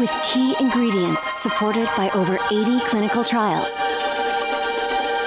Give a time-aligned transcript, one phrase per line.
[0.00, 3.78] with key ingredients supported by over 80 clinical trials.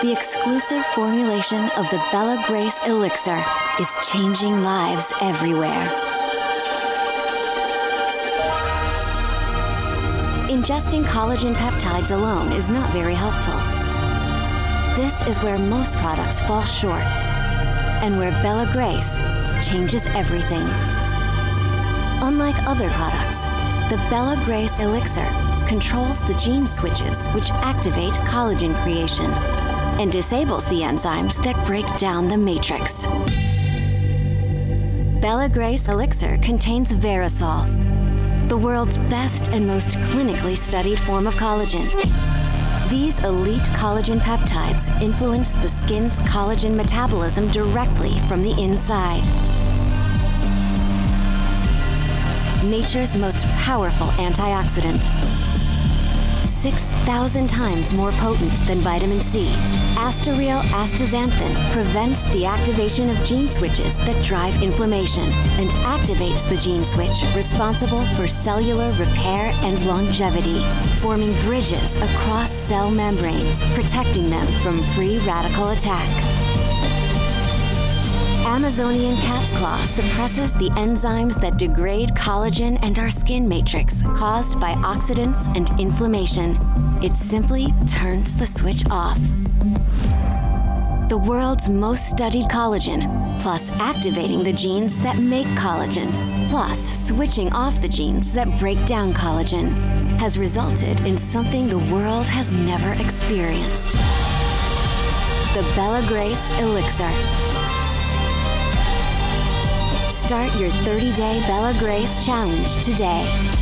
[0.02, 3.40] The exclusive formulation of the Bella Grace Elixir
[3.80, 5.88] is changing lives everywhere.
[10.50, 13.60] Ingesting collagen peptides alone is not very helpful.
[15.00, 17.06] This is where most products fall short,
[18.02, 19.18] and where Bella Grace
[19.68, 20.68] changes everything.
[22.24, 23.43] Unlike other products,
[23.94, 25.28] the Bella Grace Elixir
[25.68, 29.30] controls the gene switches which activate collagen creation
[30.02, 33.06] and disables the enzymes that break down the matrix.
[35.22, 41.88] Bella Grace Elixir contains Verisol, the world's best and most clinically studied form of collagen.
[42.90, 49.22] These elite collagen peptides influence the skin's collagen metabolism directly from the inside.
[52.64, 55.04] Nature's most powerful antioxidant.
[56.48, 59.48] 6,000 times more potent than vitamin C,
[59.96, 66.86] Astareal astaxanthin prevents the activation of gene switches that drive inflammation and activates the gene
[66.86, 70.64] switch responsible for cellular repair and longevity,
[71.00, 76.33] forming bridges across cell membranes, protecting them from free radical attack.
[78.54, 84.74] Amazonian cat's claw suppresses the enzymes that degrade collagen and our skin matrix caused by
[84.74, 86.60] oxidants and inflammation.
[87.02, 89.18] It simply turns the switch off.
[91.10, 96.12] The world's most studied collagen, plus activating the genes that make collagen,
[96.52, 99.74] plus switching off the genes that break down collagen,
[100.20, 103.94] has resulted in something the world has never experienced.
[105.54, 107.53] The Bella Grace Elixir.
[110.34, 113.53] Start your 30 day Bella Grace challenge today.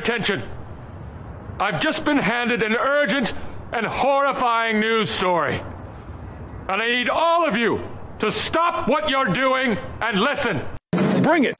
[0.00, 0.42] Attention?
[1.58, 3.34] I've just been handed an urgent
[3.72, 5.60] and horrifying news story.
[6.68, 7.82] And I need all of you
[8.20, 10.62] to stop what you're doing and listen.
[11.22, 11.59] Bring it.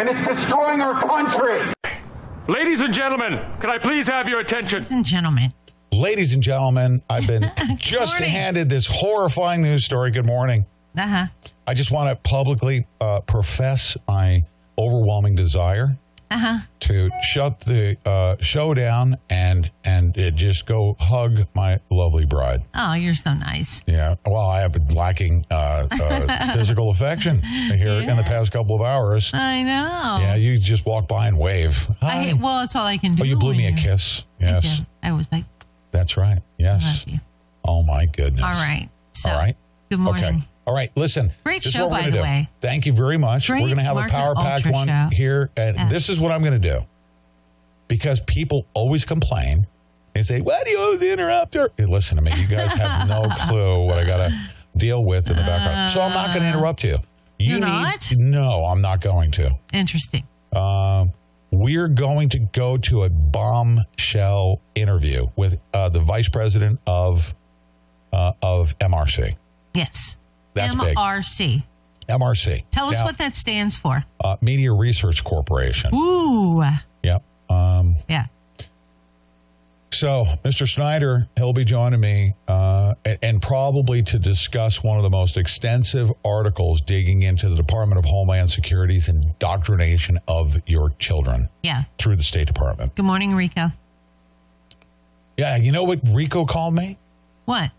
[0.00, 1.60] And it's destroying our country.
[2.48, 4.78] Ladies and gentlemen, can I please have your attention?
[4.78, 5.52] Ladies and gentlemen,
[5.92, 8.30] Ladies and gentlemen, I've been just morning.
[8.30, 10.10] handed this horrifying news story.
[10.10, 10.64] Good morning.
[10.96, 11.26] uh huh.
[11.66, 14.44] I just want to publicly uh, profess my
[14.78, 15.98] overwhelming desire
[16.80, 22.62] to shut the uh, show down and and uh, just go hug my lovely bride.
[22.74, 23.82] Oh, you're so nice.
[23.86, 24.14] Yeah.
[24.24, 28.82] Well, I have been lacking uh, uh, physical affection here in the past couple of
[28.82, 29.32] hours.
[29.34, 30.18] I know.
[30.20, 31.88] Yeah, you just walk by and wave.
[32.00, 32.30] Hi.
[32.30, 33.22] I, well, that's all I can do.
[33.22, 34.26] oh, you blew me a kiss.
[34.40, 34.82] Yes.
[35.02, 35.44] I was like,
[35.90, 36.42] that's right.
[36.58, 37.04] Yes.
[37.06, 37.20] love you.
[37.64, 38.42] Oh my goodness.
[38.42, 38.88] All right.
[39.12, 39.56] So, All right.
[39.90, 40.24] Good morning.
[40.24, 40.44] Okay.
[40.70, 40.92] All right.
[40.94, 41.32] Listen.
[41.42, 42.22] Great show, by the do.
[42.22, 42.48] way.
[42.60, 43.48] Thank you very much.
[43.48, 45.08] Great we're going to have a power Ultra one show.
[45.10, 45.88] here, and Yeah.
[45.88, 46.86] this is what I'm going to do
[47.88, 49.66] because people always complain
[50.14, 52.30] and say, "Why do you always interrupt her?" Hey, listen to me.
[52.40, 54.40] You guys have no clue what I got to
[54.76, 56.98] deal with in the background, so I'm not going to interrupt you.
[57.40, 58.12] You You're need not?
[58.16, 58.64] no.
[58.66, 59.58] I'm not going to.
[59.72, 60.22] Interesting.
[60.52, 61.12] Um,
[61.50, 67.34] we're going to go to a bombshell interview with uh, the vice president of
[68.12, 69.34] uh, of MRC.
[69.74, 70.16] Yes.
[70.54, 70.96] That's big.
[70.96, 71.62] MRC.
[72.08, 72.64] MRC.
[72.70, 74.04] Tell us Now, what that stands for.
[74.22, 75.94] uh, Media Research Corporation.
[75.94, 76.62] Ooh.
[77.04, 77.22] Yep.
[77.48, 78.26] Um, Yeah.
[79.92, 80.68] so, Mr.
[80.68, 85.36] Snyder, he'll be joining me, uh, and, and probably to discuss one of the most
[85.36, 91.84] extensive articles digging into the Department of Homeland Security's indoctrination of your children Yeah.
[91.98, 92.94] through the State Department.
[92.94, 93.72] Good morning, Rico.
[95.36, 96.98] Yeah, you know what Rico called me?
[97.46, 97.70] What?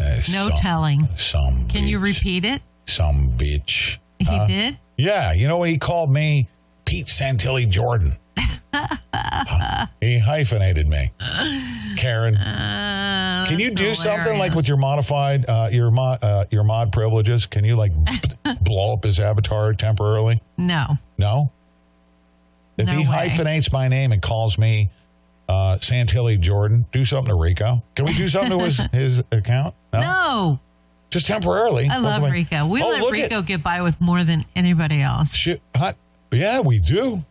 [0.00, 1.08] Uh, No some- telling.
[1.16, 1.66] Some.
[1.68, 2.62] Can you repeat it?
[2.86, 3.98] Some bitch.
[4.18, 4.46] He Huh?
[4.46, 4.78] did?
[4.96, 6.48] Yeah, you know what he called me?
[6.84, 8.16] Pete Santilli Jordan.
[10.00, 11.12] he hyphenated me.
[11.96, 16.44] Karen, Uh, can you do that's something like with your modified uh, your mod uh,
[16.50, 17.46] your mod privileges?
[17.46, 20.40] Can you like b- blow up his avatar temporarily?
[20.56, 20.98] No.
[21.16, 21.50] No.
[22.76, 23.04] If No he way.
[23.04, 24.90] hyphenates my name and calls me
[25.48, 27.82] uh, Santilli Jordan, do something to Rico.
[27.94, 29.74] Can we do something to his his account?
[29.92, 30.60] No.
[31.10, 31.88] just temporarily.
[31.90, 32.66] I love Rico.
[32.66, 35.34] We Oh, let look at- Rico get by with more than anybody else.
[35.34, 35.96] Shit, hot.
[36.30, 37.24] Yeah, we do.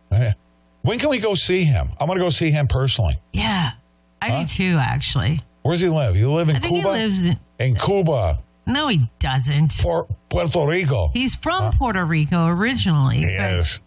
[0.82, 1.90] When can we go see him?
[2.00, 3.20] I'm going to go see him personally.
[3.32, 3.72] Yeah.
[4.20, 4.40] I Huh?
[4.40, 5.40] do too, actually.
[5.62, 6.16] Where does he live?
[6.16, 6.96] You live in I think Cuba?
[6.96, 7.38] he lives in.
[7.60, 9.78] in Cuba, No, he doesn't.
[9.80, 11.10] Por- Puerto Rico.
[11.14, 13.20] He's from Puerto Rico originally.
[13.20, 13.80] but- yes.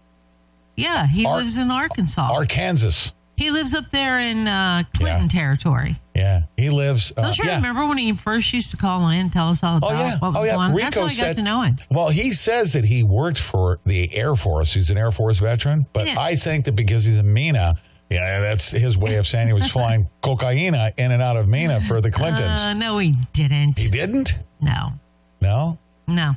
[0.77, 2.29] Yeah, he Ar- lives in Arkansas.
[2.33, 3.11] Arkansas.
[3.41, 5.27] He lives up there in uh, Clinton Yeah.
[5.27, 5.99] territory.
[6.13, 6.43] Yeah.
[6.57, 7.11] He lives.
[7.17, 7.55] Uh, Don't you yeah.
[7.55, 10.19] remember when he first used to call in and tell us all Oh, about yeah.
[10.19, 10.51] what was oh, yeah.
[10.53, 10.73] going on?
[10.75, 11.75] Rico That's how I said, got to know him.
[11.89, 14.73] Well, he says that he worked for the Air Force.
[14.75, 15.87] He's an Air Force veteran.
[15.91, 16.07] But.
[16.09, 19.71] I think that because he's in Mena, yeah, that's his way of saying he was
[19.71, 22.59] flying cocaine in and out of Mena for the Clintons.
[22.59, 23.79] Uh, no, he didn't.
[23.79, 24.37] he didn't?
[24.61, 24.91] No,
[25.39, 25.79] No?
[26.07, 26.35] no.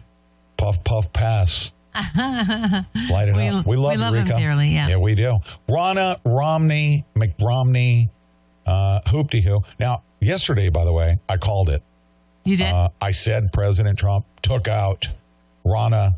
[0.57, 1.73] Puff, puff, pass.
[2.17, 3.67] Light it We- up.
[3.67, 4.39] We love, we love him Rico.
[4.39, 4.89] dearly, yeah.
[4.89, 5.39] Yeah, we do.
[5.69, 8.09] Ronna Romney, McRomney,
[8.67, 9.63] uh, hoopty hoo.
[9.79, 11.83] Now, yesterday, by the way, I called it.
[12.45, 12.67] You did?
[12.67, 15.09] Uh, I said President Trump took out
[15.65, 16.17] Ronna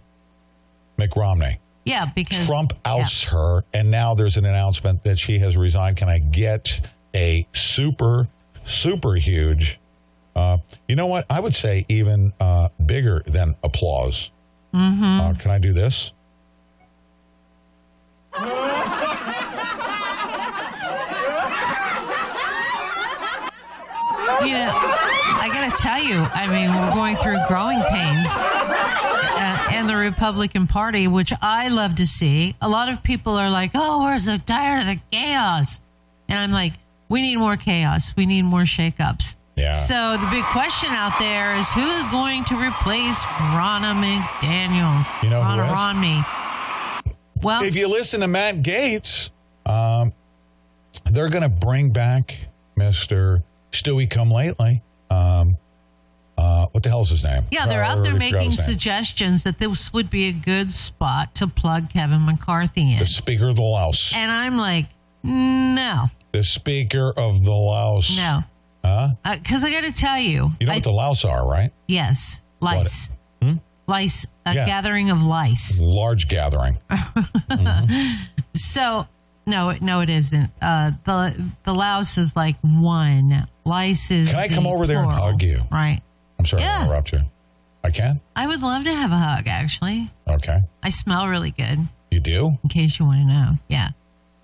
[0.99, 1.58] McRomney.
[1.84, 3.05] yeah, because Trump yeah.
[3.31, 5.96] her, and now there's an announcement that she has resigned.
[5.99, 6.81] Can I get
[7.14, 8.29] a super,
[8.64, 9.79] super huge?
[10.34, 10.58] Uh,
[10.88, 11.26] you know what?
[11.31, 14.31] I would say even uh, bigger than applause.
[14.76, 15.20] Mm-hmm.
[15.20, 16.12] Uh, can I do this?
[24.44, 28.26] You know, I got to tell you, I mean, we're going through growing pains.
[28.37, 32.55] Uh, and the Republican Party, which I love to see.
[32.61, 35.81] A lot of people are like, "Oh, we're so tired of the chaos,"
[36.29, 36.75] and I'm like,
[37.08, 38.14] "We need more chaos.
[38.14, 39.73] We need more shakeups." Yeah.
[39.73, 45.23] So the big question out there is, who is going to replace Ronna McDaniels?
[45.23, 45.72] You know who Ronna?
[45.72, 46.22] Romney.
[47.43, 49.31] Well, if you listen to Matt Gaetz,
[49.65, 50.13] um,
[51.05, 52.36] they're going to bring back
[52.77, 53.43] Mr.
[53.72, 54.82] Stewie Come Lately.
[55.10, 55.56] Um,
[56.36, 57.44] uh, what the hell's his name?
[57.51, 61.89] Yeah, they're out there making suggestions that this would be a good spot to plug
[61.91, 62.98] Kevin McCarthy in.
[62.98, 64.13] The Speaker of the Louse.
[64.15, 64.86] And I'm like,
[65.22, 68.15] no, The Speaker of the Louse.
[68.17, 68.44] no.
[68.86, 69.34] Huh?
[69.36, 71.72] Because I got to tell you, You know I- what the louse are, right?
[71.88, 73.10] yes, lice.
[73.88, 74.56] Lice, a Hmm?
[74.56, 74.66] Yeah.
[74.66, 75.78] gathering of lice.
[75.82, 76.78] Large gathering.
[78.55, 79.06] So,
[79.46, 80.50] no, no, it isn't.
[80.62, 83.46] Uh, the the louse is like one.
[83.64, 84.31] Lice is.
[84.32, 85.60] Can I come the over there and hug you?
[85.70, 86.00] Right.
[86.38, 86.78] I'm sorry Yeah.
[86.78, 87.20] to interrupt you.
[87.84, 88.20] I can?
[88.34, 89.46] I would love to have a hug.
[89.46, 90.62] Actually, Okay.
[90.82, 91.86] I smell really good.
[92.10, 92.58] You do?
[92.62, 93.90] In case you want to know, yeah,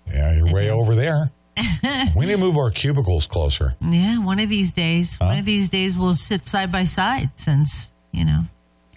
[0.07, 1.31] Yeah, you're way over there.
[2.15, 3.75] we need to move our cubicles closer.
[3.81, 4.17] yeah.
[4.17, 8.25] One of these days, one of these days, we'll sit side by side since you
[8.25, 8.43] know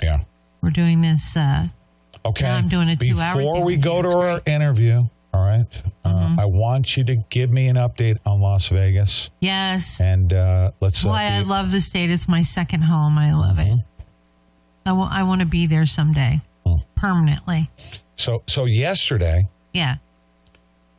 [0.03, 0.21] Yeah.
[0.63, 1.37] we're doing this.
[1.37, 1.69] Uh,
[2.25, 2.49] Okay.
[2.51, 5.67] I'm doing a two-hour Before we go to our interview, all right,
[6.05, 6.39] Mm-hmm.
[6.39, 9.31] uh, I want you to give me an update on Las Vegas.
[9.41, 11.05] yes, And uh, let's.
[11.05, 12.11] uh, why I love the state.
[12.11, 13.17] It's my second home.
[13.17, 13.79] I love it.
[14.85, 16.77] I wa- I want to be there someday, Hmm.
[16.97, 17.71] permanently.
[18.17, 19.97] So, so yesterday, Yeah.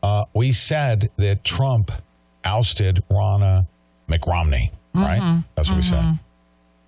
[0.08, 1.92] Uh, we said that Trump
[2.46, 3.68] ousted Ronna
[4.08, 5.22] McRomney, right?
[5.22, 5.40] Mm-hmm.
[5.56, 6.20] That's what we said.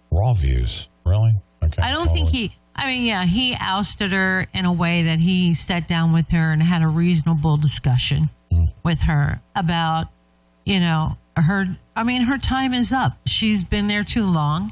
[0.10, 1.36] Raw views, really?
[1.62, 1.82] Okay.
[1.82, 2.56] I don't think well, he.
[2.76, 6.54] I mean, yeah, he ousted her in a way that he sat down with her
[6.54, 8.30] and had a reasonable discussion
[8.84, 10.08] with her about,
[10.66, 11.78] you know, her.
[11.98, 13.18] I mean, her time is up.
[13.26, 14.72] She's been there too long,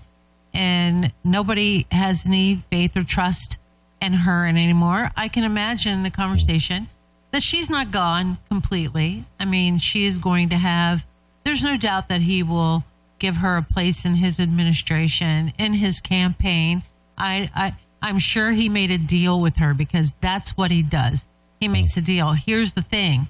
[0.53, 3.57] and nobody has any faith or trust
[4.01, 5.11] in her anymore.
[5.17, 6.87] I can imagine the conversation
[7.31, 9.25] that she's not gone completely.
[9.39, 11.05] I mean, she is going to have.
[11.43, 12.83] There's no doubt that he will
[13.19, 16.83] give her a place in his administration, in his campaign.
[17.17, 21.27] I, I, I'm sure he made a deal with her because that's what he does.
[21.59, 22.33] He makes a deal.
[22.33, 23.27] Here's the thing.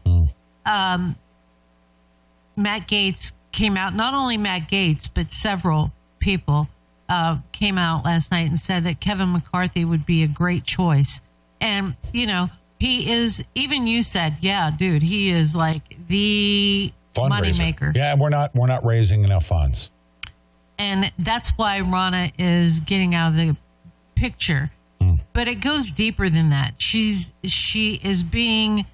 [0.66, 1.16] Um,
[2.58, 6.68] Matt Gaetz came out, not only Matt Gaetz, but several people
[7.08, 11.22] uh, came out last night and said that Kevin McCarthy would be a great choice.
[11.62, 17.30] And, you know, he is, even you said, yeah, dude, he is like the fundraiser.
[17.76, 17.96] moneymaker.
[17.96, 19.90] Yeah, we're not we're not raising enough funds.
[20.78, 23.56] and that's why Ronna is getting out of the
[24.16, 24.72] picture.
[25.34, 26.74] But it goes deeper than that.
[26.80, 28.86] She's she is being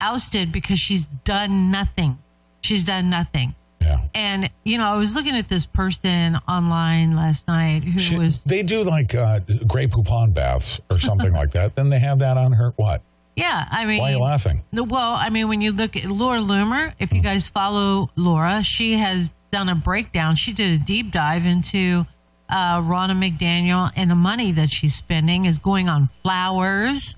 [0.00, 2.18] ousted because she's done nothing.
[2.60, 3.54] She's done nothing.
[3.80, 3.98] Yeah.
[4.14, 8.42] And you know, I was looking at this person online last night who She- was
[8.42, 11.76] they do like uh, Grey Poupon baths or something like that.
[11.76, 12.72] Then they have that on her.
[12.76, 13.00] What?
[13.36, 13.66] Yeah.
[13.70, 14.62] I mean, Why are you laughing?
[14.72, 18.94] Well, I mean, when you look at Laura Loomer, if you guys follow Laura, she
[18.94, 20.34] has done a breakdown.
[20.34, 22.06] She did a deep dive into
[22.48, 27.16] uh, Ronna McDaniel and the money that she's spending is going on flowers,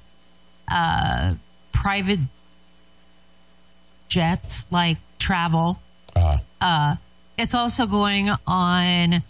[0.71, 1.35] uh,
[1.73, 2.21] private
[4.09, 5.81] jets like travel.
[6.15, 6.97] Uh, Uh,
[7.37, 9.23] it's also going on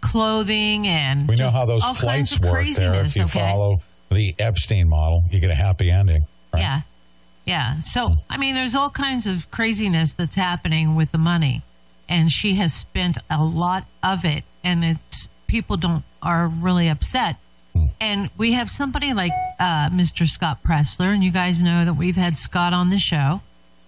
[0.00, 2.94] clothing and we know how those flights work there.
[2.94, 3.40] If you okay?
[3.40, 3.80] follow
[4.10, 6.24] the Epstein model, you get a happy ending.
[6.52, 6.62] Right?
[6.62, 6.80] Yeah.
[7.44, 7.80] Yeah.
[7.80, 8.14] So, hmm.
[8.30, 11.62] I mean, there's all kinds of craziness that's happening with the money.
[12.08, 14.44] And she has spent a lot of it.
[14.64, 17.36] And it's people don't are really upset.
[17.74, 17.86] Hmm.
[18.00, 20.28] And we have somebody like uh, Mr.
[20.28, 21.14] Scott Presler.
[21.14, 23.40] And you guys know that we've had Scott on the show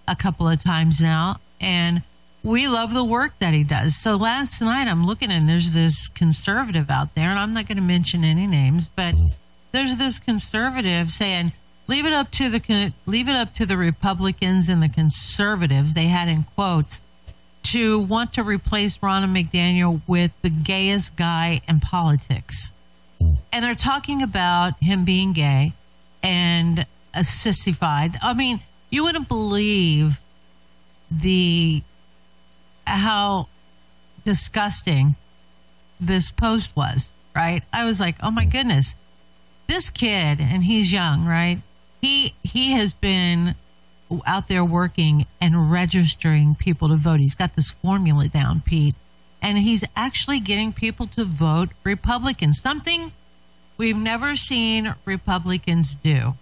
[0.07, 1.39] a couple of times now.
[1.59, 2.01] And
[2.43, 3.95] we love the work that he does.
[3.95, 7.77] So last night I'm looking and there's this conservative out there, and I'm not going
[7.77, 9.27] to mention any names, but hmm.
[9.71, 11.53] There's this conservative saying,
[11.87, 16.07] "Leave it up to the leave it up to the Republicans and the conservatives." They
[16.07, 17.01] had in quotes
[17.63, 22.73] to want to replace Ronna McDaniel with the gayest guy in politics,
[23.21, 23.37] mm.
[23.51, 25.73] and they're talking about him being gay
[26.23, 28.17] and a sissified.
[28.21, 30.19] I mean, you wouldn't believe
[31.09, 31.81] the
[32.85, 33.47] how
[34.25, 35.15] disgusting
[35.99, 37.63] this post was, right?
[37.71, 38.95] I was like, "Oh my goodness.
[39.71, 41.61] This kid and he's young, right?
[42.01, 43.55] He he has been
[44.27, 47.21] out there working and registering people to vote.
[47.21, 48.95] He's got this formula down, Pete,
[49.41, 52.51] and he's actually getting people to vote Republican.
[52.51, 53.13] Something
[53.77, 56.35] we've never seen Republicans do.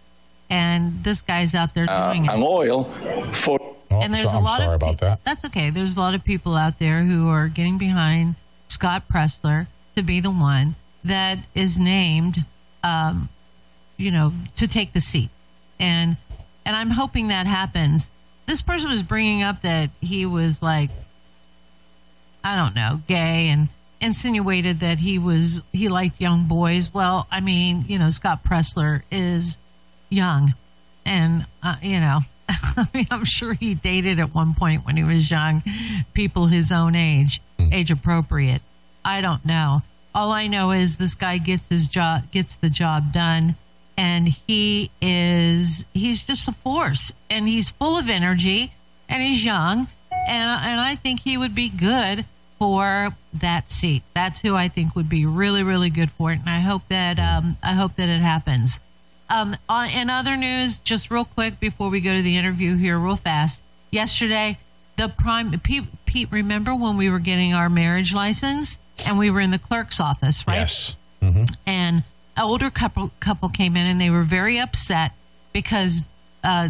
[0.50, 2.86] And this guy's out there uh, doing it and oil
[3.32, 3.60] for
[3.92, 5.24] Oh, and there's so- a I'm lot sorry of about pe- that.
[5.24, 5.70] That's okay.
[5.70, 8.36] There's a lot of people out there who are getting behind
[8.68, 12.46] Scott Presler to be the one that is named,
[12.84, 13.30] um,
[13.98, 15.30] you know, to take the seat,
[15.80, 16.18] and
[16.66, 18.12] and I'm hoping that happens.
[18.46, 20.90] This person was bringing up that he was like,
[22.44, 23.70] I don't know, gay and
[24.02, 26.94] insinuated that he was he liked young boys.
[26.94, 29.58] Well, I mean, you know, Scott Presler is
[30.10, 30.54] young,
[31.06, 32.20] and uh, you know,
[32.50, 35.64] I mean, I'm sure he dated at one point when he was young,
[36.14, 38.62] people his own age, age appropriate.
[39.04, 39.82] I don't know.
[40.13, 43.56] All I know is this guy gets his job, gets the job done,
[43.98, 48.74] and he is he's just a force, and he's full of energy,
[49.08, 52.25] and he's young, and and I think he would be good
[52.58, 54.04] for that seat.
[54.13, 57.20] That's who I think would be really really good for it, and I hope that
[57.20, 58.80] um, I hope that it happens.
[59.30, 62.98] Um, on, in other news, just real quick before we go to the interview here,
[62.98, 63.62] real fast.
[63.92, 64.58] Yesterday,
[65.00, 69.39] the prime Pete, Pete, remember when we were getting our marriage license and we were
[69.39, 70.60] in the clerk's office, right?
[70.60, 70.98] Yes.
[71.65, 72.03] and
[72.38, 75.13] an older couple couple came in and they were very upset
[75.53, 76.03] because
[76.44, 76.70] uh,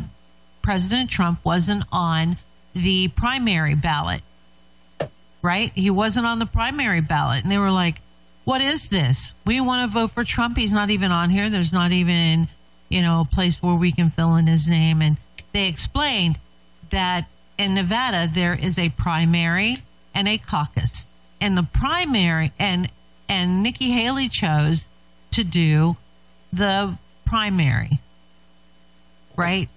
[0.62, 2.38] President Trump wasn't on
[2.74, 4.22] the primary ballot.
[5.42, 5.72] Right?
[5.74, 8.02] He wasn't on the primary ballot, and they were like,
[8.44, 9.34] "What is this?
[9.46, 10.58] We want to vote for Trump.
[10.58, 11.50] He's not even on here.
[11.50, 12.50] There's not even,
[12.90, 15.16] you know, a place where we can fill in his name." And
[15.54, 16.38] they explained
[16.90, 17.26] that
[17.60, 19.76] in Nevada there is a primary
[20.16, 21.06] and a caucus.
[21.40, 22.90] And the primary and
[23.28, 24.90] and Nikki Haley chose
[25.32, 25.98] to do
[26.52, 28.00] the primary.
[29.36, 29.70] Right?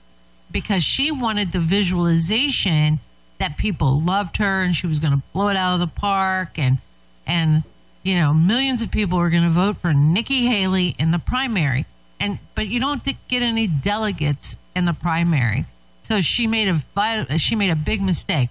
[0.52, 3.00] because she wanted the visualization
[3.38, 6.58] that people loved her and she was going to blow it out of the park
[6.58, 6.78] and
[7.26, 7.64] and
[8.02, 11.86] you know millions of people were going to vote for Nikki Haley in the primary
[12.20, 15.64] and but you don't get any delegates in the primary
[16.12, 18.50] so she made a she made a big mistake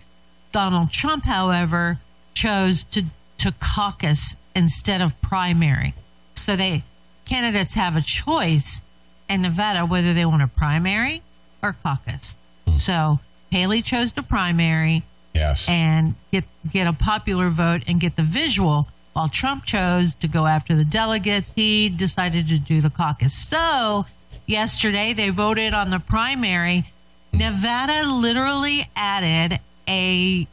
[0.51, 1.99] Donald Trump however
[2.33, 3.03] chose to
[3.37, 5.93] to caucus instead of primary
[6.33, 6.83] so they
[7.25, 8.81] candidates have a choice
[9.29, 11.21] in Nevada whether they want a primary
[11.61, 12.73] or caucus hmm.
[12.73, 13.19] so
[13.51, 15.03] Haley chose the primary
[15.33, 15.69] Yes.
[15.69, 18.89] and get get a popular vote and get the visual.
[19.13, 23.33] While Trump chose to go after the delegates, he decided to do the caucus.
[23.33, 24.05] So
[24.45, 26.91] yesterday they voted on the primary.
[27.41, 30.47] Nevada literally added a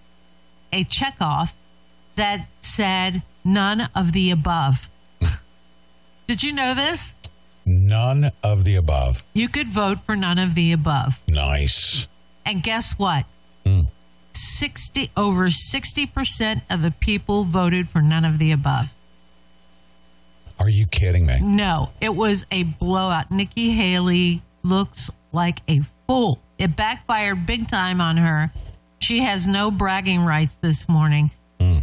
[0.73, 1.53] a checkoff
[2.17, 4.89] that said none of the above.
[6.27, 7.15] Did you know this?
[7.67, 9.23] None of the above.
[9.35, 11.21] You could vote for none of the above.
[11.29, 12.09] Nice.
[12.47, 13.27] And guess what?
[13.67, 13.83] Hmm.
[14.33, 18.95] 60 over 60% of the people voted for none of the above.
[20.59, 21.39] Are you kidding me?
[21.43, 23.31] No, it was a blowout.
[23.31, 26.41] Nikki Haley looks like a fool.
[26.59, 28.51] It backfired big time on her.
[28.99, 31.31] She has no bragging rights this morning.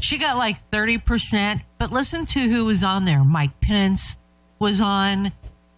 [0.01, 3.23] She got like 30%, but listen to who was on there.
[3.23, 4.17] Mike Pence
[4.59, 5.31] was on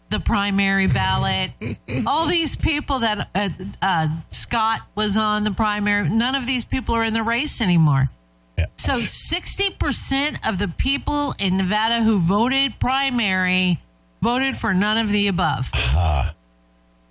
[0.09, 1.51] the primary ballot.
[2.07, 3.49] All these people that uh,
[3.81, 8.09] uh, Scott was on the primary, none of these people are in the race anymore.
[8.57, 8.65] Yeah.
[8.77, 13.79] So 60% of the people in Nevada who voted primary
[14.21, 15.69] voted for none of the above.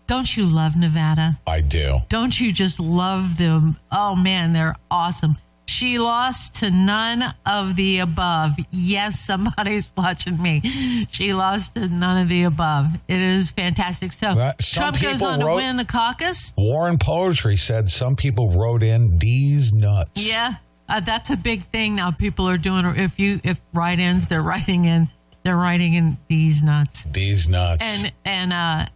[0.06, 1.38] Don't you love Nevada?
[1.46, 2.00] I do.
[2.08, 3.76] Don't you just love them?
[3.90, 5.36] Oh man, they're awesome.
[5.68, 8.52] She lost to none of the above.
[8.70, 11.06] Yes, somebody's watching me.
[11.10, 12.86] She lost to none of the above.
[13.08, 14.12] It is fantastic.
[14.12, 16.52] So Well, Trump goes on to win the caucus.
[16.56, 20.24] Warren Poetry said some people wrote in D's nuts.
[20.24, 20.54] Yeah,
[20.88, 22.12] uh, that's a big thing now.
[22.12, 22.86] People are doing.
[22.96, 25.08] If you if write-ins, they're writing in.
[25.42, 27.04] They're writing in these nuts.
[27.04, 27.80] D's nuts.
[27.82, 28.86] And and uh,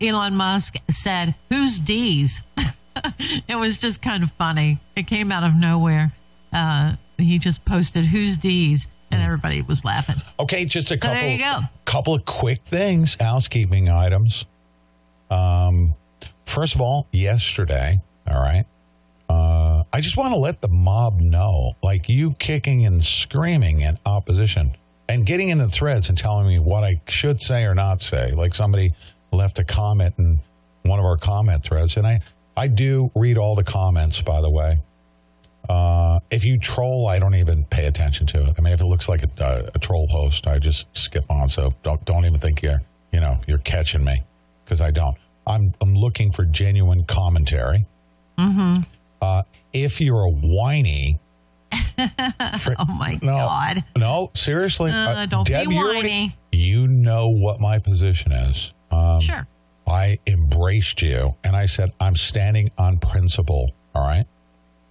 [0.00, 2.42] Elon Musk said, "Who's D's?"
[3.48, 4.78] it was just kind of funny.
[4.96, 6.12] It came out of nowhere.
[6.52, 10.16] Uh, he just posted, "Who's D's?" and everybody was laughing.
[10.38, 11.14] Okay, just a couple.
[11.14, 11.60] there you go.
[11.84, 14.44] Couple of quick things, housekeeping items.
[15.30, 15.94] Um,
[16.44, 18.64] first of all, yesterday, all right.
[19.28, 23.98] Uh, I just want to let the mob know, like you kicking and screaming in
[24.04, 24.76] opposition
[25.08, 28.32] and getting in the threads and telling me what I should say or not say.
[28.32, 28.94] Like somebody
[29.34, 30.38] left a comment in
[30.82, 32.20] one of our comment threads, and I
[32.56, 34.80] I do read all the comments, by the way.
[35.68, 38.54] Uh, if you troll, I don't even pay attention to it.
[38.58, 41.48] I mean, if it looks like a, uh, a troll post, I just skip on.
[41.48, 42.80] So don't don't even think you're
[43.12, 44.22] you know you're catching me
[44.64, 45.16] because I don't.
[45.46, 47.86] I'm I'm looking for genuine commentary.
[48.38, 48.82] Mm-hmm.
[49.22, 49.42] Uh,
[49.72, 51.18] if you're a whiny,
[52.58, 53.84] for- Oh my no, god!
[53.96, 56.32] no, seriously, Uh, don't be Deb, already- whiny.
[56.52, 58.72] You know what my position is.
[58.94, 59.46] Um, Sure.
[59.86, 63.72] I embraced you and I said, I'm standing on principle.
[63.94, 64.24] All right.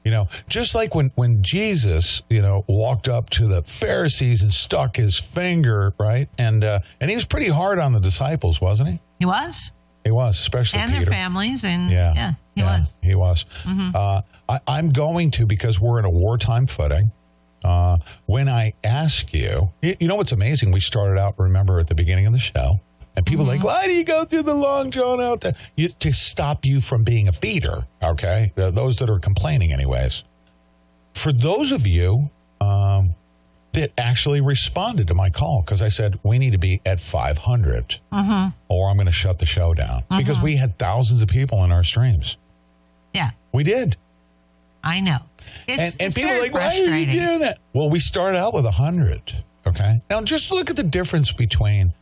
[0.06, 4.52] You know, just like when, when Jesus, you know, walked up to the Pharisees and
[4.52, 6.28] stuck his finger, right?
[6.38, 9.00] And uh, and he was pretty hard on the disciples, wasn't he?
[9.20, 9.72] He was,
[10.04, 11.06] He was, especially and Peter.
[11.06, 12.14] their families, and Yeah.
[12.16, 12.98] yeah, he was.
[13.02, 13.46] He was.
[13.66, 17.12] Uh, I, I'm going to, because we're in a wartime footing.
[17.64, 20.74] Uh, when I ask you, you, you know what's amazing?
[20.74, 22.82] We started out, remember, at the beginning of the show,
[23.16, 23.68] and people are like, mm-hmm.
[23.68, 25.54] why do you go through the long drawn out there?
[25.76, 28.52] You, to stop you from being a feeder, okay?
[28.56, 30.24] The, those that are complaining, anyways.
[31.14, 33.14] For those of you um,
[33.74, 38.00] that actually responded to my call, because I said, we need to be at 500
[38.12, 38.50] mm-hmm.
[38.68, 40.18] or I'm going to shut the show down mm-hmm.
[40.18, 42.38] because we had thousands of people in our streams.
[43.14, 43.96] Yeah, We did.
[44.84, 45.20] I know.
[45.68, 47.60] It's, and and it's people are like, why are you doing that?
[47.74, 49.44] Well, we started out with 100.
[49.66, 50.02] Okay.
[50.10, 51.94] Now just look at the difference between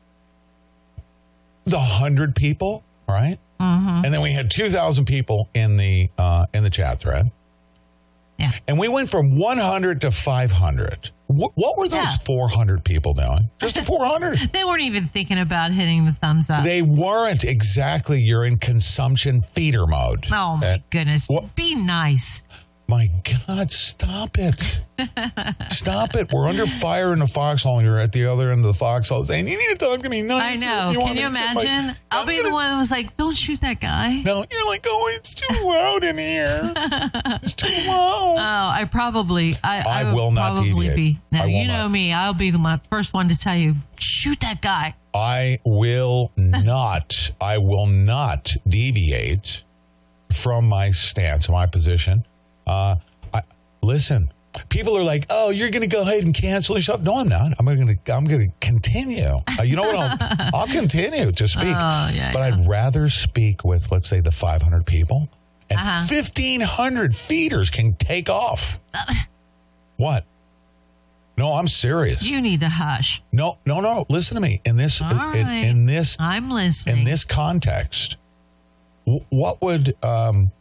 [1.65, 3.37] the 100 people, right?
[3.59, 4.05] Mm-hmm.
[4.05, 7.31] And then we had 2,000 people in the uh, in the chat thread.
[8.39, 8.51] Yeah.
[8.67, 11.11] And we went from 100 to 500.
[11.27, 12.15] What, what were those Yeah.
[12.25, 13.49] 400 people doing?
[13.59, 14.39] Just the 400.
[14.51, 16.63] They weren't even thinking about hitting the thumbs up.
[16.63, 18.19] They weren't exactly.
[18.19, 20.25] You're in consumption feeder mode.
[20.31, 21.27] oh my Uh, goodness!
[21.27, 22.41] what- Be nice.
[22.91, 23.09] My
[23.47, 24.81] God, stop it.
[25.69, 26.29] stop it.
[26.31, 27.81] We're under fire in the foxhole.
[27.81, 30.21] You're at the other end of the foxhole saying, You need to talk to me.
[30.21, 30.99] No, I know.
[30.99, 31.97] want Can you sit my- imagine?
[32.11, 34.85] I'll I'm be the gonna- one who's like, "Don't shoot that guy." No, you're like,
[34.87, 36.73] Oh, it's too loud in here.
[37.43, 38.35] It's too loud.
[38.37, 38.71] Oh.
[38.77, 40.95] I probably, I, I would will not probably deviate.
[40.95, 41.19] be.
[41.31, 41.91] No, I will you know not.
[41.91, 42.11] me.
[42.13, 44.95] I'll be the first one to tell you, shoot that guy.
[45.13, 49.63] I will not, I will not deviate
[50.31, 52.25] from my stance, my position.
[52.67, 52.95] Uh,
[53.33, 53.41] I,
[53.81, 54.31] listen,
[54.69, 57.53] people are like, "Oh, you're going to go ahead and cancel yourself." No, I'm not.
[57.59, 58.13] I'm going to.
[58.13, 59.23] I'm going to continue.
[59.59, 59.95] Uh, you know what?
[59.95, 62.45] I'll, I'll continue to speak, Oh, yeah, but yeah.
[62.57, 65.29] I'd rather speak with, let's say, the 500 people,
[65.69, 66.05] and Uh-huh.
[66.09, 68.79] 1,500 feeders can take off.
[69.97, 70.25] what?
[71.37, 72.21] No, I'm serious.
[72.23, 73.23] You need to hush.
[73.31, 74.05] no, no, no.
[74.09, 74.59] Listen to me.
[74.65, 75.35] In this, in, right.
[75.37, 76.99] in this I'm listening.
[76.99, 78.17] in this context,
[79.05, 80.51] wh- what would um,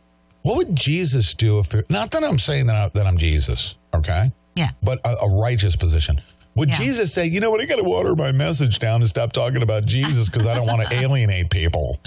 [0.43, 1.75] what would Jesus do if?
[1.75, 4.71] It, not that I'm saying that, I, that I'm Jesus, okay, yeah.
[4.83, 6.21] but a, a righteous position.
[6.57, 6.79] Would Yeah.
[6.79, 9.63] Jesus say, you know what, I got to water my message down and stop talking
[9.63, 12.01] about Jesus because I don't want to alienate people,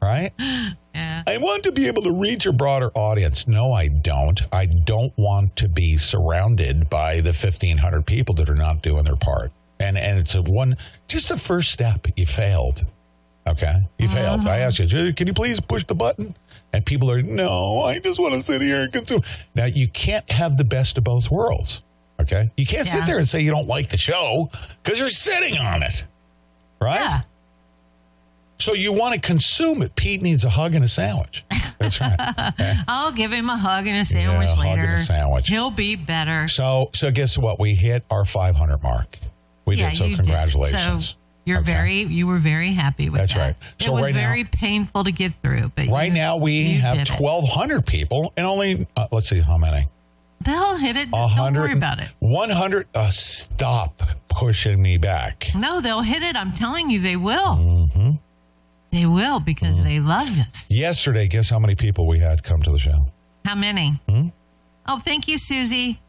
[0.00, 0.30] right?
[0.38, 1.22] Yeah.
[1.26, 3.46] I want to be able to reach a broader audience.
[3.46, 4.40] No, I don't.
[4.52, 9.16] I don't want to be surrounded by the 1,500 people that are not doing their
[9.16, 9.52] part.
[9.78, 10.76] And and it's a one,
[11.08, 12.06] just the first step.
[12.16, 12.84] You failed.
[13.46, 14.46] Okay, you failed.
[14.46, 14.66] I uh-huh.
[14.66, 16.36] asked you, can you please push the button?
[16.72, 19.22] And people are, no, I just want to sit here and consume.
[19.54, 21.82] Now you can't have the best of both worlds.
[22.20, 24.50] Okay, you can't sit there and say you don't like the show
[24.82, 26.04] because you're sitting on it,
[26.80, 27.00] right?
[27.00, 27.22] Yeah.
[28.58, 29.96] So you want to consume it.
[29.96, 31.46] Pete needs a hug and a sandwich.
[31.78, 32.12] That's right.
[32.20, 32.74] Okay.
[32.88, 34.92] I'll give him a hug and a sandwich Yeah, a hug and later.
[34.92, 35.48] a sandwich.
[35.48, 36.46] He'll be better.
[36.46, 37.58] So so guess what?
[37.58, 39.18] We hit our 500 mark.
[39.64, 39.96] We yeah, did.
[39.96, 41.08] So congratulations.
[41.10, 41.72] So you're Okay.
[41.72, 43.40] very, you were very happy with That's that.
[43.40, 43.56] right.
[43.78, 46.74] it So was right now- very painful to get through, but Right you- now we
[46.74, 47.20] have did it.
[47.20, 49.88] 1,200 people and only uh, let's see how many.
[50.42, 51.10] They'll hit it.
[51.10, 52.08] Don't worry about it.
[52.20, 52.86] 100.
[52.94, 55.50] Uh, stop pushing me back.
[55.54, 56.34] No, they'll hit it.
[56.34, 57.56] I'm telling you, they will.
[57.56, 58.10] Mm-hmm.
[58.90, 60.66] They will because they love us.
[60.70, 63.04] Yesterday, guess how many people we had come to the show?
[63.44, 64.00] How many?
[64.08, 64.28] Hmm?
[64.88, 66.00] Oh, thank you, Susie.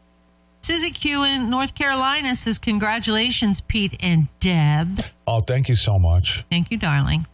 [0.62, 5.02] Susie Q in North Carolina says, Congratulations, Pete and Deb.
[5.28, 6.46] Oh, thank you so much.
[6.52, 7.26] Thank you, darling.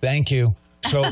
[0.00, 0.54] Thank you.
[0.86, 1.04] So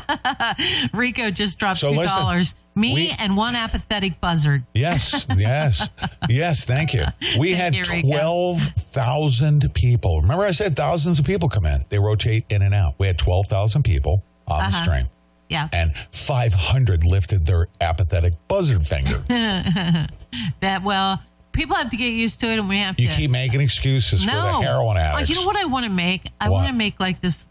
[0.93, 1.97] Rico just dropped So $2.
[2.37, 4.63] listen, Me we- and one apathetic buzzard.
[4.73, 5.89] Yes, yes,
[6.29, 6.65] yes.
[6.65, 7.05] Thank you.
[7.39, 10.21] We had Thank you, twelve thousand people.
[10.21, 11.85] Remember, I said thousands of people come in.
[11.89, 12.95] They rotate in and out.
[12.97, 14.83] We had twelve thousand people on the Uh-huh.
[14.83, 15.09] stream,
[15.49, 15.69] Yeah.
[15.71, 19.23] and five hundred lifted their apathetic buzzard finger.
[20.61, 21.21] That, well,
[21.51, 23.11] people have to get used to it and we have You to.
[23.11, 24.33] You keep making excuses no.
[24.33, 25.29] for the heroin addicts.
[25.29, 26.27] you know what I want to make?
[26.39, 27.47] I want to make like this.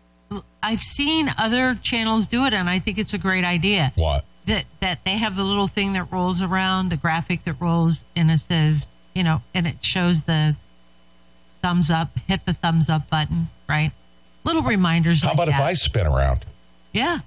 [0.63, 3.93] I've seen other channels do it and I think it's a great idea.
[3.97, 4.25] What?
[4.47, 8.31] that that they have the little thing that rolls around, the graphic that rolls, and
[8.31, 10.57] it says, you know, and it shows the
[11.63, 12.19] thumbs up.
[12.27, 13.93] Hit the thumbs up button, right?
[14.45, 15.23] Little reminders.
[15.23, 15.61] How like about if.
[15.61, 16.47] I spin around?
[16.93, 17.19] Yeah.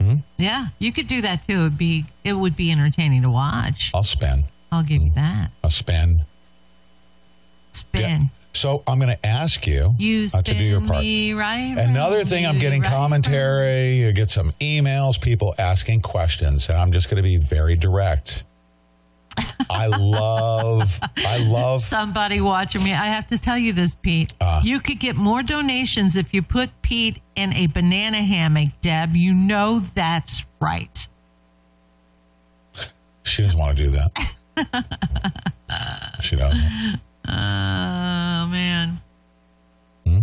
[0.00, 0.16] Hmm?
[0.38, 1.60] Yeah, you could do that too.
[1.60, 3.90] It'd be it would be entertaining to watch.
[3.94, 4.44] I'll spin.
[4.72, 5.50] I'll give you that.
[5.64, 6.22] I'll spin.
[7.72, 8.30] Spin.
[8.52, 11.02] So I'm going to ask you, You uh, to do your part.
[11.02, 11.76] me right.
[11.78, 13.98] Another thing, I'm getting right commentary.
[13.98, 18.42] You get some emails, people asking questions, and I'm just going to be very direct.
[19.70, 21.80] I love, I love.
[21.80, 22.92] somebody watching me.
[22.92, 24.34] I have to tell you this, Pete.
[24.40, 24.60] Uh.
[24.64, 29.14] you could get more donations if you put Pete in a banana hammock, Deb.
[29.14, 31.06] You know that's right.
[33.22, 34.10] She doesn't want to do that.
[36.20, 37.00] she doesn't.
[37.26, 39.00] Oh man.
[40.06, 40.20] Hmm?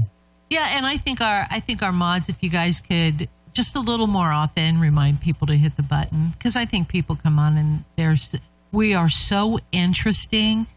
[0.50, 3.80] Yeah, and I think our I think our mods, if you guys could just a
[3.80, 7.58] little more often remind people to hit the button because I think people come on
[7.58, 8.36] and there's
[8.72, 10.68] we are so interesting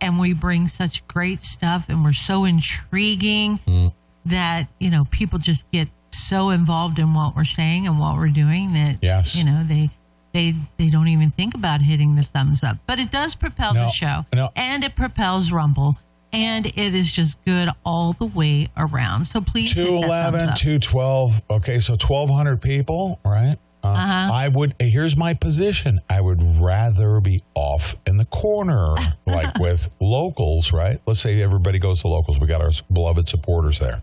[0.00, 3.88] and we bring such great stuff and we're so intriguing Hmm.
[4.26, 8.28] that you know people just get so involved in what we're saying and what we're
[8.28, 9.34] doing that Yes.
[9.34, 9.90] you know they
[10.38, 13.86] they they don't even think about hitting the thumbs up but it does propel No,
[13.86, 14.50] the show no.
[14.54, 15.96] and it propels rumble
[16.32, 20.56] and it is just good all the way around so please hit that 211, up.
[20.56, 21.42] 212.
[21.50, 23.56] Okay, so 1,200 people, right?
[23.82, 24.32] Uh, Uh-huh.
[24.34, 26.00] I would, here's my position.
[26.10, 28.94] I would rather be off in the corner,
[29.26, 31.00] like with locals, right?
[31.06, 32.38] Let's say everybody goes to locals.
[32.38, 34.02] We got our beloved supporters there.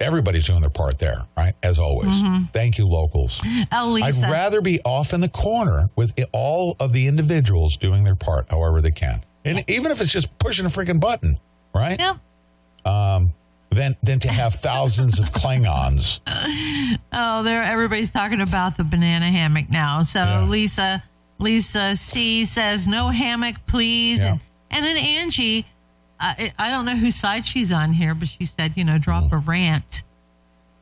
[0.00, 1.54] Everybody's doing their part there, right?
[1.62, 2.14] As always.
[2.16, 2.44] Mm-hmm.
[2.52, 3.40] Thank you, locals.
[3.72, 4.26] Oh, Lisa.
[4.26, 8.46] I'd rather be off in the corner with all of the individuals doing their part
[8.50, 9.24] however they can.
[9.44, 11.38] And even if it's just pushing a freaking button,
[11.74, 11.98] right?
[11.98, 12.16] Yep.
[13.70, 16.20] Than, than to have thousands of Klingons.
[17.12, 20.02] Oh, there everybody's talking about the banana hammock now.
[20.02, 20.44] So Yeah.
[20.44, 21.02] Lisa
[21.38, 24.20] Lisa C says no hammock, please.
[24.20, 24.32] Yeah.
[24.32, 25.66] And, and then Angie,
[26.18, 29.32] I, I don't know whose side she's on here, but she said, you know, drop
[29.32, 30.02] a rant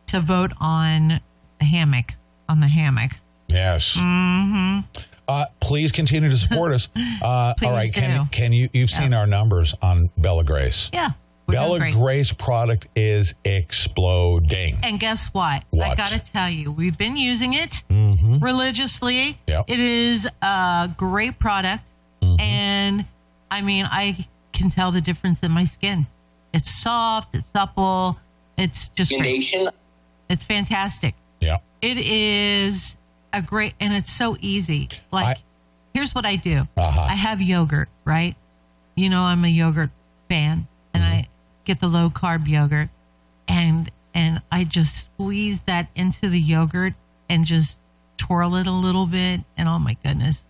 [0.07, 1.20] to vote on
[1.61, 2.14] a hammock
[2.49, 3.12] on the hammock.
[3.49, 3.97] Yes.
[3.97, 4.81] Mm-hmm.
[5.27, 6.88] Uh, please continue to support us.
[7.23, 10.90] Uh, all right, can can you you've seen our numbers on Bella Grace?
[10.92, 11.11] Yeah.
[11.47, 11.94] Bella great.
[11.94, 14.77] Grace product is exploding.
[14.83, 15.64] And guess what?
[15.73, 19.38] I got to tell you, we've been using it religiously.
[19.47, 19.64] Yep.
[19.68, 21.90] It is a great product.
[22.23, 23.07] And
[23.51, 26.06] I mean, I can tell the difference in my skin.
[26.54, 28.18] It's soft, it's supple,
[28.56, 29.44] it's just great.
[30.30, 31.14] It's fantastic.
[31.40, 31.58] Yeah.
[31.82, 32.96] It is
[33.32, 34.88] a great, and it's so easy.
[35.12, 35.42] Like, I-
[35.92, 37.00] here's what I do Uh-huh.
[37.00, 38.36] I have yogurt, right?
[38.96, 39.90] You know, I'm a yogurt
[40.30, 41.12] fan, and Mm-hmm.
[41.12, 41.28] I
[41.64, 42.88] get the low carb yogurt,
[43.48, 46.94] and and I just squeeze that into the yogurt
[47.28, 47.80] and just
[48.16, 50.46] twirl it a little bit, and oh my goodness,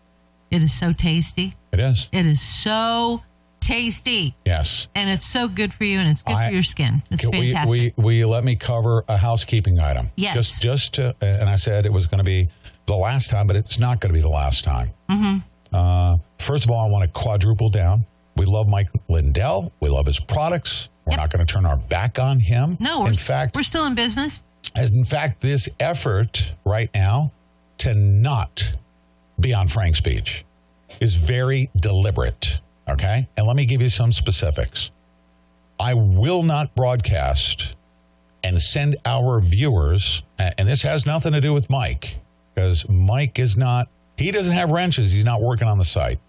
[0.51, 1.57] it is so tasty.
[1.73, 2.09] It is.
[2.13, 3.23] It is so
[3.67, 4.89] tasty, Yes.
[4.95, 7.03] and it's so good for you, and it's good I- for your skin.
[7.11, 7.71] It's we, fantastic.
[7.71, 10.11] we, will you let me cover a housekeeping item?
[10.17, 10.35] Yes.
[10.35, 12.49] Just, just to, and I said it was going to be
[12.87, 14.91] the last time, but it's not going to be the last time.
[15.11, 15.39] Mm-hmm.
[15.73, 18.05] Uh, first of all, I want to quadruple down.
[18.37, 19.73] We love Mike Lindell.
[19.81, 20.89] We love his products.
[21.07, 21.21] We're Yep.
[21.21, 22.77] not going to turn our back on him.
[22.81, 24.43] no, we're, in fact, we're still in business.
[24.75, 27.31] as in fact, this effort right now
[27.79, 28.75] to not
[29.39, 30.45] be on FrankSpeech
[31.01, 32.61] is very deliberate.
[32.89, 33.29] Okay.
[33.37, 34.91] And let me give you some specifics.
[35.81, 37.77] I will not broadcast
[38.43, 42.19] and send our viewers, and this has nothing to do with Mike,
[42.55, 45.13] because Mike is not, he doesn't have wrenches.
[45.13, 46.21] He's not working on the site.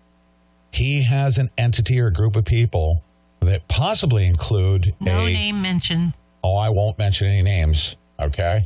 [0.72, 3.04] He has an entity or group of people
[3.42, 6.14] that possibly include No a name mentioned.
[6.44, 7.98] Oh, I won't mention any names.
[8.20, 8.64] Okay.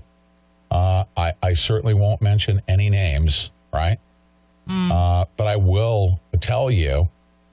[0.71, 3.97] Uh, I, I certainly won't mention any names, right?
[4.69, 7.10] Uh, but I will tell you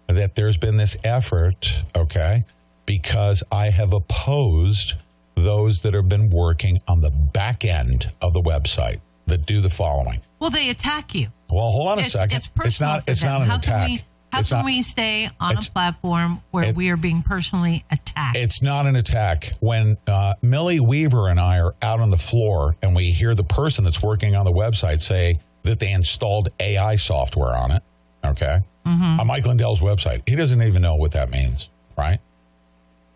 [0.08, 2.44] that there's been this effort, okay,
[2.86, 4.94] because I have opposed
[5.34, 9.70] those that have been working on the back end of the website that do the
[9.70, 10.20] following.
[10.38, 11.28] Well, they attack you.
[11.50, 12.36] Well, hold on a It's, second.
[12.36, 12.94] it's personal.
[12.94, 13.04] not.
[13.08, 13.30] It's them.
[13.32, 13.86] not an how attack.
[13.86, 16.96] Can we, how it's can not, we stay on a platform where it- we are
[16.96, 18.36] being personally attacked?
[18.36, 19.52] It's not an attack.
[19.60, 23.44] When uh, Millie Weaver and I are out on the floor and we hear the
[23.44, 27.82] person that's working on the website say that they installed AI software on it,
[28.24, 31.68] okay, on Mike Lindell's website, he doesn't even know what that means,
[31.99, 32.20] right?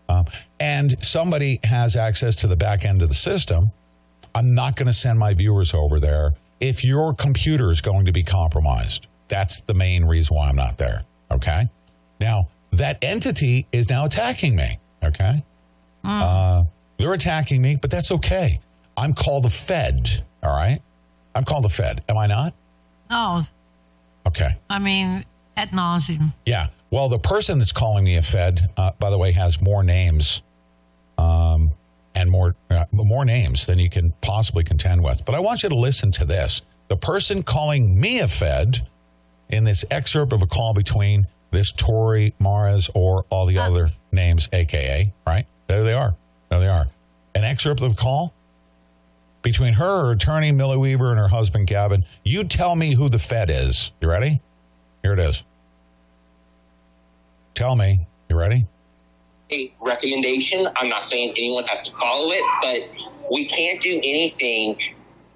[0.08, 0.24] Um,
[0.58, 3.70] and somebody has access to the back end of the system.
[4.34, 8.12] I'm not going to send my viewers over there if your computer is going to
[8.12, 9.06] be compromised.
[9.28, 11.02] That's the main reason why I'm not there.
[11.30, 11.68] Okay.
[12.20, 14.78] Now, that entity is now attacking me.
[15.02, 15.44] Okay.
[16.02, 16.64] Uh,
[16.98, 18.58] they're attacking me, but that's okay.
[18.96, 20.24] I'm called the Fed.
[20.42, 20.80] All right.
[21.34, 22.02] I'm called the Fed.
[22.08, 22.54] Am I not?
[23.10, 23.46] oh,
[24.26, 24.54] Okay.
[24.68, 25.24] I mean,
[25.56, 26.32] at nauseum.
[26.46, 26.68] Yeah.
[26.90, 30.42] Well, the person that's calling me a Fed, uh, by the way, has more names,
[31.18, 31.70] um,
[32.14, 35.24] and more uh, more names than you can possibly contend with.
[35.24, 36.62] But I want you to listen to this.
[36.88, 38.88] The person calling me a Fed
[39.48, 44.48] in this excerpt of a call between this Tory Maras or all the other names,
[44.52, 45.46] AKA, right?
[45.66, 46.14] There they are.
[46.48, 46.86] There they are.
[47.34, 48.34] An excerpt of the call
[49.42, 52.04] between her, her attorney, Millie Weaver, and her husband, Gavin.
[52.24, 53.92] You tell me who the Fed is.
[54.00, 54.40] You ready?
[55.02, 55.44] Here it is.
[57.54, 58.06] Tell me.
[58.28, 58.66] You ready?
[59.52, 60.68] a recommendation.
[60.76, 64.80] I'm not saying anyone has to follow it, but we can't do anything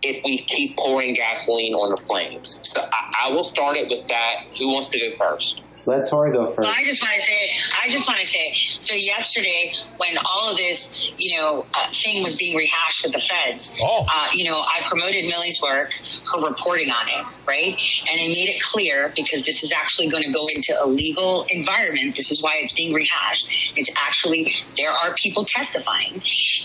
[0.03, 2.61] if we keep pouring gasoline on the flames.
[2.62, 4.44] So I, I will start it with that.
[4.59, 5.61] Who wants to go first?
[5.87, 6.61] Let Tori go first.
[6.61, 7.51] Well, I just want to say,
[7.83, 12.23] I just want to say, so yesterday when all of this, you know, uh, thing
[12.25, 14.07] was being rehashed with the feds, Oh.
[14.11, 15.92] uh, you know, I promoted Millie's work,
[16.33, 17.79] her reporting on it, right?
[18.11, 21.44] And I made it clear because this is actually going to go into a legal
[21.51, 22.16] environment.
[22.16, 23.75] This is why it's being rehashed.
[23.77, 26.14] It's actually, there are people testifying.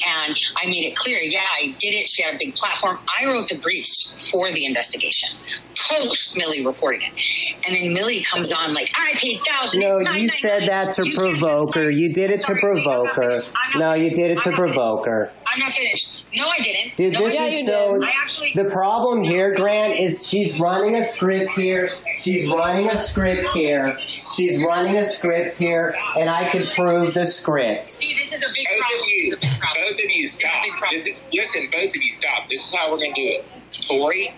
[0.08, 2.08] And I made it clear, yeah, I did it.
[2.08, 3.00] She had a big platform.
[3.20, 5.38] I wrote the briefs for the investigation,
[5.78, 7.56] post Millie reporting it.
[7.68, 9.84] And then Millie comes on like, I paid thousands.
[9.84, 11.90] No, you said that to provoke her.
[11.90, 13.40] You did it to provoke her.
[13.76, 15.32] No, you did it to provoke her.
[15.48, 16.24] I'm not finished.
[16.36, 16.96] No, I didn't.
[16.96, 18.04] Dude, no, this I is so.
[18.04, 18.54] I actually.
[18.56, 21.92] The problem here, Grant, is she's running a script here.
[22.20, 23.98] She's running a script here.
[24.36, 27.90] She's running a script here, and I can prove the script.
[27.90, 29.00] See, this is a big Both problem.
[29.02, 29.86] of you, This is a big problem.
[29.90, 30.64] both of you, stop.
[30.92, 32.48] This is, listen, both of you, stop.
[32.50, 33.46] This is how we're going to do it.
[33.88, 34.34] Tori,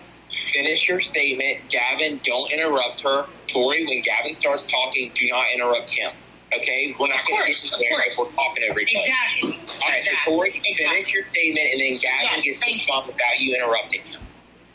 [0.52, 1.58] finish your statement.
[1.70, 3.26] Gavin, don't interrupt her.
[3.48, 6.12] Tori, when Gavin starts talking, do not interrupt him.
[6.54, 6.94] Okay?
[6.98, 9.06] We're not going to of there if we're talking over each other.
[9.06, 9.52] Exactly.
[9.52, 10.18] All right, exactly.
[10.24, 10.86] so Tori, exactly.
[10.86, 14.20] finish your statement, and then Gavin Yes, gets to respond without you interrupting him.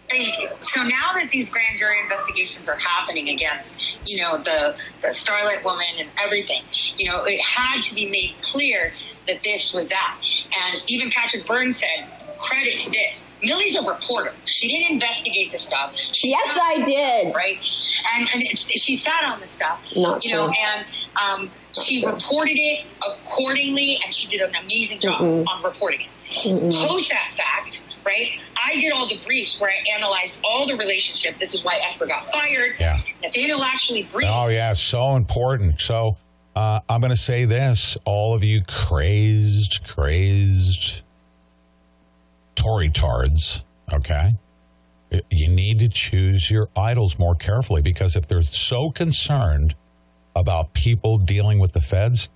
[0.10, 0.50] Thank you.
[0.62, 5.66] So now that these grand jury investigations are happening against, you know, the, the Starlight
[5.66, 6.64] woman and everything,
[6.98, 8.94] you know, it had to be made clear
[9.28, 10.22] that this was that.
[10.62, 12.08] And even Patrick Byrne said,
[12.40, 13.22] credit to this.
[13.42, 14.34] Millie's a reporter.
[14.46, 15.94] She didn't investigate the stuff.
[16.14, 17.36] She Yes, I did.
[17.36, 17.60] Right,
[18.16, 19.80] and and it's, she sat on the stuff.
[19.96, 20.54] Not you know, true.
[20.66, 20.86] and
[21.22, 26.08] um, She reported it accordingly, and she did an amazing job on reporting it.
[26.74, 28.32] Post that fact, right?
[28.62, 31.40] I did all the briefs where I analyzed all the relationship.
[31.40, 32.76] This is why Esper got fired.
[32.80, 33.00] Yeah.
[33.24, 34.32] Nathaniel actually briefed.
[34.34, 35.80] Oh yeah, so important.
[35.80, 36.18] So
[36.56, 41.04] uh, I'm going to say this: all of you crazed, crazed
[42.58, 44.34] Tory tards, okay?
[45.32, 49.74] You need to choose your idols more carefully because if they're so concerned
[50.36, 52.30] about people dealing with the feds,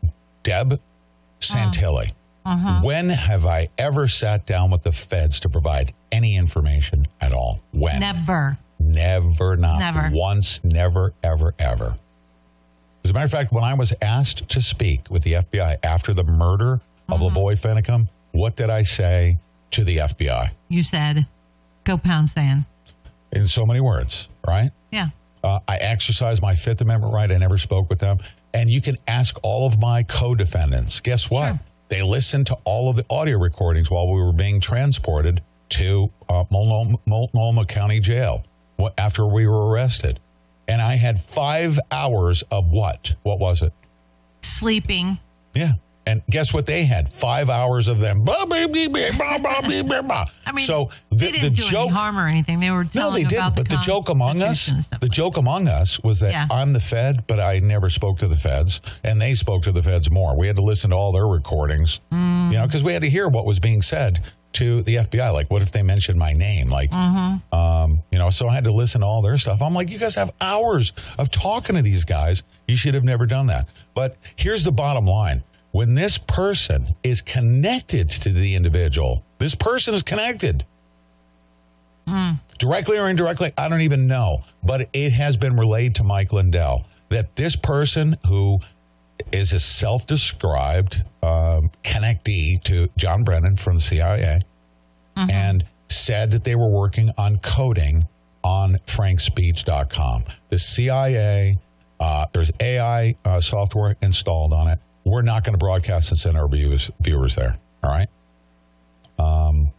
[0.44, 0.80] Deb
[1.42, 2.14] Santilli,
[2.82, 7.60] when have I ever sat down with the feds to provide any information at all?
[7.72, 8.00] When?
[8.00, 8.58] Never.
[8.80, 10.10] Never, not Never.
[10.14, 11.96] once, never, ever, ever.
[13.04, 16.14] As a matter of fact, when I was asked to speak with the FBI after
[16.14, 16.80] the murder
[17.10, 17.38] of Mm-hmm.
[17.38, 19.38] LaVoy Finicum, what did I say
[19.72, 20.52] to the FBI?
[20.70, 21.26] You said,
[21.84, 22.66] go pound sand.
[23.32, 24.72] In so many words, right?
[24.92, 25.10] Yeah.
[25.44, 27.32] Uh, I exercised my Fifth Amendment right.
[27.32, 28.20] I never spoke with them.
[28.54, 31.00] And you can ask all of my co defendants.
[31.00, 31.48] Guess what?
[31.48, 31.60] Sure.
[31.88, 36.46] They listened to all of the audio recordings while we were being transported to uh,
[36.52, 38.44] Multnomah, Multnomah County Jail
[38.98, 40.20] after we were arrested.
[40.68, 43.16] And I had five hours of what?
[43.24, 43.74] What was it?
[44.42, 45.18] Sleeping.
[45.54, 45.74] Yeah.
[46.06, 47.10] And guess what they had?
[47.10, 48.26] Five hours of them.
[50.46, 52.60] I mean, so the, they didn't the do joke, any harm or anything.
[52.60, 53.56] They were no, they didn't.
[53.56, 55.42] The but the joke among us, the like joke that.
[55.42, 56.48] among us was that yeah.
[56.50, 59.84] I'm the Fed, but I never spoke to the Feds, and they spoke to the
[59.84, 60.36] Feds more.
[60.36, 62.52] We had to listen to all their recordings, mm.
[62.52, 62.68] you know, mm.
[62.68, 64.22] because we had to hear what was being said
[64.54, 65.32] to the FBI.
[65.34, 66.70] Like, what if they mentioned my name?
[66.70, 67.56] Like, mm-hmm.
[67.56, 69.62] um, you know, so I had to listen to all their stuff.
[69.62, 72.44] I'm like, you guys have hours of talking to these guys.
[72.68, 73.70] You should have never done that.
[73.94, 79.94] But here's the bottom line when this person is connected to the individual, this person
[79.94, 80.66] is connected
[82.58, 84.44] directly or indirectly, I don't even know.
[84.64, 88.60] But it has been relayed to Mike Lindell that this person who
[89.32, 94.42] is a self described um, connectee to John Brennan from the CIA
[95.16, 98.08] and said that they were working on coding
[98.44, 100.24] on frankspeech.com.
[100.50, 101.60] The CIA,
[102.00, 104.80] uh, there's AI uh, software installed on it.
[105.04, 107.58] We're not going to broadcast and send our viewers, viewers there.
[107.84, 108.08] All right.
[109.20, 109.72] Um,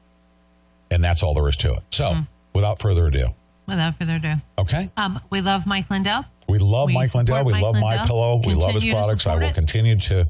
[0.91, 1.83] and that's all there is to it.
[1.91, 2.17] So,
[2.53, 3.29] without further ado,
[3.67, 4.35] Without further ado.
[4.59, 4.91] okay.
[4.97, 6.25] Um, we love Mike Lindell.
[6.49, 7.45] We love We Mike Lindell.
[7.45, 8.07] We Mike love My Lindell.
[8.07, 8.43] Pillow.
[8.45, 9.27] We love his products.
[9.27, 9.55] I will it.
[9.55, 10.29] continue to.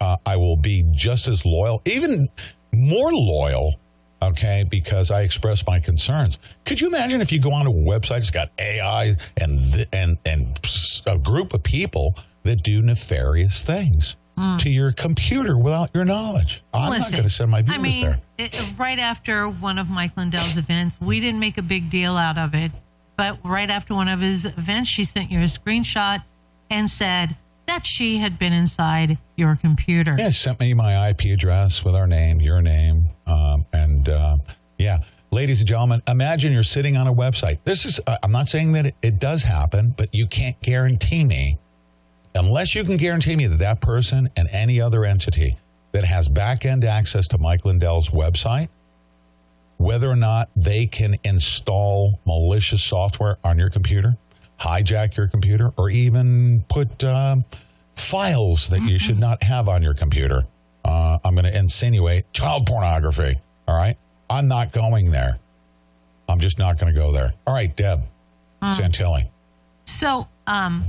[0.00, 2.28] Uh, I will be just as loyal, even
[2.72, 3.74] more loyal.
[4.22, 6.38] Okay, because I express my concerns.
[6.64, 10.16] Could you imagine if you go onto a website, it's got AI and th- and
[10.24, 10.58] and
[11.06, 16.62] a group of people that do nefarious things to your computer without your knowledge?
[16.72, 17.12] I'm not Hmm.
[17.12, 18.20] Going to send my viewers I mean, there.
[18.38, 22.36] it, right after one of Mike Lindell's events, we didn't make a big deal out
[22.38, 22.72] of it.
[23.16, 26.22] But right after one of his events, she sent you a screenshot
[26.70, 30.16] and said that she had been inside your computer.
[30.18, 34.38] Yeah, sent me my IP address with our name, your name, um, and uh,
[34.78, 34.98] yeah,
[35.30, 37.58] ladies and gentlemen, imagine you're sitting on a website.
[37.64, 41.22] This is uh, I'm not saying that it, it does happen, but you can't guarantee
[41.24, 41.58] me,
[42.34, 45.56] unless you can guarantee me that that person and any other entity
[45.92, 48.68] that has back end access to Mike Lindell's website,
[49.76, 54.16] whether or not they can install malicious software on your computer,
[54.60, 57.44] hijack your computer, or even put um,
[57.96, 60.44] files that you should not have on your computer.
[60.84, 63.40] Uh, I'm going to insinuate child pornography.
[63.66, 63.96] All right.
[64.28, 65.38] I'm not going there.
[66.28, 67.30] I'm just not going to go there.
[67.46, 68.04] All right, Deb
[68.62, 69.28] Santilli.
[69.84, 70.86] So, um,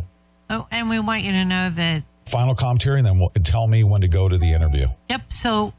[0.49, 3.83] oh, and we want you to know that Final commentary, and then we'll, tell me
[3.83, 4.87] when to go to the interview.
[5.09, 5.31] Yep.
[5.31, 5.73] So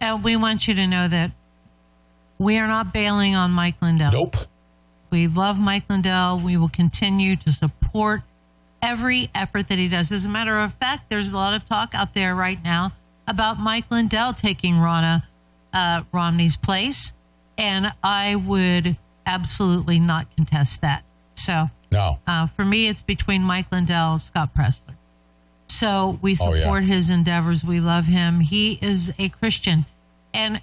[0.00, 1.30] uh, we want you to know that
[2.38, 4.10] we are not bailing on Mike Lindell.
[4.10, 4.36] Nope.
[5.10, 6.40] We love Mike Lindell.
[6.40, 8.22] We will continue to support
[8.82, 10.10] every effort that he does.
[10.10, 12.92] As a matter of fact, there's a lot of talk out there right now
[13.28, 15.22] about Mike Lindell taking Ronna
[15.72, 17.12] uh, Romney's place,
[17.56, 21.04] and I would absolutely not contest that.
[21.34, 22.18] So No.
[22.26, 24.94] uh, for me, it's between Mike Lindell and Scott Presler.
[25.68, 26.62] So we Oh, yeah.
[26.62, 27.64] support his endeavors.
[27.64, 28.40] We love him.
[28.40, 29.84] He is a Christian.
[30.34, 30.60] And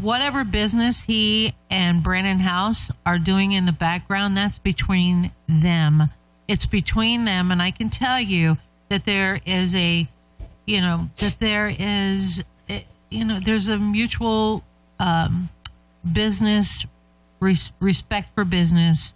[0.00, 6.10] whatever business he and Brannon Howse are doing in the background, that's between them.
[6.48, 7.50] It's between them.
[7.52, 8.58] And I can tell you
[8.88, 10.06] that there is a,
[10.66, 14.64] you know, that there is, eh, you know, there's a mutual
[14.98, 15.48] um,
[16.10, 16.86] business,
[17.40, 19.12] res- respect for business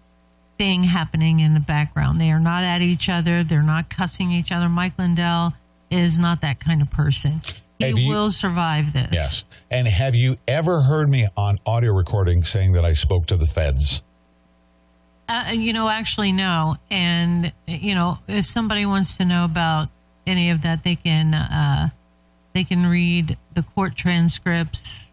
[0.61, 2.21] thing happening in the background.
[2.21, 3.43] They are not at each other.
[3.43, 4.69] They're not cussing each other.
[4.69, 5.55] Mike Lindell
[5.91, 7.41] is not that kind of person.
[7.79, 9.09] He you- will survive this.
[9.11, 9.45] Yes.
[9.71, 13.47] And have you ever heard me on audio recording saying that I spoke to the
[13.47, 14.03] feds?
[15.31, 16.77] Uh, you know, actually, no.
[16.91, 19.89] And, you know, if somebody wants to know about
[20.27, 21.89] any of that, they can uh,
[22.53, 25.10] they can read the court transcripts, uh,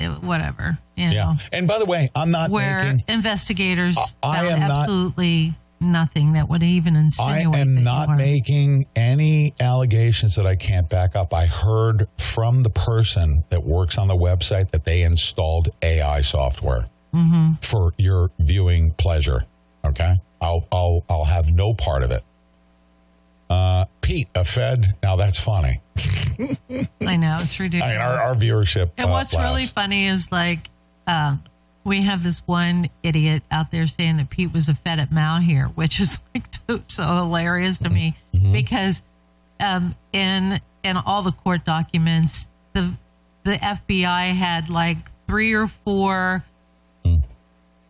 [0.00, 0.78] whatever.
[0.96, 1.34] You know, Yeah.
[1.52, 6.32] And by the way, I'm not where making investigators I found am not- absolutely nothing
[6.32, 7.52] that would even I insinuate.
[7.52, 11.34] that am not making any allegations that I can't back up.
[11.34, 16.86] I heard from the person that works on the website that they installed AI software
[17.14, 17.52] Mm-hmm.
[17.62, 19.42] for your viewing pleasure.
[19.84, 22.22] Okay, I'll I'll I'll have no part of it.
[23.48, 24.94] Uh, Pete, a Fed.
[25.02, 25.80] Now that's funny.
[27.06, 27.92] I know it's I ridiculous.
[27.96, 28.90] mean, our, our viewership.
[28.96, 30.70] And uh, what's really funny is like
[31.06, 31.36] uh,
[31.84, 35.66] we have this one idiot out there saying that Pete was a Fed at Malheur,
[35.74, 38.52] which is like so, so hilarious to me Mm-hmm.
[38.52, 39.02] because
[39.60, 42.92] um, in in all the court documents, the
[43.44, 46.44] the FBI had like three or four
[47.04, 47.22] Mm.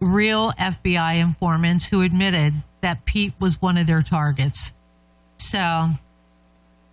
[0.00, 4.72] real FBI informants who admitted that Pete was one of their targets.
[5.38, 5.88] So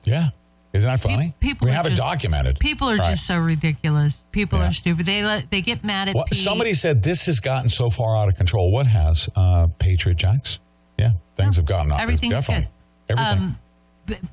[0.06, 0.30] Yeah,
[0.74, 1.34] isn't that funny?
[1.40, 2.60] people we have it documented.
[2.60, 3.12] people are Right.
[3.12, 4.26] just so ridiculous.
[4.32, 4.68] People Yeah.
[4.70, 5.06] are stupid.
[5.06, 6.40] They let, they get mad at Well, Pete.
[6.40, 8.72] somebody said this has gotten so far out of control.
[8.72, 9.30] What has?
[9.36, 10.60] Uh, Patriot Jacks?
[10.98, 12.00] Yeah, things have gotten out.
[12.02, 12.70] Everything's Definitely.
[13.08, 13.20] good.
[13.20, 13.38] Everything.
[13.40, 13.60] Um,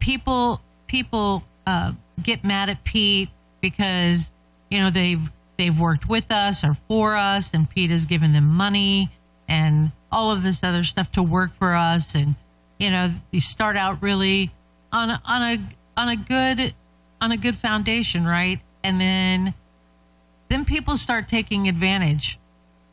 [0.01, 3.29] people people uh, get mad at Pete
[3.61, 4.33] because
[4.71, 8.47] you know they've they've worked with us or for us, and Pete has given them
[8.47, 9.11] money
[9.49, 12.35] and all of this other stuff to work for us, and
[12.79, 14.51] you know you start out really
[14.93, 15.59] on on a
[15.97, 16.75] on a good
[17.21, 18.61] on a good foundation, right?
[18.83, 19.55] And then
[20.49, 22.39] then people start taking advantage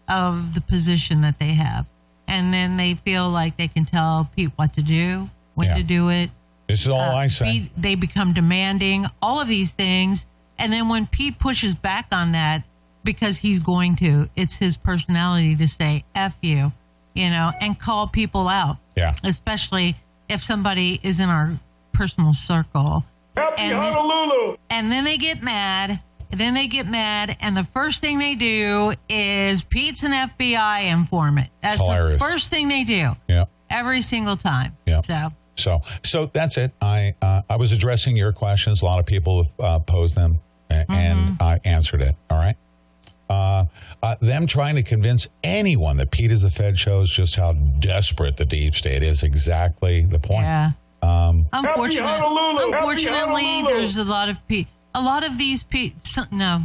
[0.08, 1.86] of the position that they have.
[2.28, 5.76] And then they feel like they can tell Pete what to do, when Yeah.
[5.76, 6.30] to do it.
[6.68, 7.45] this is all Uh, I say.
[7.45, 10.26] Pete- they become demanding, all of these things.
[10.60, 12.64] And then when Pete pushes back on that,
[13.06, 16.74] because he's going to, it's his personality to say, F you,
[17.14, 18.78] you know, and call people out.
[18.98, 19.16] Yeah.
[19.24, 19.95] Especially
[20.28, 21.58] if somebody is in our
[21.98, 23.04] personal circle.
[23.36, 24.58] Happy And then- Honolulu!
[24.70, 26.00] and then they get mad.
[26.30, 31.50] Then they get mad, and the first thing they do is Pete's an FBI informant.
[31.62, 33.45] That's the first thing they do yeah.
[33.70, 34.76] every single time.
[34.86, 35.00] Yeah.
[35.00, 36.74] So So, so that's it.
[36.82, 38.82] I uh, I was addressing your questions.
[38.82, 42.16] A lot of people have uh, posed them, a- and I answered it.
[42.30, 42.58] All right.
[43.30, 43.66] Uh,
[44.04, 48.36] uh, them trying to convince anyone that Pete is a Fed shows just how desperate
[48.36, 49.24] the deep state is.
[49.24, 50.43] Exactly the point.
[50.43, 50.72] yeah.
[51.08, 52.72] Um, Unfortunately, Honolulu!
[52.72, 53.74] Happy unfortunately, Honolulu!
[53.78, 56.64] there's a lot of pe- a lot of these pe- some, no,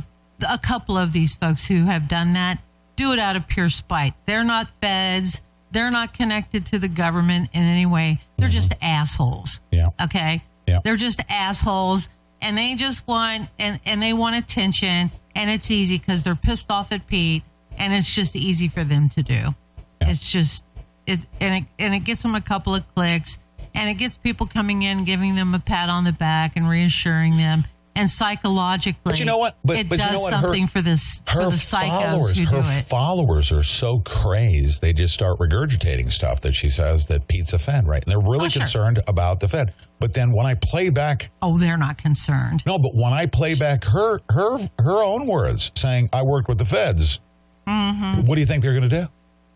[0.49, 2.59] a couple of these folks who have done that
[2.97, 4.15] do it out of pure spite.
[4.27, 5.43] They're not feds.
[5.71, 8.21] They're not connected to the government in any way.
[8.37, 9.61] They're just assholes.
[9.73, 9.77] Mm-hmm.
[9.99, 10.05] Yeah.
[10.05, 10.43] Okay.
[10.67, 10.81] Yeah.
[10.85, 12.09] They're just assholes,
[12.41, 16.71] and they just want and and they want attention, and it's easy because they're pissed
[16.71, 17.43] off at Pete,
[17.79, 19.55] and it's just easy for them to do.
[20.01, 20.65] It's just
[21.07, 23.39] it and it and it gets them a couple of clicks,
[23.75, 27.37] and it gets people coming in, giving them a pat on the back, and reassuring
[27.37, 27.65] them.
[27.95, 29.59] And psychologically, But you know what?
[29.63, 30.33] But- it but you does know what?
[30.33, 34.81] Her- something for this for the followers, her followers are so crazed.
[34.81, 38.03] They just start regurgitating stuff that she says that Pete's a Fed, right?
[38.03, 38.61] And they're really Oh, sure.
[38.63, 39.75] concerned about the Fed.
[40.01, 42.63] But then when I play back oh, they're not concerned.
[42.65, 46.59] No, but when I play back her her her own words saying I worked with
[46.59, 47.21] the feds,
[47.69, 48.27] Mm-hmm.
[48.27, 49.07] what do you think they're going to do?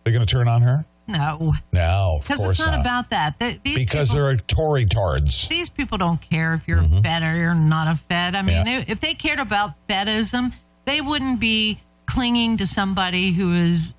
[0.04, 0.84] They're going to turn on her?
[1.08, 3.38] No, No, because it's not, about that.
[3.38, 5.46] Th- because people- they're Tory tards.
[5.48, 8.34] these people don't care if you're a Fed or you're not a Fed.
[8.34, 8.66] I mean, Mm-hmm.
[8.68, 8.84] Yeah.
[8.88, 10.52] if they cared about Fedism,
[10.84, 13.94] they wouldn't be clinging to somebody who is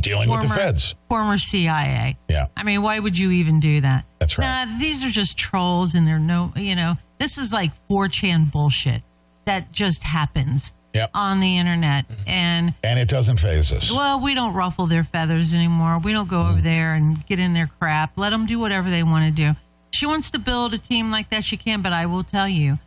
[0.00, 0.96] Dealing with the feds.
[1.08, 2.16] former CIA.
[2.28, 2.46] Yeah.
[2.56, 4.04] I mean, why would you even do that?
[4.18, 4.64] That's right.
[4.66, 9.02] Nah, these are just trolls, and they're no, you know, this is like 4chan bullshit
[9.44, 11.10] that just happens Yep.
[11.14, 12.04] on the internet.
[12.26, 13.90] And And it doesn't phase us.
[13.90, 15.98] well, we don't ruffle their feathers anymore.
[15.98, 16.62] We don't go over Mm.
[16.62, 18.12] there and get in their crap.
[18.16, 19.56] Let them do whatever they want to do.
[19.90, 21.44] She wants to build a team like that.
[21.44, 22.78] She can, but I will tell you,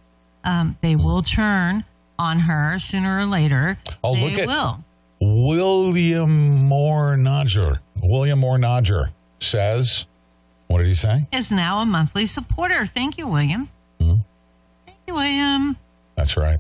[0.44, 1.84] um, they will turn
[2.20, 3.78] on her sooner or later.
[4.04, 4.84] Oh, they look at- will.
[5.22, 7.80] William Moore Nodger.
[8.04, 10.06] William Moore Nodger says,
[10.68, 11.28] what did he say?
[11.32, 12.86] Is now a monthly supporter.
[12.86, 13.70] Thank you, William.
[14.00, 14.16] Hmm.
[14.86, 15.78] Thank you, William.
[16.16, 16.60] That's right.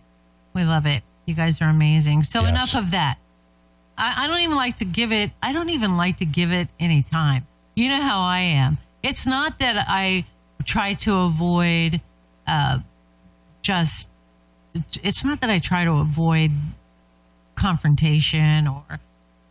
[0.53, 1.03] We love it.
[1.25, 2.23] You guys are amazing.
[2.23, 2.49] So Yes.
[2.49, 3.17] enough of that.
[3.97, 5.31] I, I don't even like to give it.
[5.41, 7.47] I don't even like to give it any time.
[7.75, 8.77] You know how I am.
[9.03, 10.25] It's not that I
[10.65, 12.01] try to avoid.
[12.47, 12.79] Uh,
[13.61, 14.09] just.
[15.01, 16.51] It's not that I try to avoid
[17.55, 18.99] confrontation or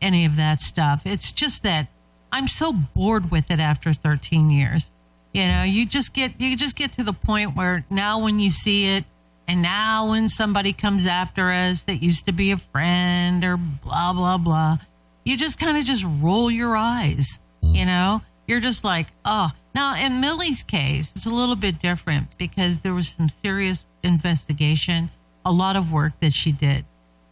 [0.01, 1.03] any of that stuff.
[1.07, 1.89] It's just that
[2.31, 4.91] I'm so bored with it after 13 years.
[5.33, 8.51] You know, you just get you just get to the point where now when you
[8.51, 9.05] see it
[9.49, 14.12] and now when somebody comes after us that used to be a friend or blah
[14.12, 14.78] blah blah,
[15.24, 18.22] you just kind of just roll your eyes, you know?
[18.47, 22.95] You're just like, "Oh, Now, in Millie's case, it's a little bit different because there
[22.95, 25.11] was some serious investigation,
[25.45, 26.84] a lot of work that she did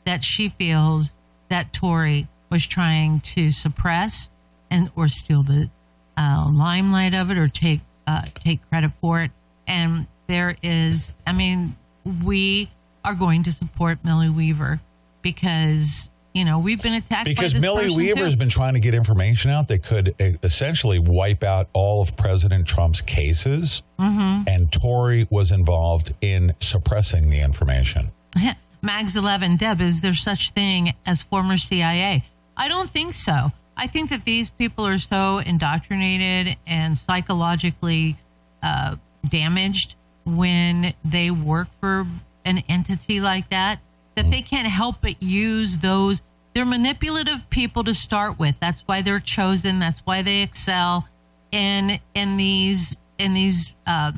[0.05, 1.15] that she feels
[1.49, 4.29] that Tore was trying to suppress
[4.71, 5.71] and or steal the
[6.17, 9.31] uh, limelight of it or take uh, take credit for it.
[9.67, 11.77] And there is, I mean,
[12.25, 12.71] we
[13.05, 14.81] are going to support Millie Weaver
[15.23, 18.95] because you know we've been attacked by Because Millie Weaver has been trying to get
[18.95, 24.45] information out that could uh, essentially wipe out all of President Trump's cases, Mhm.
[24.49, 28.11] and Tore was involved in suppressing the information.
[28.85, 32.25] Mags 11, Deb, is there such thing as former CIA?
[32.57, 33.53] I don't think so.
[33.77, 38.17] I think that these people are so indoctrinated and psychologically
[38.63, 38.97] uh,
[39.29, 39.95] damaged
[40.25, 42.07] when they work for
[42.45, 43.81] an entity like that
[44.15, 46.23] that they can't help but use those.
[46.55, 48.59] They're manipulative people to start with.
[48.61, 49.79] That's why they're chosen.
[49.79, 51.09] That's why they excel
[51.51, 54.13] in in these in these uh,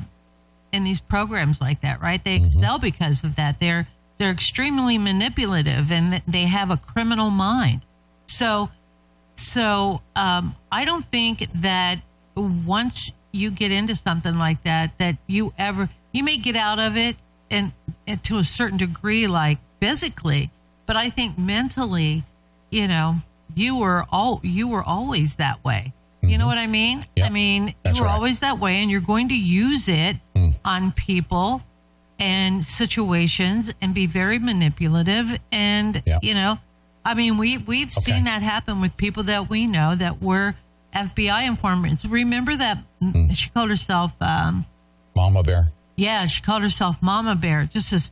[0.73, 2.21] in these programs like that, right?
[2.23, 3.59] They excel because of that.
[3.59, 3.87] They're
[4.17, 7.81] they're extremely manipulative and they have a criminal mind.
[8.27, 8.69] So
[9.35, 11.99] so um, I don't think that
[12.35, 16.95] once you get into something like that, that you ever you may get out of
[16.95, 17.17] it
[17.51, 17.73] and,
[18.07, 20.49] and to a certain degree, like physically,
[20.85, 22.23] but I think mentally,
[22.71, 23.17] you know,
[23.53, 25.93] you were all you were always that way.
[26.21, 26.47] You know mm-hmm.
[26.47, 27.05] what I mean?
[27.21, 28.15] I mean, That's you were right.
[28.15, 30.55] always that way, and you're going to use it mm.
[30.65, 31.61] on people
[32.17, 35.37] and situations and be very manipulative.
[35.51, 36.57] And you know,
[37.03, 38.13] I mean, we we've Okay.
[38.13, 40.55] seen that happen with people that we know that were
[40.95, 42.05] FBI informants.
[42.05, 43.31] Remember that Hmm.
[43.33, 44.65] she called herself, um,
[45.15, 45.71] Mama Bear.
[45.95, 47.65] yeah, she called herself Mama Bear.
[47.65, 48.11] Just this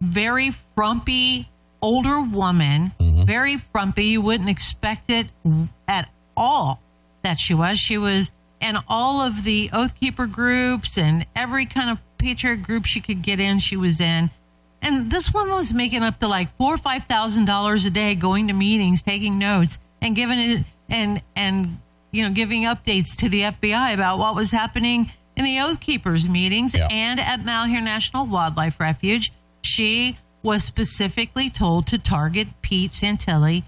[0.00, 1.48] very frumpy
[1.82, 3.24] older woman, Mm-hmm.
[3.26, 4.06] very frumpy.
[4.06, 5.28] You wouldn't expect it
[5.86, 6.80] at all
[7.22, 7.78] that she was.
[7.78, 12.86] She was and all of the Oath Keeper groups and every kind of patriot group
[12.86, 14.30] she could get in, she was in.
[14.80, 18.14] And this woman was making up to like four or five thousand dollars a day,
[18.14, 21.78] going to meetings, taking notes, and giving it and and
[22.14, 26.28] you know giving updates to the FBI about what was happening in the Oath Keepers
[26.28, 26.88] meetings Yeah.
[26.90, 29.32] and at Malheur National Wildlife Refuge.
[29.62, 33.64] She was specifically told to target Pete Santilli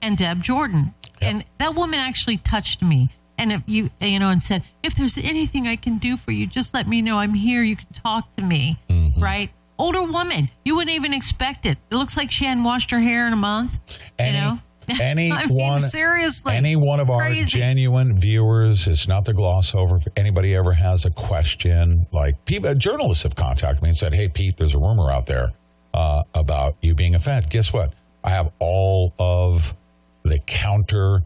[0.00, 3.10] and Deb Jordan, and that woman actually touched me.
[3.36, 6.46] And if you you know and said, if there's anything I can do for you,
[6.46, 7.18] just let me know.
[7.18, 7.62] I'm here.
[7.62, 9.20] You can talk to me, Mm-hmm.
[9.22, 9.50] right?
[9.78, 11.78] Older woman, you wouldn't even expect it.
[11.90, 13.78] It looks like she hadn't washed her hair in a month.
[14.18, 14.58] You know,
[15.00, 19.74] any I mean, one, seriously, any one of our genuine viewers, it's not to gloss
[19.74, 19.96] over.
[19.96, 24.28] If anybody ever has a question, like people, journalists have contacted me and said, "Hey,
[24.28, 25.52] Pete, there's a rumor out there
[25.94, 27.94] uh, about you being a Fed." Guess what?
[28.22, 29.74] I have all of
[30.22, 31.22] the counter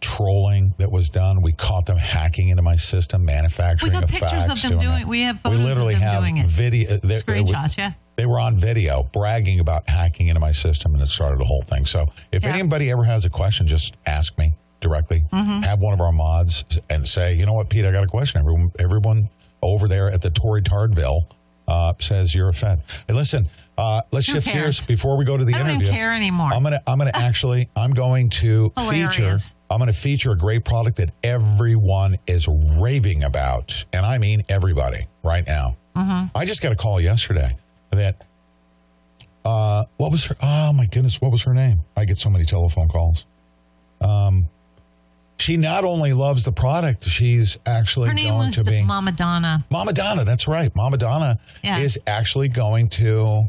[0.00, 1.42] trolling that was done.
[1.42, 4.80] We caught them hacking into my system, manufacturing We got a pictures of them doing
[4.90, 5.00] doing.
[5.02, 5.08] it.
[5.08, 6.46] We have We photos literally of them have doing it.
[6.46, 7.92] video they- they- Screenshots, yeah.
[8.16, 11.62] they were on video bragging about hacking into my system and it started the whole
[11.62, 11.84] thing.
[11.84, 12.54] So if Yeah.
[12.54, 15.24] anybody ever has a question, just ask me directly.
[15.32, 15.64] Mhm.
[15.64, 18.40] Have one of our mods and say, you know what, Pete, I got a question.
[18.40, 19.28] Everyone, everyone
[19.62, 21.26] over there at the Tory Tardville
[21.68, 22.80] uh, says you're a Fed.
[23.06, 23.48] Hey, listen,
[23.80, 24.56] uh, let's Who shift cares?
[24.76, 25.86] gears before we go to the I don't interview.
[25.88, 26.52] even care anymore.
[26.52, 29.36] I'm gonna, I'm gonna actually, I'm going to feature,
[29.70, 35.06] I'm gonna feature a great product that everyone is raving about, and I mean everybody
[35.22, 35.76] right now.
[35.96, 36.30] Mhm.
[36.34, 37.56] I just got a call yesterday
[37.90, 38.22] that
[39.44, 42.44] uh what was her oh my goodness what was her name i get so many
[42.44, 43.24] telephone calls
[44.02, 44.46] um
[45.38, 49.12] she not only loves the product she's actually Her name going was to be Mama
[49.12, 49.64] Donna.
[49.70, 51.78] mama donna that's right mama donna Yeah.
[51.78, 53.48] is actually going to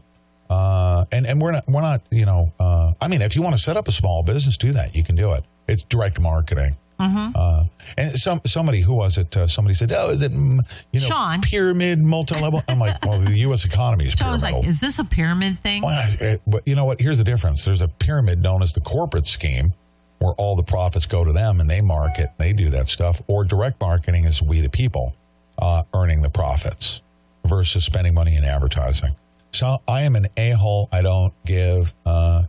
[0.51, 3.55] uh and and we're not we're not you know uh i mean if you want
[3.55, 6.75] to set up a small business do that you can do it it's direct marketing
[6.99, 7.31] Mhm.
[7.35, 7.63] uh,
[7.97, 9.35] and some somebody who was it?
[9.35, 10.59] Uh, somebody said, "Oh, is it mm,
[10.91, 11.41] you know Sean.
[11.41, 13.65] pyramid multi-level?" I'm like, "Well, the U.S.
[13.65, 15.81] economy is So I was like, is this a pyramid thing?
[15.81, 17.01] Well, it- but you know what?
[17.01, 17.65] Here's the difference.
[17.65, 19.73] There's a pyramid known as the corporate scheme,
[20.19, 23.19] where all the profits go to them and they market, they do that stuff.
[23.25, 25.15] Or direct marketing is we the people
[25.57, 27.01] uh, earning the profits
[27.47, 29.15] versus spending money in advertising.
[29.53, 30.87] So I am an a hole.
[30.91, 31.93] I don't give.
[32.05, 32.43] Uh,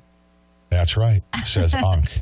[0.70, 2.20] that's right, says Unk.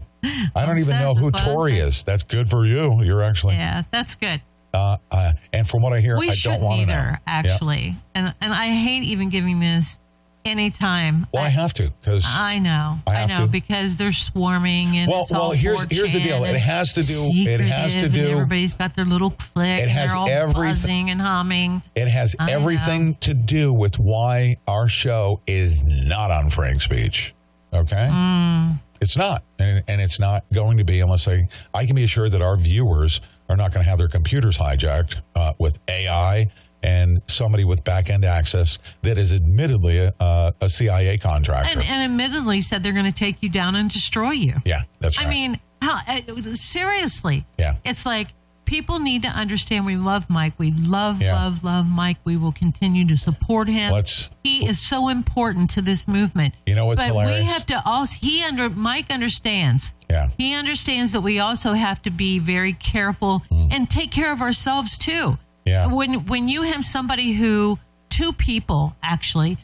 [0.55, 2.03] I don't even know who that's what I'm Tore is.
[2.03, 3.03] That's good for you.
[3.03, 3.55] You're actually.
[3.55, 4.41] Yeah, that's good.
[4.73, 6.93] Uh, uh, and from what I hear, we I don't want to know.
[6.93, 7.19] either, Yeah.
[7.27, 7.97] actually.
[8.15, 9.99] And and I hate even giving this
[10.45, 11.27] any time.
[11.33, 13.47] Well, I have to because I know, I I, have know, to.
[13.47, 16.45] because they're swarming and Well- well, here's- here's the deal.
[16.45, 19.79] It has to do- it has to do- Everybody's got their little click.
[19.81, 21.83] It and has everything- buzzing and humming.
[21.95, 22.53] It has I know.
[22.53, 27.33] everything to do with why our show is not on FrankSpeech.
[27.73, 28.09] Okay?
[28.11, 28.81] Mm.
[29.01, 29.45] It's not.
[29.59, 32.57] And, and it's not going to be unless I, I can be assured that our
[32.57, 36.51] viewers are not going to have their computers hijacked uh, with AI
[36.83, 41.79] and somebody with back end access that is admittedly a, uh, a CIA contractor.
[41.79, 44.55] And, and admittedly said they're going to take you down and destroy you.
[44.65, 45.27] yeah, that's right.
[45.27, 46.21] I mean, how, uh,
[46.55, 47.47] seriously.
[47.59, 47.77] Yeah.
[47.85, 48.29] It's like
[48.65, 50.55] people need to understand we love Mike.
[50.57, 51.35] We love, Yeah.
[51.35, 52.19] love, love Mike.
[52.25, 53.93] We will continue to support him.
[53.93, 56.55] Let's- he is so important to this movement.
[56.67, 57.41] You know what's but hilarious?
[57.41, 59.93] we have to also, he under, Mike understands.
[60.09, 60.29] Yeah.
[60.39, 64.97] He understands that we also have to be very careful and take care of ourselves
[64.97, 65.37] too.
[65.65, 65.93] Yeah.
[65.93, 69.59] When when you have somebody who two people actually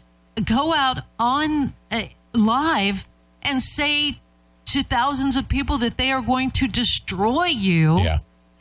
[0.45, 3.09] go out on uh, live
[3.43, 4.21] and say
[4.67, 8.19] to thousands of people that they are going to destroy you yeah,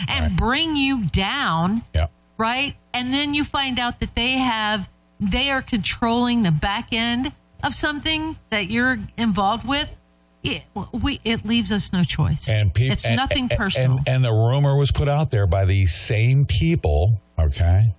[0.08, 2.08] and bring you down, yeah.
[2.38, 2.76] right?
[2.94, 4.88] And then you find out that they have
[5.20, 7.32] they are controlling the back end
[7.64, 9.96] of something that you're involved with.
[10.44, 12.50] It, we it leaves us no choice.
[12.50, 13.98] And peop- it's and- nothing and- personal.
[14.00, 17.94] And, and the rumor was put out there by these same people, okay,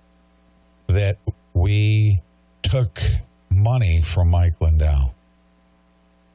[0.87, 1.17] that
[1.53, 2.21] we
[2.63, 3.01] took
[3.51, 5.13] money from Mike Lindell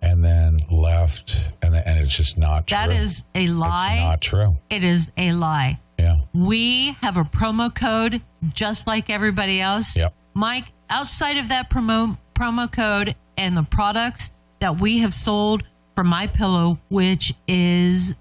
[0.01, 2.77] and then left, and, and it's just not true.
[2.77, 3.95] That is a lie.
[3.95, 4.57] It's not true.
[4.69, 5.81] It is a lie.
[5.99, 6.17] Yeah.
[6.35, 8.21] We have a promo code
[8.53, 9.97] just like everybody else.
[9.97, 10.13] Yep.
[10.35, 15.63] Mike, outside of that promo promo code and the products that we have sold
[15.95, 18.17] for my pillow, which is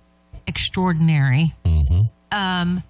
[0.46, 1.56] extraordinary.
[1.66, 2.02] Mm-hmm.
[2.32, 2.84] Um,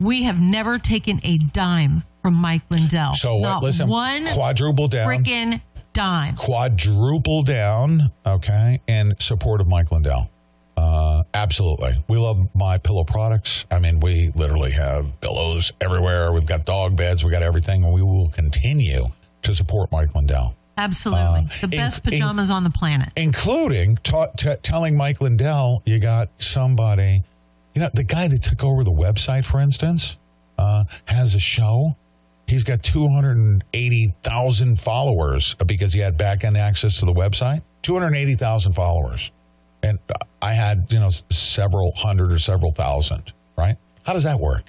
[0.00, 3.12] we have never taken a dime from Mike Lindell.
[3.14, 3.42] So what?
[3.48, 5.06] Not Listen, one quadruple down.
[5.06, 5.60] freaking
[5.92, 6.36] dime.
[6.36, 10.30] quadruple down, okay, in support of Mike Lindell.
[10.76, 11.92] Uh, absolutely.
[12.08, 13.66] We love my pillow products.
[13.70, 16.32] I mean, we literally have pillows everywhere.
[16.32, 17.22] We've got dog beds.
[17.24, 19.06] We got everything, and we will continue
[19.42, 21.48] to support Mike Lindell, Absolutely.
[21.60, 23.10] the in- best in- pajamas on the planet.
[23.16, 27.24] including ta- t- telling Mike Lindell you got somebody.
[27.74, 30.18] You know, the guy that took over the website, for instance,
[30.58, 31.96] uh, has a show.
[32.46, 37.62] He's got 280,000 followers because he had back end access to the website.
[37.82, 39.30] 280,000 followers.
[39.82, 39.98] And
[40.42, 43.76] I had, you know, several hundred or several thousand, right?
[44.02, 44.64] How does that work?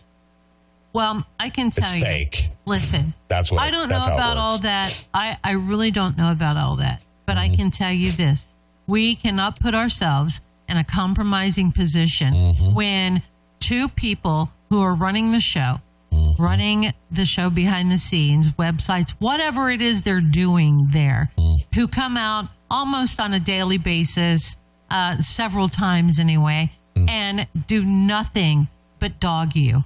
[0.94, 2.02] Well, I can tell It's you.
[2.04, 2.50] fake.
[2.66, 5.08] Listen, That's what I don't know about all that.
[5.14, 7.02] I, I really don't know about all that.
[7.26, 7.54] But Mm-hmm.
[7.54, 8.56] I can tell you this
[8.88, 12.74] we cannot put ourselves in a compromising position Mm-hmm.
[12.74, 13.22] when
[13.60, 15.80] two people who are running the show,
[16.12, 16.44] Mm-hmm.
[16.44, 21.64] running the show behind the scenes, websites, whatever it is they're doing there, Mm.
[21.74, 24.58] who come out almost on a daily basis,
[24.90, 27.10] uh, several times anyway, Mm.
[27.10, 28.68] and do nothing
[29.00, 29.86] but dog you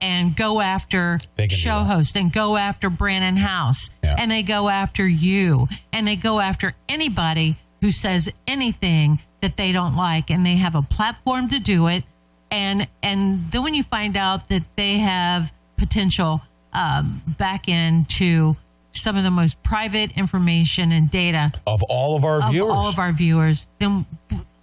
[0.00, 1.18] and go after
[1.48, 4.16] show hosts and go after Brannon Howse Yeah.
[4.18, 9.70] and they go after you and they go after anybody who says anything that they
[9.70, 12.02] don't like and they have a platform to do it
[12.50, 16.40] and and then when you find out that they have potential
[16.72, 18.56] um, back into
[18.92, 22.72] some of the most private information and data Of all of our of viewers.
[22.72, 24.04] all of our viewers, then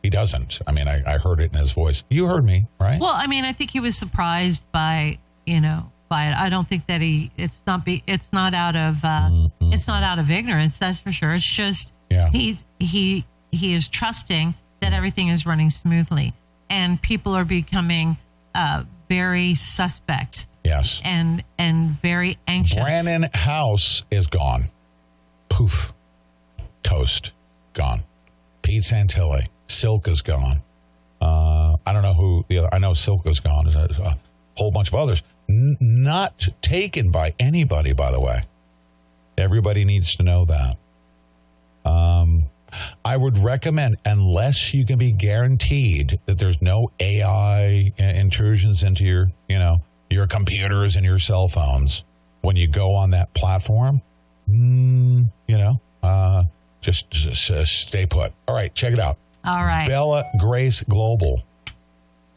[0.03, 0.59] he doesn't.
[0.67, 2.03] I mean, I, I heard it in his voice.
[2.09, 2.99] You heard me, right?
[2.99, 6.35] Well, I mean, I think he was surprised by, you know, by it.
[6.37, 7.31] I don't think that he.
[7.37, 8.03] It's not be.
[8.07, 9.03] It's not out of.
[9.03, 10.77] Uh, It's not out of ignorance.
[10.77, 11.33] That's for sure.
[11.33, 12.29] It's just Yeah.
[12.31, 16.33] he's he he is trusting that everything is running smoothly,
[16.69, 18.17] and people are becoming
[18.55, 21.01] uh, very suspect Yes.
[21.03, 22.79] and and very anxious.
[22.81, 24.65] Brannon Howse is gone.
[25.49, 25.91] Poof.
[26.83, 27.33] Toast.
[27.73, 28.03] Gone.
[28.61, 29.47] Pete Santilli.
[29.67, 30.61] Silk is gone.
[31.21, 32.73] Uh, I don't know who the other.
[32.73, 33.67] I know Silk is gone.
[33.67, 34.17] There's a,
[34.55, 35.23] whole bunch of others.
[35.49, 38.43] N- not taken by anybody, by the way.
[39.37, 40.77] Everybody needs to know that.
[41.85, 42.45] Um,
[43.05, 49.31] I would recommend, unless you can be guaranteed that there's no AI intrusions into your,
[49.47, 49.77] you know,
[50.09, 52.03] your computers and your cell phones
[52.41, 54.01] when you go on that platform,
[54.49, 56.43] mm, you know, uh,
[56.81, 58.33] just, just stay put.
[58.47, 59.17] All right, check it out.
[59.47, 59.87] All right.
[59.87, 61.41] Bella Grace Global.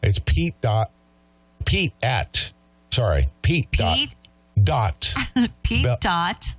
[0.01, 0.89] It's Pete dot
[1.65, 2.53] Pete at
[2.89, 4.15] sorry Pete, Pete
[4.63, 6.55] dot dot Pete Bel- dot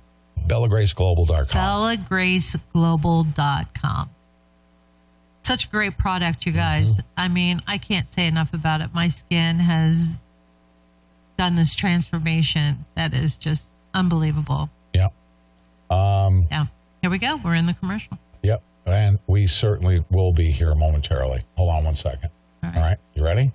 [0.47, 1.47] BellaGraceGlobal.com.
[1.47, 4.09] bellagraceglobal.com.
[5.41, 6.99] Such a great product, you guys.
[7.17, 8.93] I mean, I can't say enough about it.
[8.93, 10.15] My skin has
[11.37, 14.69] done this transformation that is just unbelievable.
[14.93, 15.09] Yeah.
[15.89, 16.67] Um, Yeah.
[17.01, 17.35] Here we go.
[17.43, 18.17] We're in the commercial.
[18.85, 21.43] And we certainly will be here momentarily.
[21.55, 22.29] Hold on one second.
[22.63, 22.77] All right.
[22.77, 22.97] All right.
[23.15, 23.51] You ready?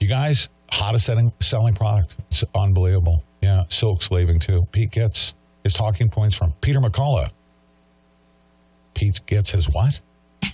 [0.00, 2.16] You guys, hottest selling, selling product.
[2.30, 3.22] It's unbelievable.
[3.40, 3.64] Yeah.
[3.68, 4.66] Silk's leaving too.
[4.72, 7.30] Pete gets his talking points from Peter McCullough.
[8.94, 10.00] Pete gets his what?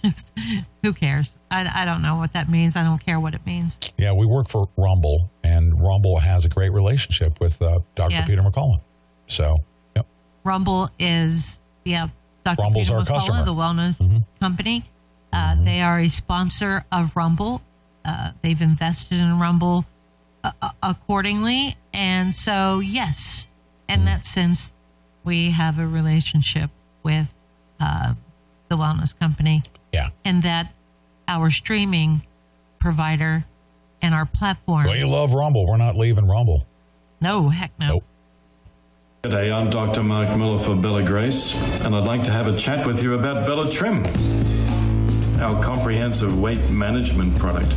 [0.82, 1.38] Who cares?
[1.50, 2.76] I, I don't know what that means.
[2.76, 3.80] I don't care what it means.
[3.96, 8.12] Yeah, we work for Rumble, and Rumble has a great relationship with uh, Dr.
[8.12, 8.26] Yeah.
[8.26, 8.80] Peter McCullough.
[9.26, 9.56] So,
[9.96, 10.06] yep.
[10.44, 12.09] Rumble is, yeah,
[12.57, 12.62] Dr.
[12.62, 13.44] Rumble's Peter our McCullough, customer.
[13.44, 14.84] the wellness company.
[15.32, 17.61] Uh, They are a sponsor of Rumble.
[18.05, 19.84] Uh, they've invested in Rumble
[20.44, 21.76] uh, uh, accordingly.
[21.92, 23.46] And so, yes,
[23.88, 24.72] in that sense,
[25.24, 26.70] we have a relationship
[27.03, 27.38] with
[27.80, 28.14] uh,
[28.68, 29.62] the wellness company.
[29.92, 30.11] Yeah.
[30.24, 30.72] And that
[31.26, 32.22] our streaming
[32.78, 33.44] provider
[34.01, 34.86] and our platform.
[34.86, 35.66] Well, you love Rumble.
[35.66, 36.66] We're not leaving Rumble.
[37.20, 37.88] no, heck no.
[37.88, 38.05] Nope.
[39.24, 40.04] G'day, I'm Dr.
[40.04, 41.52] Mark Miller for Bella Grace,
[41.84, 44.06] and I'd like to have a chat with you about Bella Trim,
[45.40, 47.74] our comprehensive weight management product.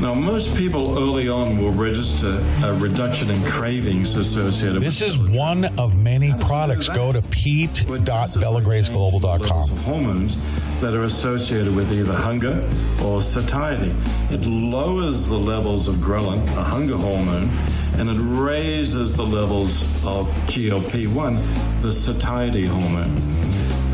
[0.00, 5.18] Now, most people early on will register a reduction in cravings associated This with is
[5.34, 6.88] one of many products.
[6.88, 9.70] Go to pete.bellagraceglobal.com.
[9.70, 10.36] of hormones
[10.80, 12.68] that are associated with either hunger
[13.02, 13.94] or satiety.
[14.30, 17.48] It lowers the levels of ghrelin, a hunger hormone,
[17.96, 21.38] and it raises the levels of GLP-1,
[21.80, 23.16] the satiety hormone.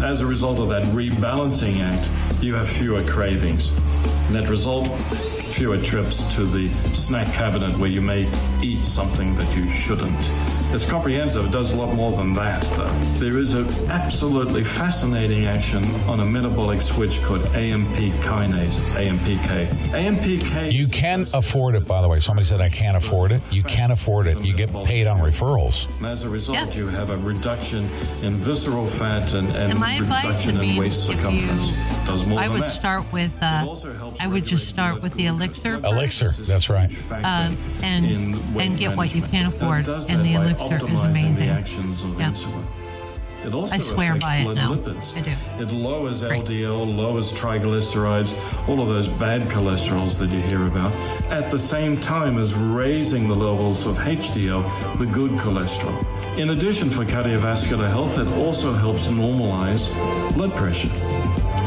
[0.02, 2.08] As a result of that rebalancing act,
[2.42, 3.70] you have fewer cravings.
[4.30, 4.88] Net result,
[5.60, 8.26] fewer trips to the snack cabinet where you may
[8.62, 10.16] eat something that you shouldn't.
[10.72, 11.44] It's comprehensive.
[11.46, 12.88] It does a lot more than that, though.
[13.18, 17.88] There is an absolutely fascinating action on a metabolic switch called AMP
[18.22, 19.66] kinase, AMPK.
[19.92, 20.72] AMPK.
[20.72, 22.20] You can afford it, by the way.
[22.20, 23.42] Somebody said I can't afford it.
[23.50, 24.42] You can afford it.
[24.42, 25.94] You get paid on referrals.
[25.98, 26.72] And as a result, Yeah.
[26.74, 27.84] you have a reduction
[28.22, 31.66] in visceral fat and, and, And my advice reduction in waist circumference.
[31.66, 32.70] you, Does more I than would that.
[32.70, 35.49] start with, uh, also helps I would just start with the elixir.
[35.58, 35.84] First.
[35.84, 36.90] Elixir, that's right.
[37.10, 41.46] Um, and- and get what you can afford, and the elixir is amazing.
[41.48, 42.32] The actions of Yeah.
[43.44, 44.74] It also I swear by it now.
[44.74, 45.16] lipids.
[45.16, 45.62] I do.
[45.62, 46.44] It lowers Great.
[46.44, 50.92] LDL, lowers triglycerides, all of those bad cholesterols that you hear about,
[51.30, 56.04] at the same time as raising the levels of HDL, the good cholesterol.
[56.38, 59.90] In addition, for cardiovascular health, it also helps normalize
[60.34, 60.88] blood pressure.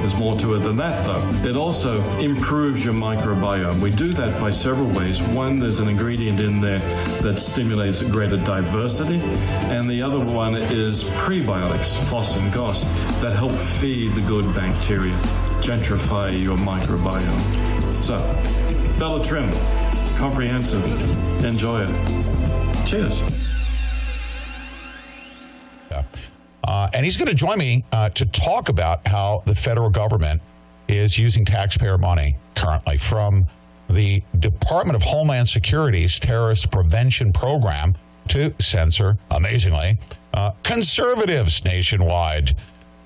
[0.04, 1.48] There's more to it than that, though.
[1.48, 3.80] It also improves your microbiome.
[3.80, 5.22] We do that by several ways.
[5.22, 6.80] One, there's an ingredient in there
[7.22, 9.20] that stimulates greater diversity,
[9.72, 12.84] and the other one is prebiotics, FOS and GOS,
[13.22, 15.14] that help feed the good bacteria,
[15.62, 18.04] gentrify your microbiome.
[18.04, 18.18] So,
[18.98, 19.50] Bella Trim,
[20.18, 20.84] comprehensive.
[21.44, 22.88] Enjoy it.
[22.88, 23.22] Cheers.
[26.64, 30.42] Uh, and he's going to join me uh, to talk about how the federal government
[30.88, 33.46] is using taxpayer money currently from
[33.90, 37.96] the Department of Homeland Security's terrorist prevention program
[38.30, 40.00] to censor, amazingly,
[40.34, 42.56] uh, conservatives nationwide.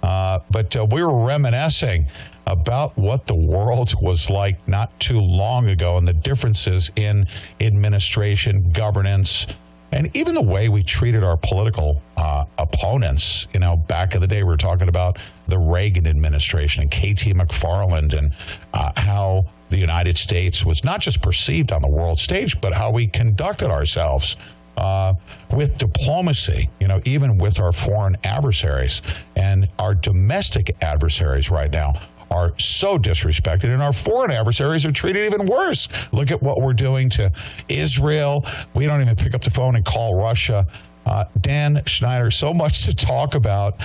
[0.03, 2.07] Uh, but uh, we were reminiscing
[2.45, 7.27] about what the world was like not too long ago and the differences in
[7.59, 9.47] administration, governance,
[9.91, 13.47] and even the way we treated our political uh, opponents.
[13.53, 15.17] You know, back in the day, we were talking about
[15.47, 18.33] the Reagan administration and KT McFarland and
[18.73, 22.91] uh, how the United States was not just perceived on the world stage, but how
[22.91, 24.37] we conducted ourselves
[24.77, 25.13] uh,
[25.51, 29.01] with diplomacy, you know, even with our foreign adversaries.
[29.35, 31.93] And our domestic adversaries right now
[32.29, 35.87] are so disrespected, and our foreign adversaries are treated even worse.
[36.11, 37.31] Look at what we're doing to
[37.69, 38.45] Israel.
[38.75, 40.67] We don't even pick up the phone and call Russia.
[41.05, 43.75] Uh, Dan Schneider, so much to talk about.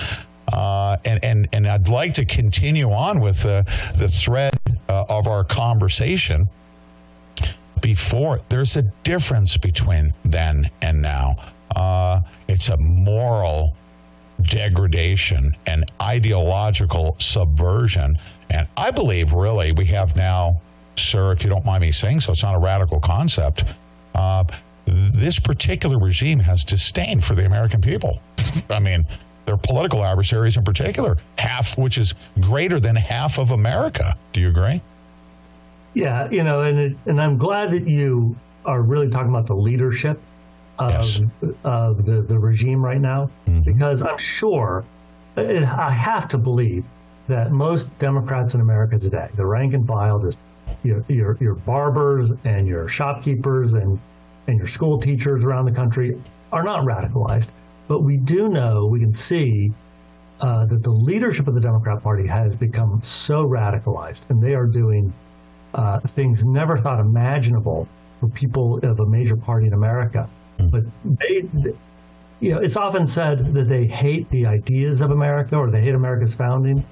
[0.51, 3.63] Uh, and, and, and I'd like to continue on with uh,
[3.95, 4.53] the thread
[4.89, 6.49] uh, of our conversation
[7.83, 8.39] before.
[8.49, 11.35] There's a difference between then and now.
[11.75, 13.75] Uh, it's a moral
[14.41, 18.17] degradation and ideological subversion.
[18.49, 20.61] And I believe, really, we have now,
[20.95, 23.65] sir, if you don't mind me saying so, it's not a radical concept.
[24.15, 24.45] Uh,
[24.85, 28.21] this particular regime has disdain for the American people.
[28.69, 29.05] I mean,
[29.45, 34.17] their political adversaries in particular, half, which is greater than half of America.
[34.31, 34.81] Do you agree?
[35.93, 38.35] Yeah, you know, and it, and I'm glad that you
[38.65, 40.19] are really talking about the leadership
[40.79, 41.21] of, Yes.
[41.63, 43.61] of the, the regime right now, Mm-hmm.
[43.61, 44.83] because I'm sure,
[45.37, 46.83] it, I have to believe
[47.27, 50.39] that most Democrats in America today, the rank and file, just
[50.83, 53.99] your your, your barbers and your shopkeepers and
[54.47, 56.19] and your school teachers around the country
[56.51, 57.47] are not radicalized,
[57.87, 59.71] but we do know we can see
[60.41, 64.65] uh, that the leadership of the Democrat Party has become so radicalized, and they are
[64.67, 65.13] doing
[65.73, 67.87] uh, things never thought imaginable
[68.19, 70.29] for people of a major party in America.
[70.57, 71.75] But they, th-
[72.39, 75.95] you know, it's often said that they hate the ideas of America or they hate
[75.95, 76.85] America's founding.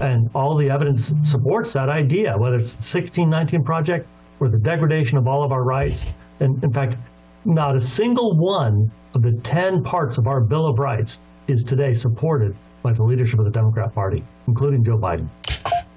[0.00, 4.08] And all the evidence supports that idea, whether it's the 1619 Project
[4.40, 6.04] or the degradation of all of our rights.
[6.40, 6.96] And in fact,
[7.44, 11.94] not a single one of the 10 parts of our Bill of Rights is today
[11.94, 15.28] supported by the leadership of the Democrat Party, including Joe Biden.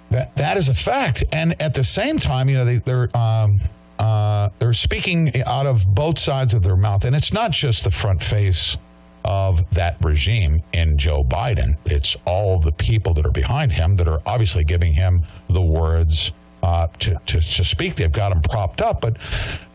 [0.10, 3.60] That that is a fact, and at the same time, you know, they, they're um,
[4.00, 7.92] uh, they're speaking out of both sides of their mouth, and it's not just the
[7.92, 8.78] front face
[9.26, 11.78] of that regime in Joe Biden.
[11.86, 16.32] It's all the people that are behind him that are obviously giving him the words
[16.64, 17.96] uh, to, to to speak.
[17.96, 19.18] They've got him propped up, but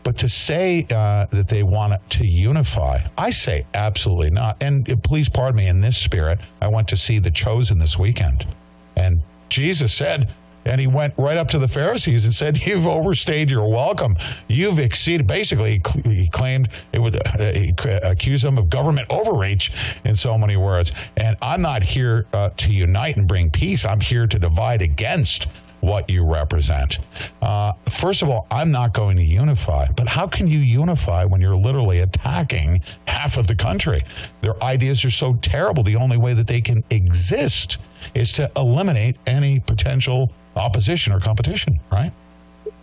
[0.03, 4.57] but to say uh, that they want to unify, I say absolutely not.
[4.61, 5.67] And uh, please pardon me.
[5.67, 8.47] In this spirit, I went to see The Chosen this weekend,
[8.95, 9.21] and
[9.53, 10.33] Jesus said,
[10.65, 14.17] and he went right up to the Pharisees and said, "You've overstayed your welcome.
[14.47, 19.07] You've exceeded." Basically, he cl- he claimed it would uh, he accused them of government
[19.11, 19.71] overreach
[20.05, 20.91] in so many words.
[21.17, 23.85] And I'm not here uh, to unite and bring peace.
[23.85, 25.47] I'm here to divide against
[25.81, 26.99] what you represent.
[27.41, 29.87] Uh, first of all, I'm not going to unify.
[29.97, 34.05] But how can you unify when you're literally attacking half of the country?
[34.39, 35.83] Their ideas are so terrible.
[35.83, 37.79] The only way that they can exist
[38.13, 42.11] is to eliminate any potential opposition or competition, right?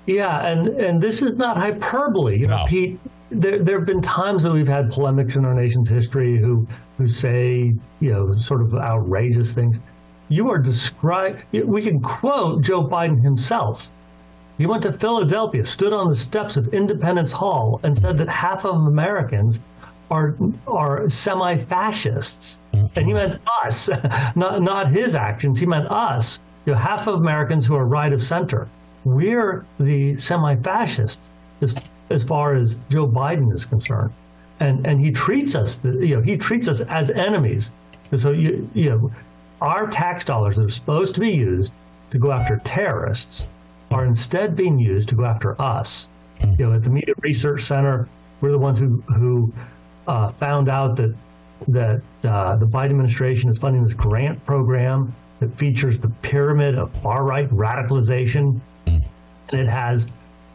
[0.07, 2.39] Yeah, and and this is not hyperbole.
[2.39, 2.99] You know, Pete,
[3.31, 6.67] there there have been times that we've had polemics in our nation's history who
[6.99, 9.79] who say you know sort of outrageous things.
[10.29, 11.43] You are described.
[11.53, 13.91] We can quote Joe Biden himself.
[14.59, 18.65] He went to Philadelphia, stood on the steps of Independence Hall, and said that half
[18.65, 19.59] of Americans
[20.11, 20.37] are
[20.67, 23.89] are semi-fascists, and he meant us,
[24.37, 25.59] not not his actions.
[25.59, 26.41] He meant us.
[26.67, 28.69] You know, half of Americans who are right of center.
[29.05, 31.31] We're the semi-fascists
[31.63, 31.75] as
[32.11, 34.13] as far as Joe Biden is concerned,
[34.59, 37.71] and and he treats us, you know, he treats us as enemies.
[38.17, 39.13] So you you know,
[39.61, 41.73] our tax dollars that are supposed to be used
[42.11, 43.47] to go after terrorists
[43.91, 46.09] are instead being used to go after us.
[46.41, 46.53] Hmm.
[46.59, 48.09] You know, at the Media Research Center,
[48.41, 49.53] we're the ones who who
[50.11, 51.15] uh, found out that
[51.69, 56.91] that uh, the Biden administration is funding this grant program that features the pyramid of
[57.03, 60.09] far right radicalization, and it has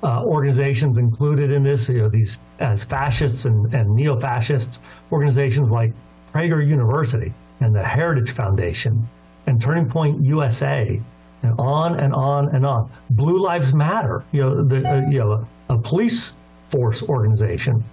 [0.04, 1.88] uh, organizations included in this.
[1.88, 4.80] You know, these as fascists and, and neo-fascists,
[5.12, 5.94] organizations like
[6.34, 7.32] Prager University
[7.62, 9.08] and the Heritage Foundation
[9.48, 11.00] and Turning Point USA
[11.44, 12.92] and on and on and on.
[13.12, 16.34] Blue Lives Matter, you know, the, uh, you know, a police
[16.72, 17.84] force organization,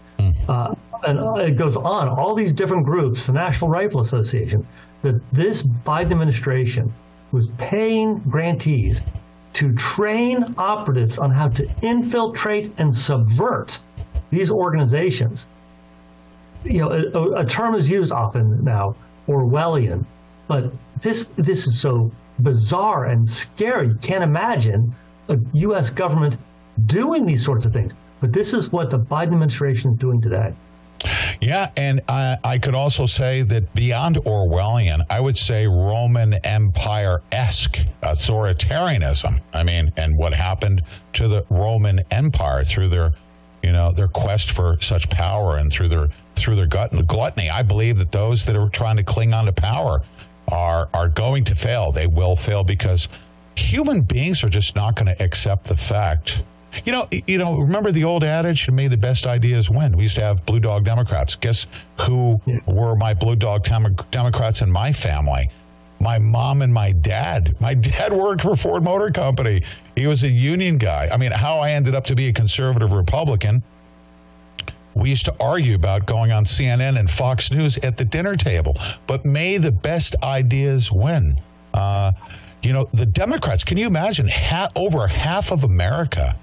[0.48, 2.08] uh, and it goes on.
[2.08, 4.66] All these different groups, the National Rifle Association,
[5.02, 6.92] that this Biden administration
[7.32, 9.00] was paying grantees
[9.54, 13.78] to train operatives on how to infiltrate and subvert
[14.30, 15.46] these organizations.
[16.64, 18.94] You know, a, a term is used often now,
[19.26, 20.04] Orwellian,
[20.46, 23.88] but this this is so bizarre and scary.
[23.88, 24.94] You can't imagine
[25.28, 25.90] a U.S.
[25.90, 26.38] government
[26.86, 27.92] doing these sorts of things.
[28.22, 30.54] But this is what the Biden administration is doing today.
[31.40, 37.20] Yeah, and I, I could also say that beyond Orwellian, I would say Roman Empire
[37.32, 39.40] esque authoritarianism.
[39.52, 43.12] I mean, and what happened to the Roman Empire through their,
[43.64, 47.50] you know, their quest for such power and through their through their gluttony.
[47.50, 50.02] I believe that those that are trying to cling on to power
[50.46, 51.90] are are going to fail.
[51.90, 53.08] They will fail because
[53.56, 56.44] human beings are just not going to accept the fact
[56.84, 57.58] you know, you know.
[57.58, 60.84] Remember the old adage: "May the best ideas win." We used to have blue dog
[60.84, 61.34] Democrats.
[61.36, 61.66] Guess
[62.00, 62.58] who yeah.
[62.66, 63.66] were my blue dog
[64.10, 65.50] Democrats in my family?
[66.00, 67.54] My mom and my dad.
[67.60, 69.62] My dad worked for Ford Motor Company.
[69.94, 71.08] He was a union guy.
[71.12, 73.62] I mean, how I ended up to be a conservative Republican.
[74.94, 78.76] We used to argue about going on CNN and Fox News at the dinner table.
[79.06, 81.40] But may the best ideas win.
[81.72, 82.12] Uh,
[82.62, 84.28] you know, the Democrats, can you imagine?
[84.28, 86.36] Ha- over half of America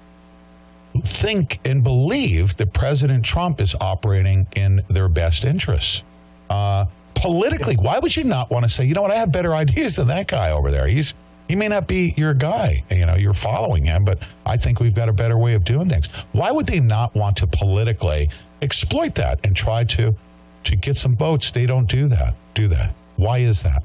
[1.04, 6.02] think and believe that President Trump is operating in their best interests.
[6.48, 9.54] Uh, politically, why would you not want to say, you know what, I have better
[9.64, 10.86] ideas than that guy over there?
[10.86, 11.14] He's
[11.48, 14.94] he may not be your guy, you know, you're following him, but I think we've
[14.94, 16.06] got a better way of doing things.
[16.30, 18.30] Why would they not want to politically
[18.62, 20.14] exploit that and try to
[20.62, 21.50] to get some votes?
[21.50, 22.36] They don't do that.
[22.54, 22.94] Do that.
[23.16, 23.82] Why is that?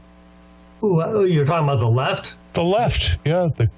[0.81, 2.35] Well, you're talking about the left?
[2.55, 3.49] The left, yeah.
[3.53, 3.69] The...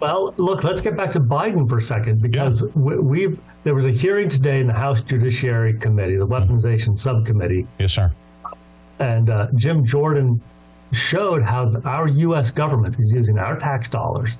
[0.00, 2.68] Well, look, let's get back to Biden for a second because yeah.
[2.74, 7.66] we, have there was a hearing today in the House Judiciary Committee, the Weaponization Subcommittee.
[7.78, 8.10] Yes, sir.
[8.98, 10.40] And uh, Jim Jordan
[10.92, 12.50] showed how our U.S.
[12.50, 14.38] government is using our tax dollars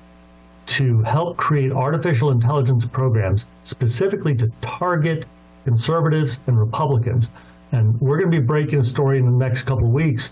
[0.65, 5.27] to help create artificial intelligence programs specifically to target
[5.65, 7.29] conservatives and Republicans.
[7.71, 10.31] And we're going to be breaking a story in the next couple of weeks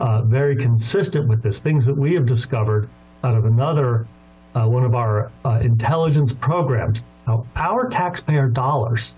[0.00, 1.60] uh, very consistent with this.
[1.60, 2.88] Things that we have discovered
[3.22, 4.06] out of another
[4.54, 7.02] uh, one of our uh, intelligence programs.
[7.26, 9.14] Now, our taxpayer dollars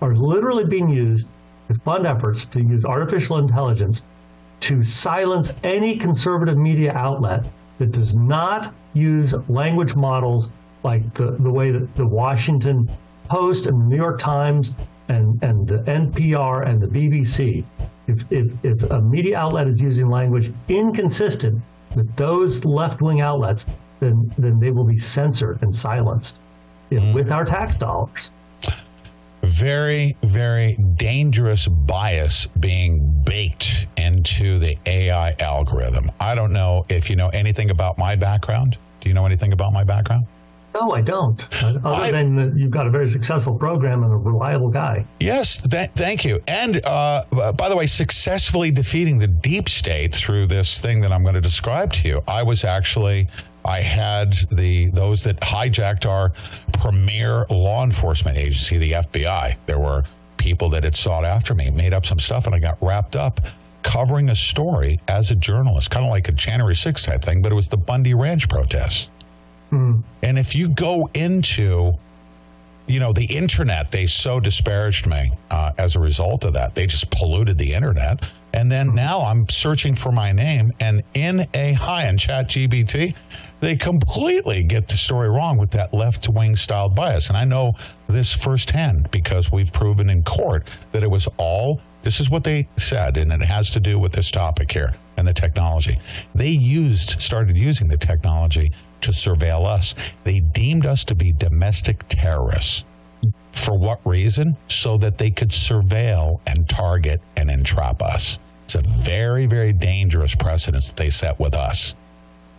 [0.00, 1.28] are literally being used
[1.68, 4.02] to fund efforts to use artificial intelligence
[4.60, 7.44] to silence any conservative media outlet
[7.78, 10.50] that does not use language models
[10.82, 12.90] like the, the way that the Washington
[13.28, 14.72] Post and the New York Times
[15.08, 17.64] and, and the NPR and the BBC
[18.06, 21.62] if, if, if a media outlet is using language inconsistent
[21.94, 23.66] with those left wing outlets,
[24.00, 26.38] then, then they will be censored and silenced
[26.90, 27.14] mm.
[27.14, 28.30] with our tax dollars.
[29.42, 36.10] Very, very dangerous bias being baked into the AI algorithm.
[36.20, 38.78] I don't know if you know anything about my background.
[39.00, 40.26] Do you know anything about my background?
[40.74, 41.62] No, I don't.
[41.62, 45.04] Other I, than that you've got a very successful program and a reliable guy.
[45.20, 46.42] Yes, th- thank you.
[46.46, 51.22] And uh, by the way, successfully defeating the deep state through this thing that I'm
[51.22, 52.22] going to describe to you.
[52.26, 53.28] I was actually
[53.64, 56.32] I had the those that hijacked our
[56.72, 59.56] premier law enforcement agency, the FBI.
[59.66, 60.04] There were
[60.36, 63.40] people that had sought after me, made up some stuff, and I got wrapped up
[63.82, 67.52] covering a story as a journalist, kind of like a January 6th type thing, but
[67.52, 69.10] it was the Bundy Ranch protests.
[69.72, 70.02] Mm.
[70.22, 71.94] And if you go into,
[72.86, 76.74] you know, the internet, they so disparaged me uh, as a result of that.
[76.74, 78.22] They just polluted the internet.
[78.52, 78.94] And then mm.
[78.94, 83.14] now I'm searching for my name, and in AI and ChatGPT,
[83.60, 87.28] they completely get the story wrong with that left wing style bias.
[87.28, 87.74] And I know
[88.08, 92.68] this firsthand because we've proven in court that it was all this is what they
[92.76, 95.98] said, and it has to do with this topic here and the technology.
[96.34, 98.72] They used, started using the technology
[99.02, 99.94] to surveil us.
[100.24, 102.84] They deemed us to be domestic terrorists.
[103.52, 104.56] For what reason?
[104.68, 108.38] So that they could surveil and target and entrap us.
[108.64, 111.94] It's a very, very dangerous precedence that they set with us.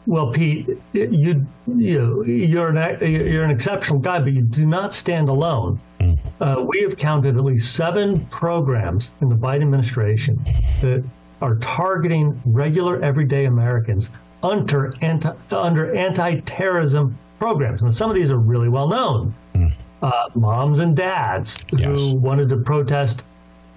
[0.05, 5.29] Well, Pete, you you you're an you're an exceptional guy, but you do not stand
[5.29, 5.79] alone.
[5.99, 6.19] Mm.
[6.41, 10.43] Uh, we have counted at least seven programs in the Biden administration
[10.81, 11.03] that
[11.41, 17.81] are targeting regular, everyday Americans under anti under anti-terrorism programs.
[17.81, 19.33] And some of these are really well known.
[19.53, 19.73] Mm.
[20.01, 21.85] Uh, moms and dads yes.
[21.85, 23.23] who wanted to protest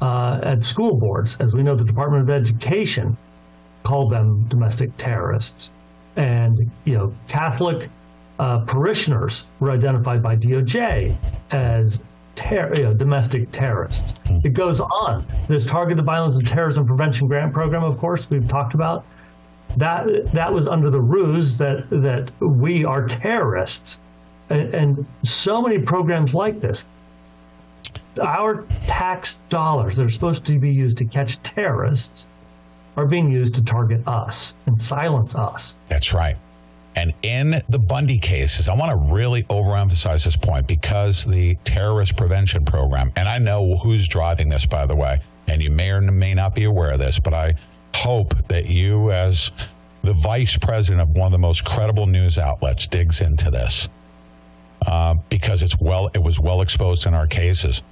[0.03, 3.17] uh, at school boards, as we know, the Department of Education
[3.85, 5.71] called them domestic terrorists
[6.17, 7.91] and you know Catholic
[8.39, 11.17] uh, parishioners were identified by DOJ
[11.51, 12.01] as
[12.35, 14.15] ter- you know, domestic terrorists.
[14.45, 15.27] It goes on.
[15.49, 19.05] This targeted violence and terrorism prevention grant program, of course, we've talked about.
[19.77, 24.01] That that was under the ruse that that we are terrorists,
[24.49, 26.87] and, and so many programs like this.
[28.23, 32.27] Our tax dollars that are supposed to be used to catch terrorists
[32.97, 35.77] are being used to target us and silence us.
[35.89, 36.37] That's right.
[36.95, 42.17] And in the Bundy cases, I want to really overemphasize this point because the terrorist
[42.17, 46.01] prevention program, and I know who's driving this, by the way, and you may or
[46.01, 47.55] may not be aware of this, but I
[47.95, 49.53] hope that you, as
[50.03, 53.91] the vice president of one of the most credible news outlets, digs into this
[54.87, 57.83] uh, because it's well, it was well exposed in our cases.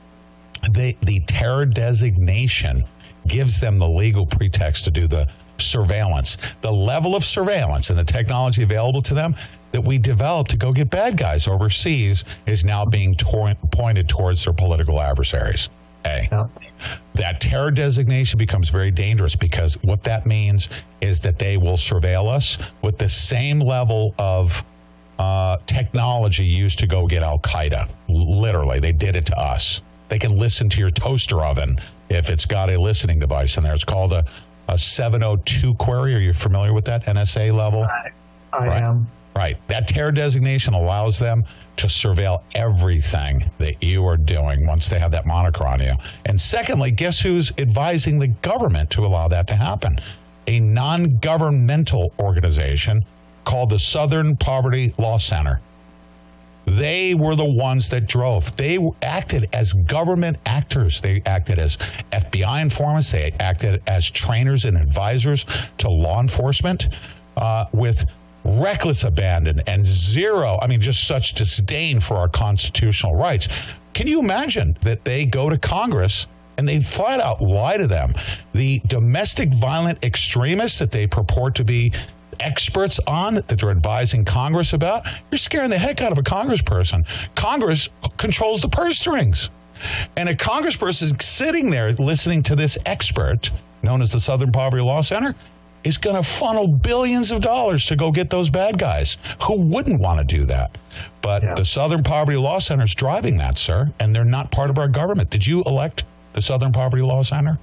[0.70, 2.84] The the terror designation
[3.26, 8.04] gives them the legal pretext to do the surveillance, the level of surveillance and the
[8.04, 9.34] technology available to them
[9.72, 14.44] that we developed to go get bad guys overseas is now being tor- pointed towards
[14.44, 15.68] their political adversaries.
[16.06, 16.28] A.
[17.14, 20.68] That terror designation becomes very dangerous because what that means
[21.00, 24.62] is that they will surveil us with the same level of
[25.18, 27.88] uh, technology used to go get Al Qaeda.
[28.08, 29.80] Literally, they did it to us.
[30.08, 31.78] They can listen to your toaster oven
[32.08, 33.74] if it's got a listening device in there.
[33.74, 34.24] It's called a,
[34.68, 36.14] a 702 query.
[36.14, 37.86] Are you familiar with that NSA level?
[38.52, 38.82] I right.
[38.82, 39.08] am.
[39.36, 39.56] Right.
[39.66, 41.44] That terror designation allows them
[41.76, 45.94] to surveil everything that you are doing once they have that moniker on you.
[46.26, 49.98] And secondly, guess who's advising the government to allow that to happen?
[50.46, 53.04] A non governmental organization
[53.44, 55.60] called the Southern Poverty Law Center.
[56.66, 58.56] They were the ones that drove.
[58.56, 61.00] They acted as government actors.
[61.00, 61.76] They acted as
[62.12, 63.12] FBI informants.
[63.12, 65.46] They acted as trainers and advisors
[65.78, 66.88] to law enforcement
[67.36, 68.06] uh, with
[68.44, 73.48] reckless abandon and zero, I mean, just such disdain for our constitutional rights.
[73.94, 76.26] Can you imagine that they go to Congress
[76.58, 78.14] and they flat out lie to them?
[78.52, 81.92] The domestic violent extremists that they purport to be
[82.40, 87.06] experts on that they're advising Congress about, you're scaring the heck out of a congressperson.
[87.34, 89.50] Congress controls the purse strings.
[90.16, 93.50] And a congressperson sitting there listening to this expert,
[93.82, 95.34] known as the Southern Poverty Law Center,
[95.82, 99.18] is going to funnel billions of dollars to go get those bad guys.
[99.42, 100.76] Who wouldn't want to do that?
[101.20, 101.54] But yeah.
[101.54, 104.88] the Southern Poverty Law Center is driving that, sir, and they're not part of our
[104.88, 105.30] government.
[105.30, 107.58] Did you elect the Southern Poverty Law Center?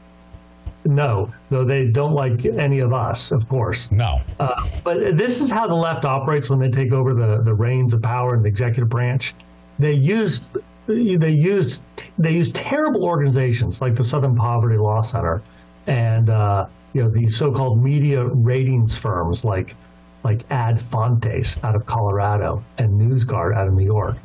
[0.83, 3.91] No, though they don't like any of us, of course.
[3.91, 4.19] No.
[4.39, 7.93] Uh, but this is how the left operates when they take over the, the reins
[7.93, 9.35] of power in the executive branch.
[9.77, 10.41] They use
[10.87, 11.81] they used
[12.17, 15.41] they use terrible organizations like the Southern Poverty Law Center
[15.87, 19.75] and uh, you know these so-called media ratings firms like
[20.23, 24.17] like Ad Fontes out of Colorado and NewsGuard out of New York,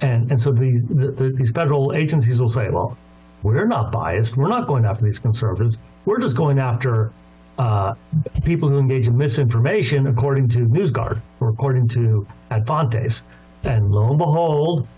[0.00, 2.96] and and so the, the, these federal agencies will say, well,
[3.44, 4.36] we're not biased.
[4.36, 5.76] We're not going after these conservatives.
[6.06, 7.12] We're just going after
[7.58, 7.94] uh,
[8.42, 13.22] people who engage in misinformation, according to NewsGuard or according to Ad Fontes.
[13.62, 14.88] And lo and behold,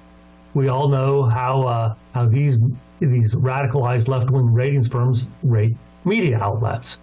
[0.55, 2.57] we all know how uh, how these
[3.01, 7.01] these radicalized left wing ratings firms rate media outlets.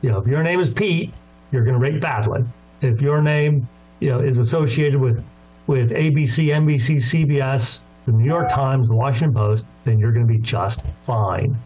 [0.00, 1.12] You know, if your name is Pete,
[1.52, 2.42] you're going to rate badly.
[2.80, 3.68] If your name
[4.00, 5.22] you know is associated with
[5.66, 10.32] with ABC, NBC, CBS, the New York Times, the Washington Post, then you're going to
[10.32, 11.56] be just fine.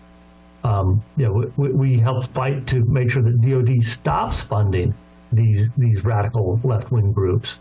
[0.65, 4.95] Um, you know, we, we help fight to make sure that DoD stops funding
[5.33, 7.59] these these radical left wing groups.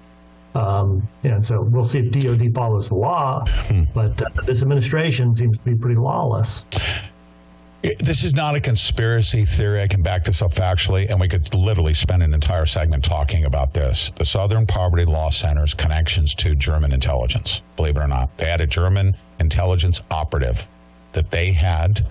[0.56, 3.46] Um, and so we'll see if DoD follows the law.
[3.48, 3.84] Hmm.
[3.94, 6.66] But uh, this administration seems to be pretty lawless.
[7.82, 9.82] This is not a conspiracy theory.
[9.82, 13.46] I can back this up factually, and we could literally spend an entire segment talking
[13.46, 14.12] about this.
[14.18, 18.38] The Southern Poverty Law Center's connections to German intelligence, believe it or not.
[18.38, 20.68] They had a German intelligence operative
[21.14, 22.06] that they had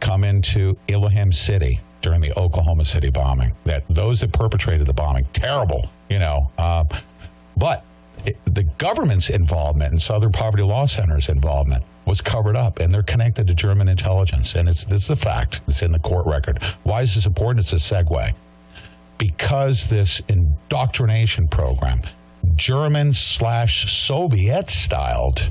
[0.00, 3.52] come into Elohim City during the Oklahoma City bombing.
[3.64, 6.50] That those that perpetrated the bombing, terrible, you know.
[6.58, 6.84] Uh,
[7.56, 7.84] but
[8.46, 13.46] the government's involvement and Southern Poverty Law Center's involvement was covered up, and they're connected
[13.48, 14.54] to German intelligence.
[14.54, 15.62] And it's this is a fact.
[15.68, 16.62] It's in the court record.
[16.82, 17.64] Why is this important?
[17.64, 18.34] It's a segue.
[19.18, 22.02] Because this indoctrination program,
[22.56, 25.50] German slash Soviet styled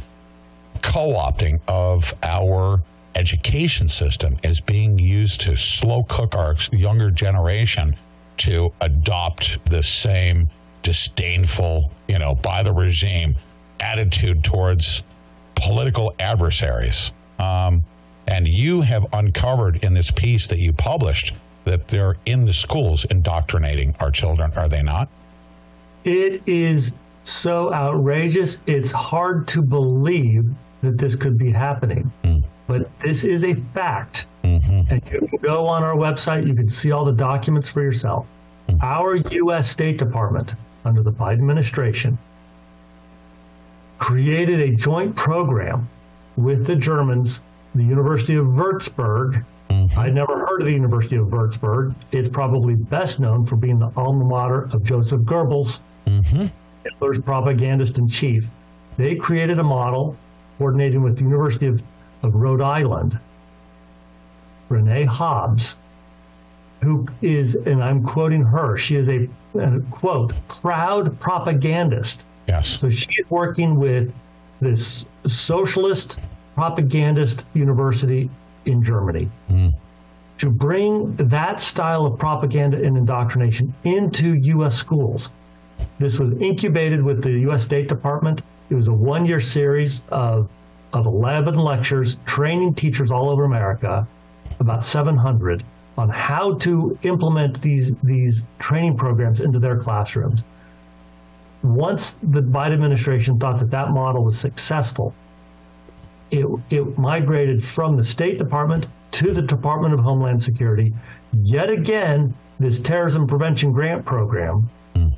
[0.82, 2.84] co opting of our
[3.16, 7.96] education system is being used to slow cook our younger generation
[8.38, 10.50] to adopt the same
[10.84, 13.36] disdainful, you know, by the regime
[13.80, 15.04] attitude towards
[15.56, 17.12] political adversaries.
[17.40, 17.84] Um,
[18.28, 21.34] and you have uncovered in this piece that you published
[21.66, 25.10] that they're in the schools indoctrinating our children, are they not?
[26.04, 26.92] It is
[27.24, 28.62] so outrageous.
[28.68, 30.46] It's hard to believe
[30.82, 32.12] that this could be happening.
[32.24, 32.44] Mm.
[32.68, 34.26] But this is a fact.
[34.44, 34.82] Mm-hmm.
[34.90, 38.30] And you can go on our website, you can see all the documents for yourself.
[38.68, 38.84] Mm.
[38.84, 39.70] Our U.S.
[39.70, 40.56] State Department,
[40.86, 42.18] under the Biden administration,
[44.00, 45.88] created a joint program
[46.36, 47.42] with the Germans,
[47.76, 49.46] the University of Würzburg.
[49.70, 50.00] Mm-hmm.
[50.00, 51.96] I'd never heard of the University of Würzburg.
[52.12, 55.80] It's probably best known for being the alma mater of Joseph Goebbels.
[56.06, 56.48] Mm-hmm.
[56.84, 58.50] Hitler's propagandist in chief,
[58.98, 60.18] they created a model
[60.58, 61.82] coordinating with the University of,
[62.22, 63.20] of Rhode Island,
[64.70, 65.76] Renee Hobbs,
[66.84, 72.26] who is, and I'm quoting her, she is a, a quote, proud propagandist.
[72.48, 72.68] Yes.
[72.68, 74.14] So she is working with
[74.62, 76.20] this socialist
[76.56, 78.30] propagandist university
[78.66, 79.70] in Germany hmm.
[80.38, 84.76] to bring that style of propaganda and indoctrination into U.S.
[84.76, 85.30] schools.
[86.00, 87.64] This was incubated with the U.S.
[87.64, 88.42] State Department.
[88.70, 90.50] It was a one year series of,
[90.94, 94.08] of 11 lectures training teachers all over America,
[94.60, 95.64] about 700,
[95.98, 100.44] on how to implement these, these training programs into their classrooms.
[101.62, 105.14] Once the Biden administration thought that that model was successful,
[106.32, 110.94] it, it migrated from the State Department to the Department of Homeland Security.
[111.32, 115.10] Yet again, this terrorism prevention grant program, hmm.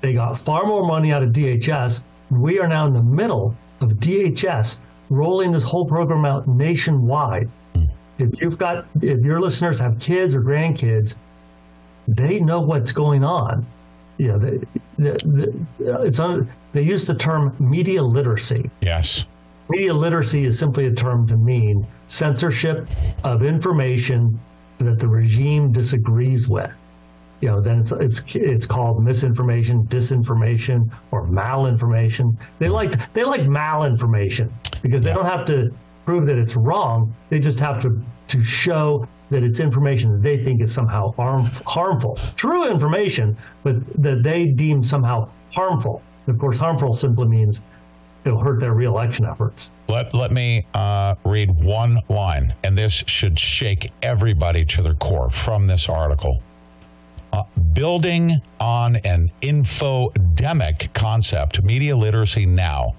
[0.00, 2.02] they got far more money out of DHS.
[2.30, 4.78] We are now in the middle of DHS
[5.08, 7.48] rolling this whole program out nationwide.
[8.20, 11.16] If you've got, if your listeners have kids or grandkids,
[12.08, 13.66] they know what's going on.
[14.18, 14.58] Yeah, they,
[14.98, 18.70] the, the, it's un, they use the term media literacy.
[18.80, 19.26] Yes.
[19.68, 22.88] Media literacy is simply a term to mean censorship
[23.24, 24.38] of information
[24.78, 26.72] that the regime disagrees with.
[27.40, 32.36] You know, then it's it's it's called misinformation, disinformation, or malinformation.
[32.58, 34.50] They like they like malinformation
[34.82, 35.72] because they don't have to
[36.04, 37.14] prove that it's wrong.
[37.28, 41.46] They just have to to show that it's information that they think is somehow harm,
[41.66, 42.18] harmful.
[42.36, 46.02] True information, but that they deem somehow harmful.
[46.26, 47.60] Of course, harmful simply means
[48.24, 49.70] it'll hurt their reelection efforts.
[49.88, 55.30] Let, let me uh, read one line, and this should shake everybody to their core
[55.30, 56.42] from this article.
[57.32, 62.94] Uh, building on an infodemic concept, Media Literacy Now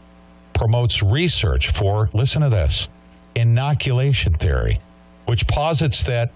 [0.62, 2.88] promotes research for, listen to this,
[3.34, 4.78] inoculation theory,
[5.26, 6.32] which posits that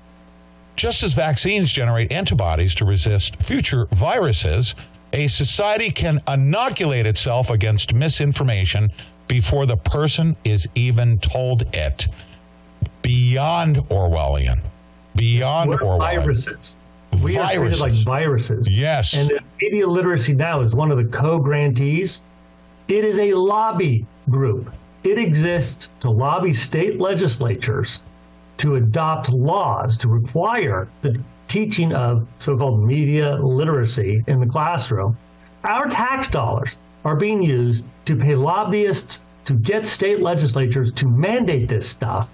[0.75, 4.73] just as vaccines generate antibodies to resist future viruses,
[5.13, 8.91] a society can inoculate itself against misinformation
[9.27, 12.07] before the person is even told it.
[13.03, 14.59] Beyond Orwellian.
[15.15, 15.99] Beyond Orwellian.
[15.99, 16.75] viruses.
[17.23, 18.67] We are treated like viruses.
[18.67, 19.13] Yes.
[19.13, 19.31] And
[19.61, 22.23] Media Literacy Now is one of the co-grantees.
[22.87, 24.71] It is a lobby group.
[25.03, 28.01] It exists to lobby state legislatures
[28.57, 35.17] to adopt laws to require the teaching of so-called media literacy in the classroom.
[35.63, 41.69] Our tax dollars are being used to pay lobbyists to get state legislatures to mandate
[41.69, 42.31] this stuff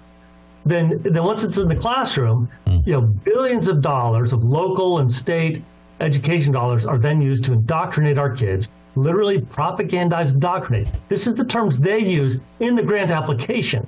[0.64, 2.78] then then once it's in the classroom, hmm.
[2.86, 5.62] you know, billions of dollars of local and state
[6.00, 10.88] education dollars are then used to indoctrinate our kids, literally propagandize, indoctrinate.
[11.08, 13.86] This is the terms they use in the grant application.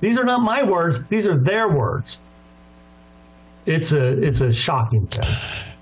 [0.00, 2.20] These are not my words; these are their words.
[3.66, 5.24] It's a it's a shocking thing.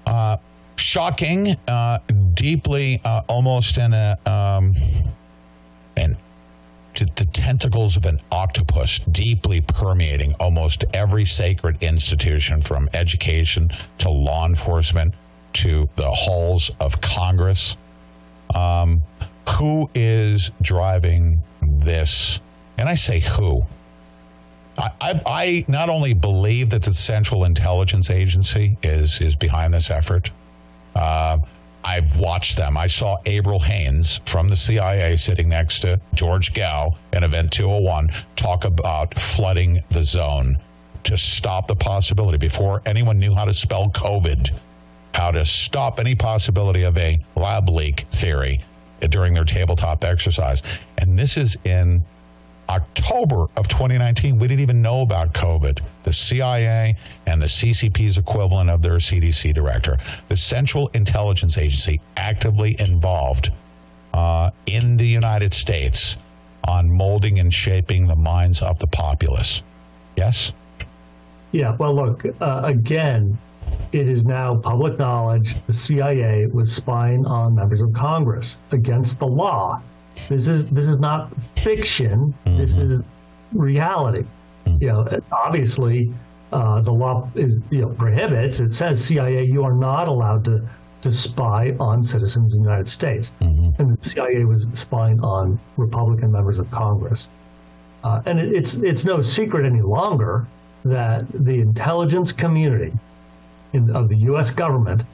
[0.07, 0.36] Uh,
[0.77, 1.99] shocking, uh,
[2.35, 4.74] deeply, uh, almost in a um,
[5.97, 6.16] an
[6.94, 14.11] to the tentacles of an octopus deeply permeating almost every sacred institution from education to
[14.11, 15.15] law enforcement
[15.55, 17.77] to the halls of Congress.
[18.55, 19.03] Um,
[19.49, 22.41] who is driving this?
[22.79, 23.65] And I say who.
[24.79, 29.91] I, I, I not only believe that the Central Intelligence Agency is is behind this
[29.91, 30.31] effort.
[30.95, 31.39] Uh,
[31.85, 32.77] I've watched them.
[32.77, 38.12] I saw Avril Haines from the CIA sitting next to George Gao in Event 201
[38.37, 40.59] talk about flooding the zone
[41.05, 44.53] to stop the possibility before anyone knew how to spell COVID,
[45.15, 48.61] how to stop any possibility of a lab leak theory
[49.11, 50.63] during their tabletop exercise.
[50.99, 52.05] And this is in
[52.69, 55.81] October of 2019, we didn't even know about COVID.
[56.05, 59.99] The CIA and the CCP's equivalent of their CDC director,
[60.29, 63.51] the Central Intelligence Agency, actively involved
[64.15, 66.17] uh, in the United States
[66.65, 69.63] on molding and shaping the minds of the populace.
[70.17, 70.53] Yes?
[71.51, 73.37] Yeah, well, look, uh, again,
[73.93, 79.27] it is now public knowledge the CIA was spying on members of Congress against the
[79.27, 79.82] law.
[80.28, 82.35] This is this is not fiction.
[82.44, 83.03] This is
[83.53, 84.24] reality.
[84.81, 86.12] You know, obviously,
[86.53, 88.61] uh, the law is you know prohibits.
[88.61, 90.66] It says CIA, you are not allowed to
[91.03, 93.32] to spy on citizens in the United States,
[93.78, 97.28] and the CIA was spying on Republican members of Congress.
[98.05, 100.47] Uh, and it, it's it's no secret any longer
[100.85, 102.93] that the intelligence community
[103.73, 104.51] in, of the U.S.
[104.51, 105.05] government,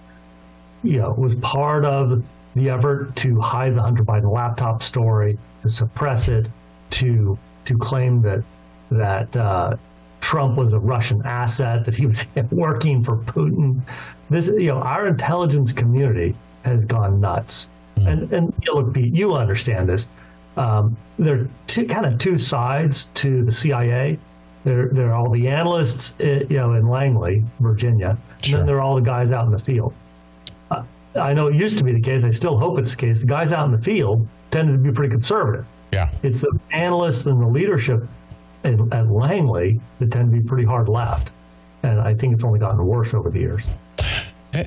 [0.83, 2.23] you know, was part of
[2.55, 6.49] the effort to hide the Hunter Biden laptop story, to suppress it,
[6.91, 8.43] to to claim that
[8.91, 9.77] that uh,
[10.21, 13.81] Trump was a Russian asset, that he was working for Putin.
[14.31, 17.69] This, you know, our intelligence community has gone nuts.
[17.97, 20.09] And and you know, look, Pete, you understand this.
[20.57, 24.19] Um, there are two, kind of two sides to the CIA.
[24.65, 28.77] There, there are all the analysts, eh, you know, in Langley, Virginia, and then there
[28.77, 29.95] are all the guys out in the field.
[30.71, 30.83] Uh,
[31.15, 32.25] I know it used to be the case.
[32.25, 33.21] I still hope it's the case.
[33.21, 35.65] The guys out in the field tended to be pretty conservative.
[35.93, 36.11] Yeah.
[36.23, 38.07] It's the analysts and the leadership
[38.65, 41.33] at, at Langley that tend to be pretty hard left,
[41.83, 43.65] and I think it's only gotten worse over the years.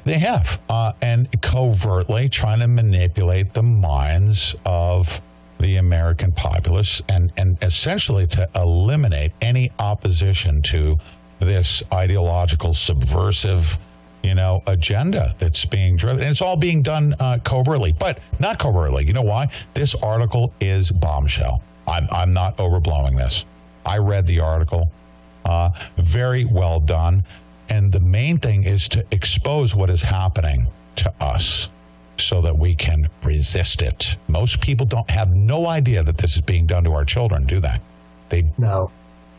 [0.06, 5.22] They have, uh, and covertly trying to manipulate the minds of
[5.62, 10.98] the American populace and, and essentially to eliminate any opposition to
[11.40, 13.78] this ideological subversive
[14.24, 16.22] you know agenda that's being driven.
[16.22, 19.06] And it's all being done uh, covertly but not covertly.
[19.06, 19.50] You know why?
[19.74, 21.64] This article is bombshell.
[21.88, 23.46] I'm, I'm not overblowing this.
[23.86, 24.92] I read the article
[25.46, 27.24] uh, very well done.
[27.70, 30.68] And the main thing is to expose what is happening
[30.98, 31.70] to us
[32.22, 34.18] so that we can resist it.
[34.28, 37.60] Most people don't have no idea that this is being done to our children, do
[37.60, 37.80] they?
[38.30, 38.92] They no,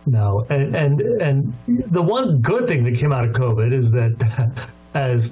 [0.07, 4.53] no, and and and the one good thing that came out of COVID is that
[4.95, 5.31] as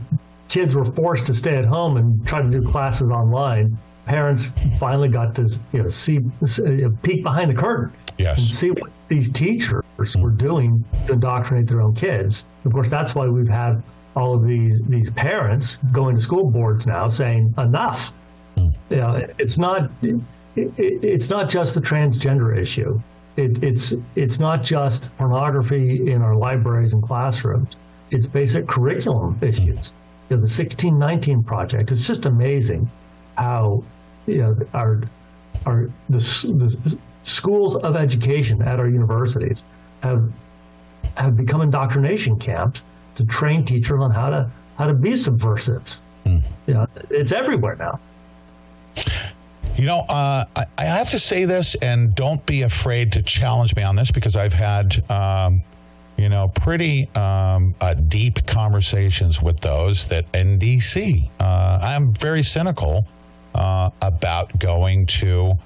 [0.49, 5.09] kids were forced to stay at home and try to do classes online, parents finally
[5.09, 7.93] got to you know see uh, peek behind the curtain.
[8.19, 8.39] Yes.
[8.39, 9.83] And see what these teachers
[10.19, 12.47] were doing to indoctrinate their own kids.
[12.67, 13.83] Of course, that's why we've had
[14.17, 18.13] all of these these parents going to school boards now saying enough.
[18.57, 18.69] Hmm.
[18.91, 20.21] You know, it's not it,
[20.57, 23.01] it, it's not just the transgender issue.
[23.37, 27.77] It, it's it's not just pornography in our libraries and classrooms.
[28.11, 29.93] It's basic curriculum issues.
[30.29, 31.93] You know, the 1619 project.
[31.93, 32.91] It's just amazing
[33.37, 33.85] how
[34.27, 35.03] you know our
[35.67, 39.65] our the, the schools of education at our universities
[40.03, 40.31] have
[41.17, 42.83] have become indoctrination camps
[43.17, 46.01] to train teachers on how to how to be subversives.
[46.67, 48.01] You know, it's everywhere now.
[49.77, 53.75] You know, uh, I, I, have to say this, and don't be afraid to challenge
[53.75, 55.63] me on this because I've had, um,
[56.17, 61.31] you know, pretty um, uh, deep conversations with those that in D.C.
[61.41, 63.07] Uh, I'm very cynical
[63.55, 65.59] uh, about going to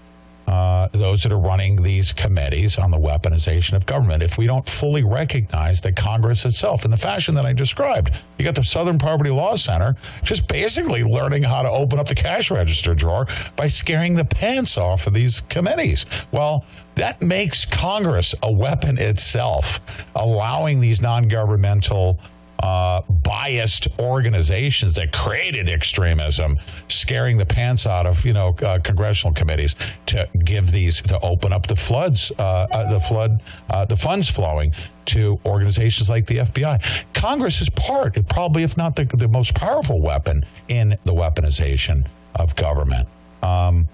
[0.55, 4.68] uh, those that are running these committees on the weaponization of government if we don't
[4.68, 8.97] fully recognize that Congress itself, in the fashion that I described, you got the Southern
[8.97, 13.26] Poverty Law Center just basically learning how to open up the cash register drawer
[13.56, 16.06] by scaring the pants off of these committees.
[16.31, 16.64] Well,
[16.94, 19.81] that makes Congress a weapon itself,
[20.14, 22.20] allowing these non governmental
[22.60, 26.59] uh, biased organizations that created extremism,
[26.89, 29.76] scaring the pants out of you know uh, congressional committees
[30.06, 33.40] to give these to open up the floods, uh, uh the flood,
[33.70, 34.72] uh, the funds flowing
[35.06, 36.82] to organizations like the FBI.
[37.12, 42.06] Congress is part, probably if not the, the most powerful weapon in the weaponization
[42.36, 43.09] of government.
[43.43, 43.89] Um,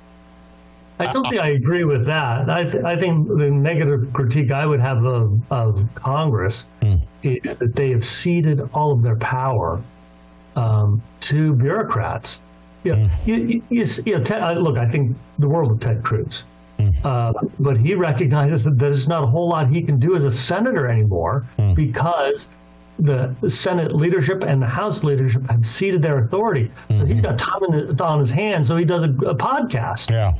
[1.00, 2.50] I don't think I agree with that.
[2.50, 7.00] I, th- I think the negative critique I would have of, of Congress mm.
[7.22, 9.82] is that they have ceded all of their power
[10.56, 12.40] um, to bureaucrats.
[12.84, 13.26] You know, mm.
[13.26, 16.44] you, you, you know, Ted, look, I think the world of Ted Cruz.
[16.78, 17.04] Mm.
[17.04, 20.30] Uh, but he recognizes that there's not a whole lot he can do as a
[20.30, 22.48] senator anymore because
[22.98, 26.70] the Senate leadership and the House leadership have ceded their authority.
[26.88, 27.06] So mm-hmm.
[27.06, 30.10] he's got time on his hands, so he does a, a podcast.
[30.10, 30.34] Yeah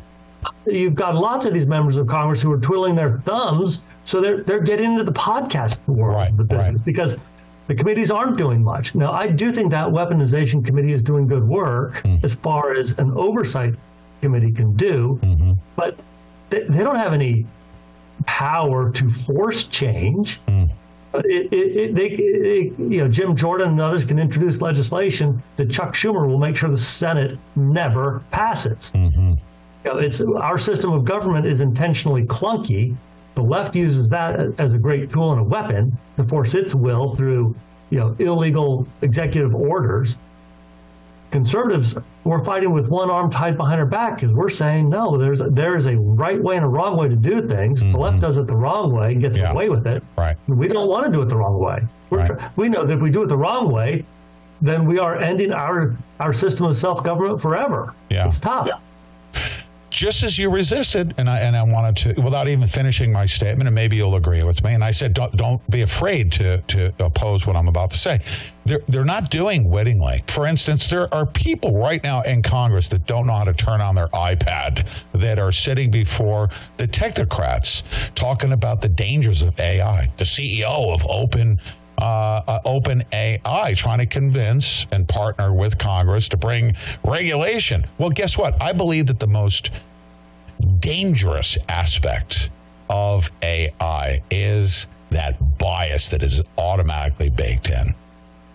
[0.67, 4.43] you've got lots of these members of Congress who are twiddling their thumbs, so they're
[4.43, 6.85] they're getting into the podcast world right, of the business right.
[6.85, 7.17] because
[7.67, 8.97] the committees aren't doing much.
[8.97, 12.23] Now, I do think that weaponization committee is doing good work mm.
[12.25, 13.75] as far as an oversight
[14.21, 15.53] committee can do, mm-hmm.
[15.77, 15.97] but
[16.51, 17.47] they, they, don't have any
[18.27, 20.41] power to force change.
[20.49, 20.71] Mm.
[21.15, 25.95] It, it, it, they, you know, Jim Jordan and others can introduce legislation that Chuck
[25.95, 28.91] Schumer will make sure the Senate never passes.
[28.95, 29.35] Mm-hmm.
[29.85, 32.97] You know, it's our system of government is intentionally clunky.
[33.35, 37.15] The left uses that as a great tool and a weapon to force its will
[37.17, 37.55] through,
[37.91, 40.17] you know, illegal executive orders.
[41.31, 45.17] Conservatives, we're fighting with one arm tied behind our back because we're saying no.
[45.17, 47.81] There's a, there is a right way and a wrong way to do things.
[47.81, 47.93] Mm-hmm.
[47.93, 49.53] The left does it the wrong way and gets yeah.
[49.53, 50.03] away with it.
[50.19, 50.37] Right.
[50.49, 51.83] We don't want to do it the wrong way.
[52.11, 52.57] Right.
[52.57, 54.05] we know that if we do it the wrong way,
[54.61, 57.95] then we are ending our our system of self government forever.
[58.11, 58.27] Yeah.
[58.27, 58.67] It's tough.
[58.67, 59.41] Yeah.
[60.01, 63.69] Just as you resisted, and I and I wanted to, without even finishing my statement,
[63.69, 64.73] and maybe you'll agree with me.
[64.73, 68.23] And I said, don't don't be afraid to to oppose what I'm about to say.
[68.65, 70.25] They're they're not doing wittingly.
[70.29, 73.83] For instance, there are people right now in Congress that don't know how to turn
[73.83, 76.49] on their iPad that are sitting before
[76.79, 77.83] the technocrats
[78.15, 80.11] talking about the dangers of AI.
[80.17, 81.61] The CEO of Open
[82.01, 86.75] uh, uh, Open AI trying to convince and partner with Congress to bring
[87.05, 87.87] regulation.
[87.99, 88.61] Well, guess what?
[88.63, 89.71] I believe that the most
[90.61, 92.51] dangerous aspect
[92.89, 97.95] of AI is that bias that is automatically baked in.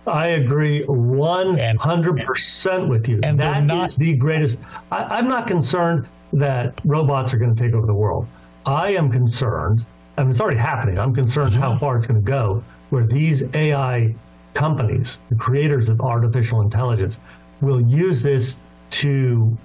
[0.06, 3.20] I agree 100% with you.
[3.22, 4.58] and that not- is the greatest.
[4.92, 8.26] I, I'm not concerned that robots are going to take over the world.
[8.64, 9.84] I am concerned,
[10.18, 10.98] I mean, it's already happening.
[10.98, 11.78] I'm concerned how mm-hmm.
[11.78, 14.14] far it's going to go, where these AI
[14.54, 17.18] companies, the creators of artificial intelligence,
[17.60, 18.56] will use this
[18.90, 19.56] to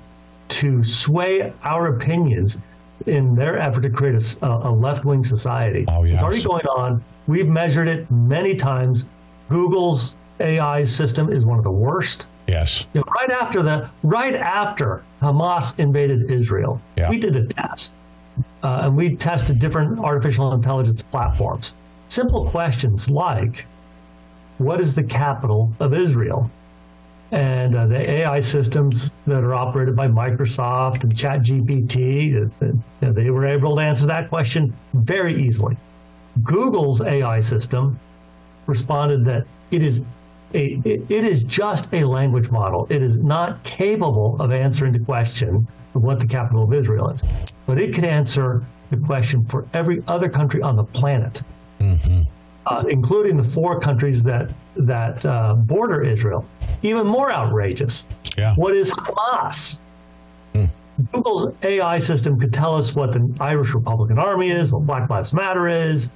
[0.52, 2.58] to sway our opinions
[3.08, 5.86] in their effort to create a left-wing society.
[5.88, 7.04] Oh, It's already going on.
[7.28, 9.06] We've measured it many times.
[9.50, 12.26] Google's AI system is one of the worst.
[12.48, 12.86] Yes.
[12.94, 17.10] You know, right after the right after Hamas invaded Israel, Yeah.
[17.10, 17.94] we did a test,
[18.64, 21.74] uh, and we tested different artificial intelligence platforms.
[22.10, 23.66] Simple questions like,
[24.58, 26.50] "What is the capital of Israel?"
[27.32, 33.30] And uh, the AI systems that are operated by Microsoft and ChatGPT, uh, uh, they
[33.30, 35.78] were able to answer that question very easily.
[36.44, 38.00] Google's AI system
[38.68, 40.02] responded that it is
[40.54, 42.86] a, it, is just a language model.
[42.90, 47.22] It is not capable of answering the question of what the capital of Israel is,
[47.66, 51.42] but it can answer the question for every other country on the planet,
[52.68, 56.46] uh, including the four countries that that uh, border Israel.
[56.82, 58.06] Even more outrageous.
[58.38, 58.56] Yeah.
[58.56, 59.80] What is Hamas?
[61.12, 65.34] Google's AI system could tell us what the Irish Republican Army is, what Black Lives
[65.34, 66.10] Matter is,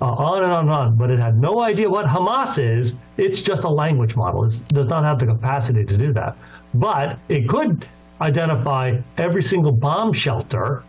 [0.00, 0.96] uh, on and on and on.
[0.96, 2.98] But it had no idea what Hamas is.
[3.16, 4.44] It's just a language model.
[4.44, 6.36] It does not have the capacity to do that.
[6.74, 7.86] But it could
[8.20, 10.82] identify every single bomb shelter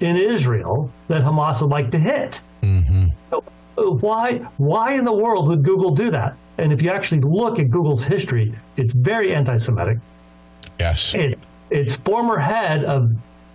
[0.00, 2.40] in Israel that Hamas would like to hit.
[3.30, 6.36] So, uh, why why in the world would Google do that?
[6.58, 9.98] And if you actually look at Google's history, it's very anti-Semitic.
[10.78, 11.14] Yes.
[11.14, 11.38] It,
[11.70, 13.12] its former head of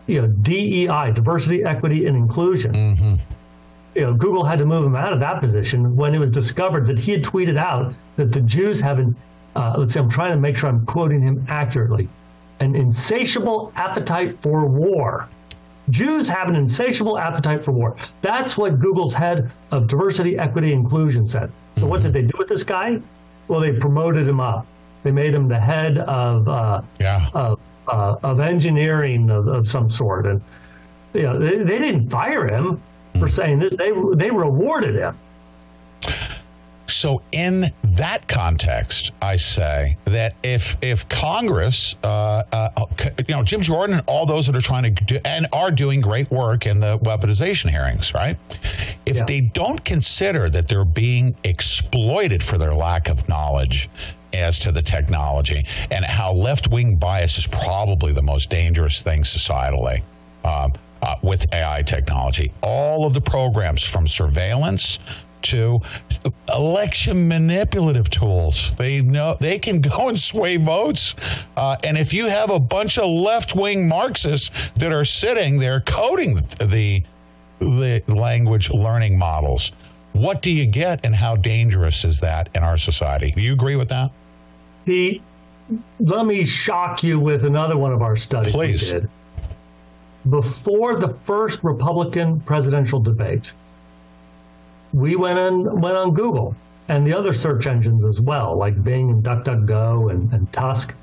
[0.07, 3.19] you know DEI, diversity, equity, and inclusion.
[3.93, 6.85] You know, Google had to move him out of that position when it was discovered
[6.87, 9.15] that he had tweeted out that the Jews have an
[9.55, 12.09] uh, let's see, I'm trying to make sure I'm quoting him accurately,
[12.59, 15.29] an insatiable appetite for war.
[15.89, 17.95] Jews have an insatiable appetite for war.
[18.21, 21.51] That's what Google's head of diversity, equity, inclusion said.
[21.77, 22.99] So what did they do with this guy?
[23.47, 24.65] Well, they promoted him up.
[25.03, 27.27] They made him the head of uh, Yeah.
[27.33, 30.41] of, uh, of engineering of, of some sort, and
[31.13, 32.81] you know, they, they didn't fire him
[33.19, 33.75] for saying this.
[33.77, 35.15] They they rewarded him.
[37.05, 42.69] So, in that context, I say that if if Congress, uh, uh,
[43.19, 46.01] you know, Jim Jordan and all those that are trying to do and are doing
[46.01, 48.39] great work in the weaponization hearings, right?
[49.05, 49.25] If Yeah.
[49.27, 53.87] they don't consider that they're being exploited for their lack of knowledge
[54.33, 59.21] as to the technology and how left wing bias is probably the most dangerous thing
[59.21, 60.01] societally.
[60.43, 64.97] Um, uh, with AI technology, all of the programs from surveillance
[65.45, 65.79] to
[66.53, 68.75] election manipulative tools.
[68.75, 71.15] They know they can go and sway votes.
[71.55, 75.81] Uh, and if you have a bunch of left wing Marxists that are sitting there
[75.81, 77.03] coding the
[77.59, 79.71] the language learning models,
[80.11, 83.31] what do you get, and how dangerous is that in our society?
[83.31, 84.11] Do you agree with that?
[84.85, 85.21] Pete,
[85.99, 88.93] let me shock you with another one of our studies Please.
[88.93, 89.09] we did.
[90.29, 93.51] Before the first Republican presidential debate,
[94.93, 96.55] we went on went on Google
[96.87, 100.93] and the other search engines as well, like Bing and DuckDuckGo and, and Tusk,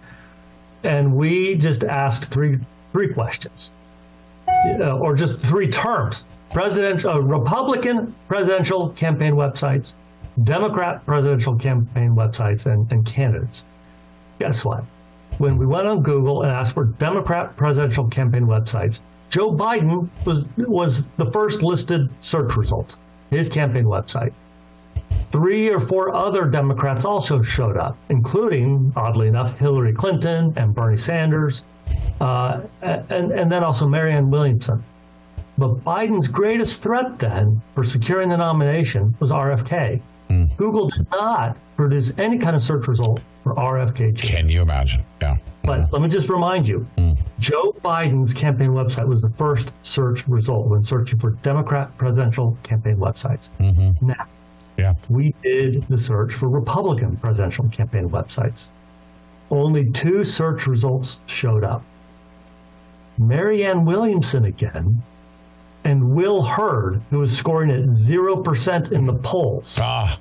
[0.85, 2.59] and we just asked three
[2.93, 3.71] three questions,
[4.49, 9.95] uh, or just three terms: president, uh, Republican presidential campaign websites,
[10.45, 13.65] Democrat presidential campaign websites, and, and candidates.
[14.39, 14.85] Guess what?
[15.39, 19.01] When we went on Google and asked for Democrat presidential campaign websites,
[19.31, 22.97] Joe Biden was was the first listed search result,
[23.33, 24.33] his campaign website.
[25.31, 30.99] Three or four other Democrats also showed up, including, oddly enough, Hillary Clinton and Bernie
[30.99, 31.65] Sanders,
[32.21, 34.85] uh, and, and then also Marianne Williamson.
[35.57, 40.01] But Biden's greatest threat then for securing the nomination was RFK.
[40.57, 44.17] Google did not produce any kind of search result for RFK.
[44.19, 45.05] Can you imagine?
[45.21, 45.37] Yeah.
[45.65, 46.87] But let me just remind you
[47.39, 52.97] Joe Biden's campaign website was the first search result when searching for Democrat presidential campaign
[52.97, 53.49] websites.
[54.01, 54.27] Now,
[54.77, 54.95] yeah.
[55.09, 58.69] we did the search for Republican presidential campaign websites.
[59.51, 61.85] Only two search results showed up
[63.19, 65.03] Marianne Williamson again,
[65.85, 69.79] and Will Hurd, who was scoring at 0% in the polls.
[69.81, 70.19] Ah.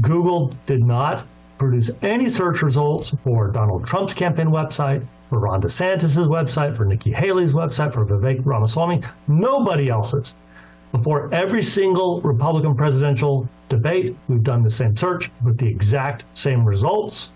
[0.00, 1.26] Google did not
[1.60, 7.12] produce any search results for Donald Trump's campaign website, for Ron DeSantis' website, for Nikki
[7.12, 10.34] Haley's website, for Vivek Ramaswamy, nobody else's.
[10.90, 16.64] Before every single Republican presidential debate, we've done the same search with the exact same
[16.64, 17.30] results.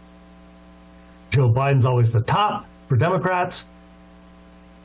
[1.30, 3.68] Joe Biden's always the top for Democrats.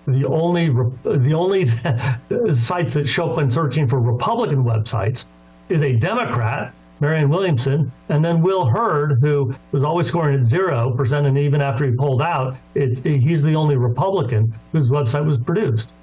[0.05, 1.65] The only the only
[2.53, 5.25] sites that show up when searching for Republican websites
[5.69, 10.91] is a Democrat, Marianne Williamson, and then Will Hurd, who was always scoring at zero
[10.91, 15.25] percent, and even after he pulled out, it, it- he's the only Republican whose website
[15.25, 15.93] was produced.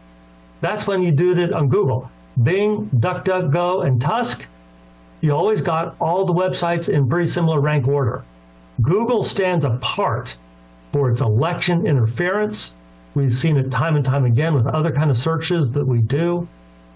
[0.63, 2.11] That's when you did it on Google.
[2.43, 4.47] Bing, DuckDuckGo, and Tusk,
[5.21, 8.25] you always got all the websites in pretty similar rank order.
[8.83, 10.37] Google stands apart
[10.93, 12.75] for its election interference.
[13.15, 16.47] We've seen it time and time again with other kind of searches that we do.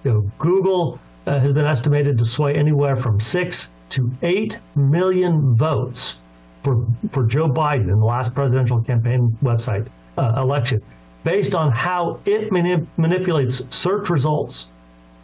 [0.05, 5.55] You know, Google uh, has been estimated to sway anywhere from six to eight million
[5.55, 6.19] votes
[6.63, 9.87] for for Joe Biden in the last presidential campaign website
[10.19, 10.83] uh, election,
[11.25, 14.71] based on how it manip- manipulates search results,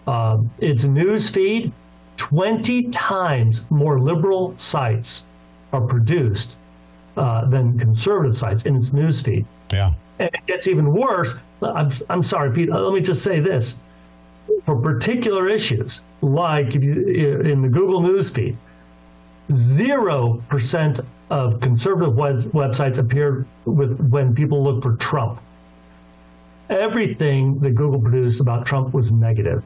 [0.06, 1.72] um, its news feed.
[2.16, 5.26] Twenty times more liberal sites
[5.72, 6.56] are produced
[7.16, 9.44] uh, than conservative sites in its news feed.
[9.70, 9.92] Yeah.
[10.18, 11.34] And it gets even worse.
[11.60, 12.70] I'm, I'm sorry, Pete.
[12.70, 13.76] Let me just say this.
[14.64, 17.08] For particular issues, like if you,
[17.40, 18.56] in the Google News feed,
[19.50, 25.40] 0% of conservative web, websites appear with when people look for Trump.
[26.68, 29.62] Everything that Google produced about Trump was negative.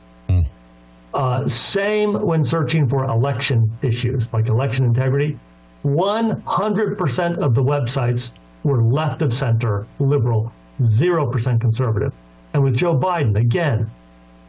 [1.13, 5.39] Uh, same when searching for election issues like election integrity.
[5.85, 8.33] 100% of the websites
[8.63, 12.13] were left of center, liberal, 0% conservative.
[12.53, 13.91] And with Joe Biden, again,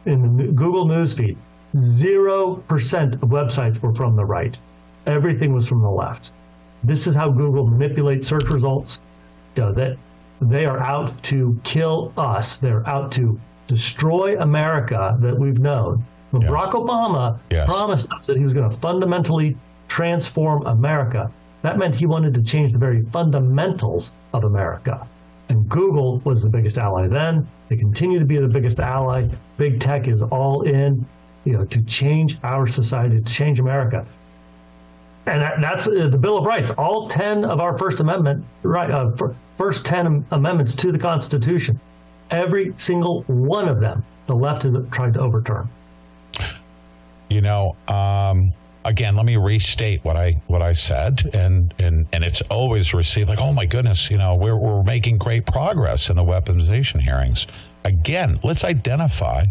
[0.06, 1.36] in the Google newsfeed,
[1.74, 4.58] 0% of websites were from the right.
[5.06, 6.30] Everything was from the left.
[6.84, 9.00] This is how Google manipulates search results.
[9.56, 9.96] You know, that
[10.40, 12.56] they are out to kill us.
[12.56, 13.38] They're out to
[13.68, 16.04] destroy America that we've known.
[16.30, 17.68] When Barack Obama Yes.
[17.68, 19.56] promised us that he was going to fundamentally
[19.88, 21.30] transform America,
[21.62, 25.06] that meant he wanted to change the very fundamentals of America.
[25.48, 27.46] And Google was the biggest ally then.
[27.68, 29.26] They continue to be the biggest ally.
[29.56, 31.04] Big tech is all in,
[31.44, 34.06] you know, to change our society, to change America.
[35.26, 36.70] And that, that's uh, the Bill of Rights.
[36.72, 39.12] All ten of our First Amendment, right, uh,
[39.56, 41.78] first ten amendments to the Constitution,
[42.30, 45.68] every single one of them, the left has tried to overturn.
[47.28, 48.52] You know, um,
[48.84, 53.28] again, let me restate what I what I said, and and and it's always received
[53.28, 57.46] like, oh my goodness, you know, we're we're making great progress in the weaponization hearings.
[57.84, 59.44] Again, let's identify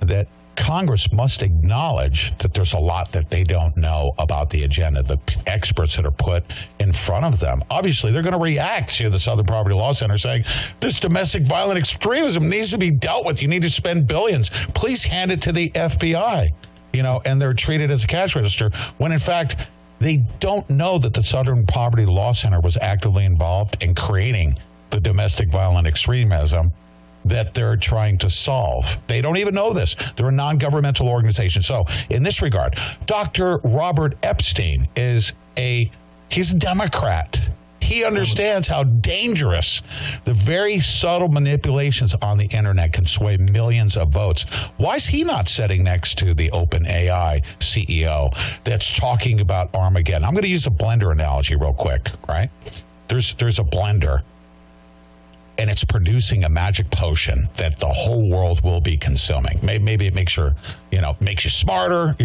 [0.00, 5.02] that Congress must acknowledge that there's a lot that they don't know about the agenda,
[5.02, 6.44] the experts that are put
[6.78, 7.64] in front of them.
[7.70, 10.44] Obviously, they're going to react to the Southern Poverty Law Center saying
[10.80, 13.40] this domestic violent extremism needs to be dealt with.
[13.40, 14.50] You need to spend billions.
[14.74, 16.52] Please hand it to the FBI.
[16.92, 19.56] You know, and they're treated as a cash register when in fact
[19.98, 24.58] they don't know that the Southern Poverty Law Center was actively involved in creating
[24.90, 26.72] the domestic violent extremism
[27.24, 28.98] that they're trying to solve.
[29.06, 29.94] They don't even know this.
[30.16, 31.62] They're a non governmental organization.
[31.62, 33.58] So, in this regard, Dr.
[33.58, 35.90] Robert Epstein is a
[36.30, 37.50] he's a Democrat.
[37.92, 39.82] He understands how dangerous
[40.24, 44.44] the very subtle manipulations on the internet can sway millions of votes.
[44.78, 50.24] Why is he not sitting next to the OpenAI CEO that's talking about Armageddon?
[50.24, 52.48] I'm going to use a blender analogy real quick, right?
[53.08, 54.22] There's there's a blender
[55.62, 59.60] and it's producing a magic potion that the whole world will be consuming.
[59.62, 60.56] Maybe, it makes your,
[60.90, 62.16] you know, makes you smarter,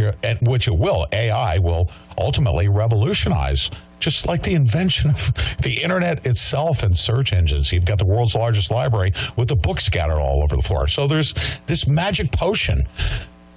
[0.41, 1.05] which it will.
[1.11, 3.69] AI will ultimately revolutionize,
[3.99, 5.31] just like the invention of
[5.61, 7.72] the internet itself and search engines.
[7.72, 10.88] You've got the world's largest library with the books scattered all over the floor.
[10.88, 11.35] So there's
[11.68, 12.88] this magic potion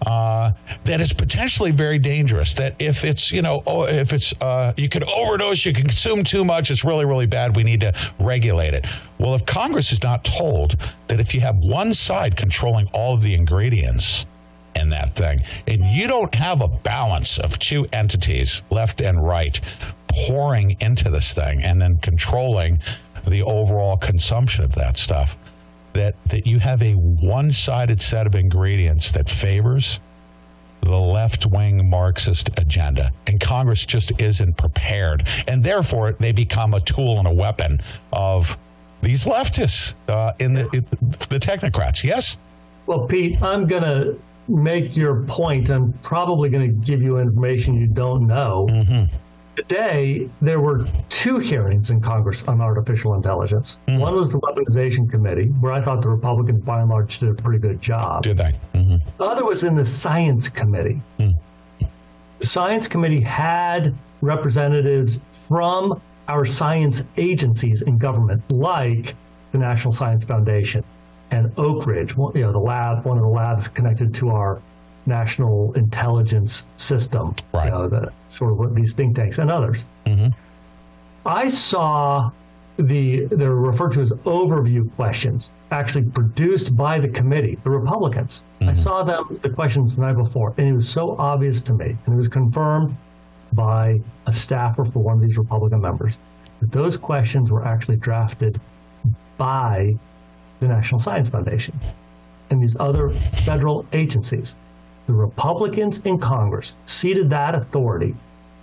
[0.07, 0.53] uh,
[0.85, 2.55] that is potentially very dangerous.
[2.55, 6.25] That if it's you know oh, if it's uh, you can overdose, you can consume
[6.25, 6.71] too much.
[6.71, 7.57] It's really really bad.
[7.57, 8.87] We need to regulate it.
[9.19, 10.77] Well, if Congress is not told
[11.09, 14.27] that if you have one side controlling all of the ingredients
[14.75, 19.61] in that thing, and you don't have a balance of two entities, left and right,
[20.09, 22.81] pouring into this thing and then controlling
[23.27, 25.37] the overall consumption of that stuff.
[25.93, 30.01] That that you have a one-sided set of ingredients that favors
[30.83, 37.19] the left-wing Marxist agenda, and Congress just isn't prepared, and therefore they become a tool
[37.19, 37.81] and a weapon
[38.13, 38.57] of
[39.03, 40.85] these leftists uh, in the in
[41.29, 42.05] the technocrats.
[42.05, 42.39] Yes.
[42.87, 45.71] Well, Pete, I'm going to make your point.
[45.71, 48.69] I'm probably going to give you information you don't know.
[49.57, 53.79] Today, there were two hearings in Congress on artificial intelligence.
[53.87, 57.35] One was the Weaponization Committee, where I thought the Republicans, by and large, did a
[57.35, 58.23] pretty good job.
[58.23, 58.53] Did they?
[58.75, 58.97] Mm-hmm.
[59.19, 61.03] The other was in the Science Committee.
[61.19, 69.15] The Science Committee had representatives from our science agencies in government, like
[69.53, 70.85] the National Science Foundation
[71.33, 74.63] and Oak Ridge, you know, the lab, one of the labs connected to our
[75.07, 77.67] national intelligence system, right.
[77.67, 79.85] you know, the sort of what these think tanks and others.
[80.07, 80.29] Mm-hmm.
[81.27, 82.31] I saw
[82.77, 88.43] the they're referred to as overview questions actually produced by the committee, the Republicans.
[88.61, 88.83] I mm-hmm.
[88.83, 92.15] saw them the questions the night before, and it was so obvious to me, and
[92.15, 92.97] it was confirmed
[93.53, 96.17] by a staffer for one of these Republican members
[96.61, 98.61] that those questions were actually drafted
[99.37, 99.95] by
[100.61, 101.79] the National Science Foundation
[102.51, 104.55] and these other federal agencies.
[105.11, 108.15] The Republicans in Congress ceded that authority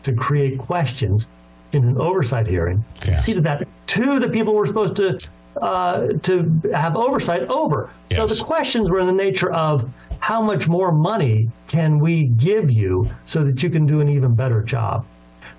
[0.03, 1.27] to create questions
[1.73, 2.85] in an oversight hearing,
[3.21, 5.19] ceded that to the people we're supposed to
[5.61, 7.89] uh, to have oversight over.
[8.15, 12.71] So the questions were in the nature of how much more money can we give
[12.71, 15.05] you so that you can do an even better job?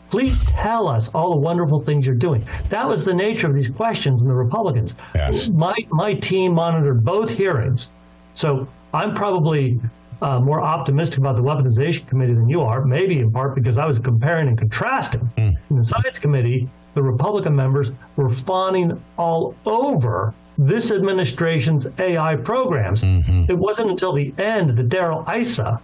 [0.09, 2.43] Please tell us all the wonderful things you're doing.
[2.70, 4.94] That was the nature of these questions in the Republicans.
[5.15, 5.51] Yes.
[5.51, 7.90] My my team monitored both hearings,
[8.32, 9.78] so I'm probably
[10.20, 12.85] uh, more optimistic about the weaponization committee than you are.
[12.85, 15.31] Maybe in part because I was comparing and contrasting.
[15.36, 23.03] In the science committee, the Republican members were fawning all over this administration's AI programs.
[23.05, 25.81] It wasn't until the end that Darrell Issa,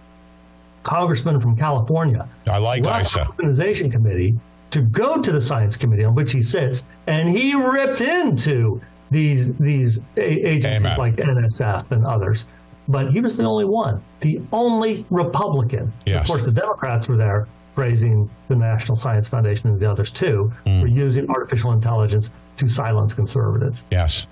[0.83, 3.19] congressman from California, I like left Issa.
[3.37, 4.37] the weaponization committee
[4.71, 8.81] to go to the science committee on which he sits, and he ripped into
[9.11, 10.97] these these agencies Amen.
[10.97, 12.45] like NSF and others.
[12.87, 15.91] But he was the only one, the only Republican.
[16.05, 16.21] Yes.
[16.21, 20.53] Of course, the Democrats were there praising the National Science Foundation and the others too
[20.65, 20.81] Mm.
[20.81, 23.83] for using artificial intelligence to silence conservatives.
[23.91, 24.27] Yes.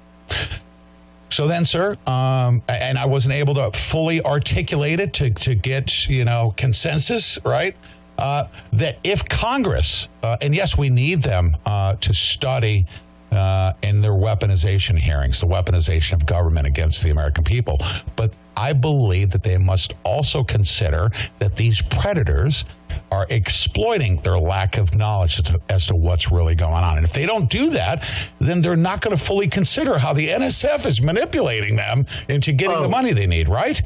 [1.29, 6.07] So then, sir, um, and I wasn't able to fully articulate it to, to get,
[6.07, 7.75] you know, consensus, right?
[8.19, 12.85] Uh, that if Congress, uh, and yes, we need them uh, to study
[13.33, 17.79] uh, in their weaponization hearings, the weaponization of government against the American people,
[18.15, 22.65] but I believe that they must also consider that these predators
[23.11, 26.97] are exploiting their lack of knowledge as to, as to what's really going on.
[26.97, 28.07] And if they don't do that,
[28.39, 32.81] then they're not going to fully consider how the NSF is manipulating them into getting
[32.81, 33.81] the money they need, right?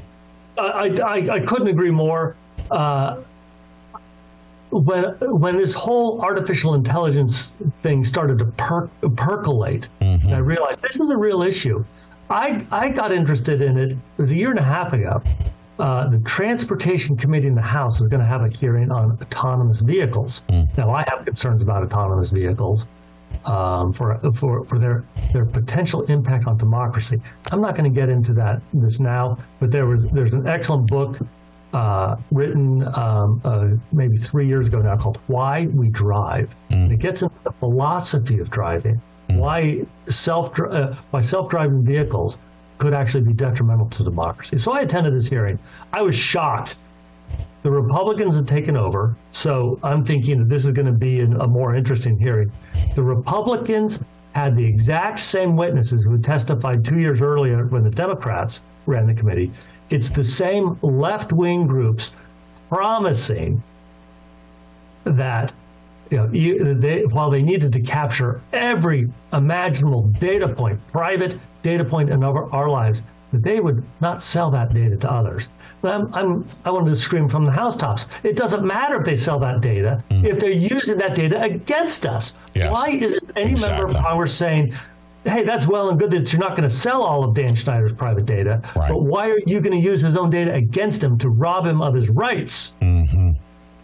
[0.58, 2.36] I, I, I couldn't agree more.
[2.70, 3.18] Uh,
[4.70, 11.00] when when this whole artificial intelligence thing started to per- percolate, and I realized this
[11.00, 11.84] is a real issue.
[12.30, 13.92] I I got interested in it.
[13.92, 15.22] It was a year and a half ago.
[15.80, 19.82] Uh, the Transportation Committee in the House is going to have a hearing on autonomous
[19.82, 20.42] vehicles.
[20.76, 22.88] Now, I have concerns about autonomous vehicles
[23.46, 25.04] um, for for for their
[25.34, 27.22] their potential impact on democracy.
[27.52, 30.88] I'm not going to get into that this now, but there was there's an excellent
[30.88, 31.20] book
[31.74, 37.00] uh, written um, uh, maybe three years ago now called "Why We Drive." And It
[37.00, 42.38] gets into the philosophy of driving, why self uh, why self driving vehicles
[42.78, 44.58] could actually be detrimental to democracy.
[44.58, 45.58] So I attended this hearing.
[45.94, 46.78] I was shocked
[47.64, 51.42] the Republicans had taken over, so I'm thinking that this is going to be an,
[51.42, 52.52] a more interesting hearing.
[52.96, 54.02] The Republicans
[54.34, 59.14] had the exact same witnesses who testified two years earlier when the Democrats ran the
[59.14, 59.52] committee.
[59.90, 62.12] It's the same left wing groups
[62.70, 63.64] promising
[65.06, 65.54] that
[66.12, 71.84] you know, you, they, while they needed to capture every imaginable data point, private data
[71.84, 73.02] point in our, our lives,
[73.32, 75.50] that they would not sell that data to others.
[75.82, 78.08] But I'm, I'm, I wanted to scream from the housetops.
[78.24, 80.26] It doesn't matter if they sell that data, hmm.
[80.26, 82.34] if they're using that data against us.
[82.54, 82.72] Yes.
[82.72, 84.74] Why isn't any member of Congress saying,
[85.28, 87.94] hey, that's well and good that you're not going to sell all of Dan Schneider's
[87.94, 91.30] private data, but why are you going to use his own data against him to
[91.30, 92.76] rob him of his rights?
[92.82, 93.32] Mm-hmm.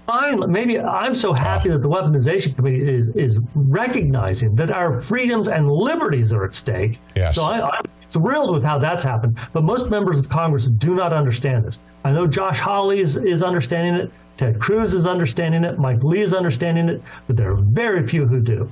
[0.06, 5.48] Fine, maybe I'm so happy that the weaponization committee is is recognizing that our freedoms
[5.48, 7.00] and liberties are at stake.
[7.16, 7.36] Yes.
[7.36, 9.40] So I, I'm thrilled with how that's happened.
[9.54, 11.80] But most members of Congress do not understand this.
[12.04, 14.12] I know Josh Hawley is, is understanding it.
[14.36, 15.80] Ted Cruz is understanding it.
[15.80, 17.02] Mike Lee is understanding it.
[17.28, 18.72] But there are very few who do.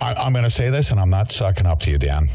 [0.00, 2.28] I, I'm going to say this, and I'm not sucking up to you, Dan.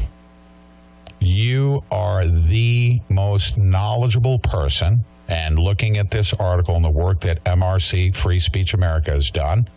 [1.20, 7.42] You are the most knowledgeable person, and looking at this article and the work that
[7.44, 9.68] MRC Free Speech America has done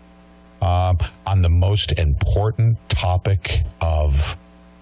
[0.62, 4.36] um, on the most important topic of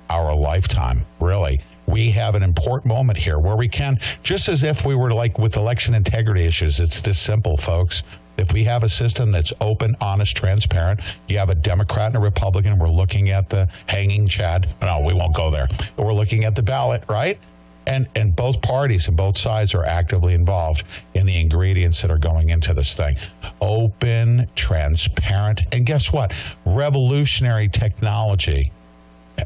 [0.10, 1.62] our lifetime, really.
[1.88, 5.38] We have an important moment here where we can, just as if we were like
[5.38, 8.02] with election integrity issues, it's this simple, folks.
[8.38, 12.20] If we have a system that's open, honest, transparent, you have a Democrat and a
[12.20, 14.68] Republican, we're looking at the hanging Chad.
[14.82, 15.68] No, we won't go there.
[15.98, 17.40] We're looking at the ballot, right?
[17.88, 20.84] And and both parties and both sides are actively involved
[21.14, 23.18] in the ingredients that are going into this thing.
[23.62, 26.34] Open, transparent, and guess what?
[26.66, 28.72] Revolutionary technology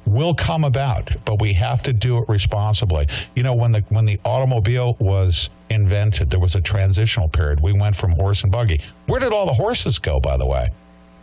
[0.05, 3.07] will come about, but we have to do it responsibly.
[3.35, 7.59] You know, when the when the automobile was invented, there was a transitional period.
[7.61, 8.81] We went from horse and buggy.
[9.07, 10.69] Where did all the horses go, by the way?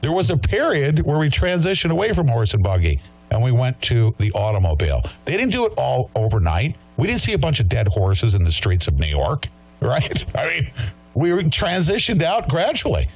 [0.01, 3.81] There was a period where we transitioned away from horse and buggy and we went
[3.83, 5.03] to the automobile.
[5.25, 6.77] They didn't do it all overnight.
[6.97, 9.49] We didn't see a bunch of dead horses in the streets of New York,
[9.81, 10.25] right?
[10.37, 10.71] I mean,
[11.15, 13.09] we transitioned out gradually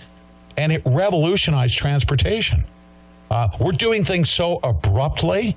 [0.56, 2.64] and it revolutionized transportation.
[3.30, 5.56] Uh, we're doing things so abruptly,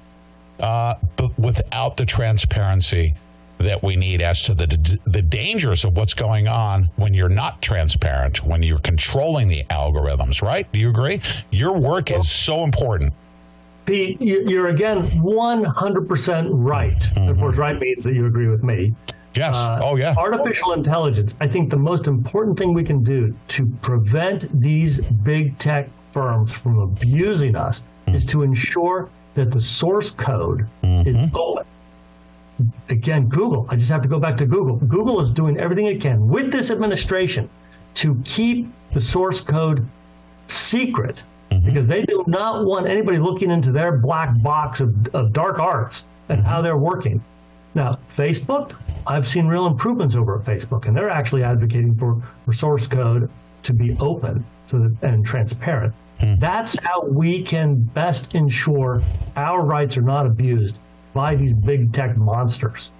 [0.60, 3.16] uh, but without the transparency
[3.58, 7.62] that we need as to the the dangers of what's going on when you're not
[7.62, 10.42] transparent, when you're controlling the algorithms.
[10.42, 10.70] Right?
[10.72, 11.22] Do you agree?
[11.52, 13.14] Your work is so important.
[13.86, 17.18] Pete, you- you're again 100% right.
[17.18, 18.94] Of course, right means that you agree with me.
[19.36, 19.56] Yes.
[19.58, 20.14] oh, yeah.
[20.16, 21.36] Artificial intelligence.
[21.42, 26.52] I think the most important thing we can do to prevent these big tech firms
[26.52, 28.16] from abusing us mm.
[28.16, 31.36] is to ensure that the source code is mm-hmm.
[31.36, 31.66] open.
[32.90, 33.66] Again, Google.
[33.70, 34.78] I just have to go back to Google.
[34.78, 37.50] Google is doing everything it can with this administration
[37.96, 39.86] to keep the source code
[40.48, 41.66] secret mm-hmm.
[41.66, 46.06] because they do not want anybody looking into their black box of, of dark arts
[46.30, 46.48] and mm-hmm.
[46.48, 47.24] how they're working.
[47.76, 48.76] Now, Facebook,
[49.08, 53.30] I've seen real improvements over at Facebook, and they're actually advocating for, for source code
[53.64, 55.94] to be open so that, and transparent.
[56.20, 59.02] That's how we can best ensure
[59.36, 60.78] our rights are not abused
[61.14, 62.92] by these big tech monsters.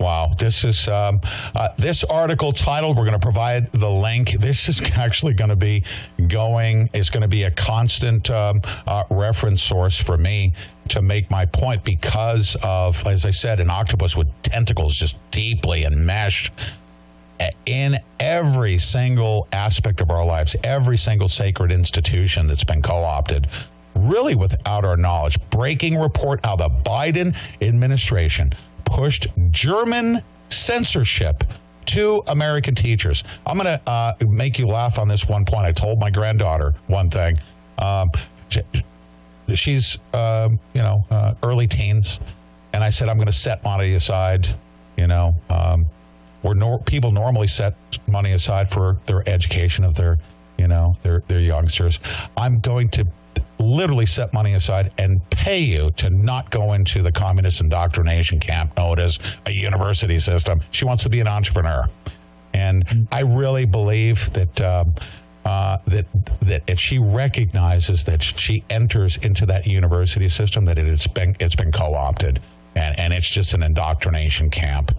[0.00, 1.20] Wow, this is um,
[1.54, 2.96] uh, this article titled.
[2.96, 4.30] We're going to provide the link.
[4.40, 5.84] This is actually going to be
[6.26, 6.88] going.
[6.94, 10.54] It's going to be a constant um, uh, reference source for me
[10.88, 15.84] to make my point because of, as I said, an octopus with tentacles just deeply
[15.84, 16.52] enmeshed
[17.66, 23.48] in every single aspect of our lives, every single sacred institution that's been co opted,
[23.96, 25.38] really without our knowledge.
[25.50, 28.52] Breaking report how the Biden administration
[28.84, 31.44] pushed German censorship
[31.86, 33.24] to American teachers.
[33.46, 35.64] I'm going to uh, make you laugh on this one point.
[35.66, 37.36] I told my granddaughter one thing.
[37.78, 38.10] Um,
[38.48, 38.62] she-
[39.54, 42.20] she's, um, you know, uh, early teens.
[42.72, 44.46] And I said, I'm going to set money aside,
[44.96, 45.86] you know, um,
[46.42, 47.74] where nor- people normally set
[48.06, 50.18] money aside for their education of their,
[50.56, 52.00] you know, their, their youngsters.
[52.36, 53.06] I'm going to
[53.58, 58.76] literally set money aside and pay you to not go into the communist indoctrination camp
[58.76, 60.62] known as a university system.
[60.70, 61.86] She wants to be an entrepreneur.
[62.52, 64.94] And I really believe that um,
[65.44, 66.06] uh, that
[66.42, 71.34] that if she recognizes that she enters into that university system, that it has been
[71.40, 72.40] it's been co-opted
[72.74, 74.94] and and it's just an indoctrination camp.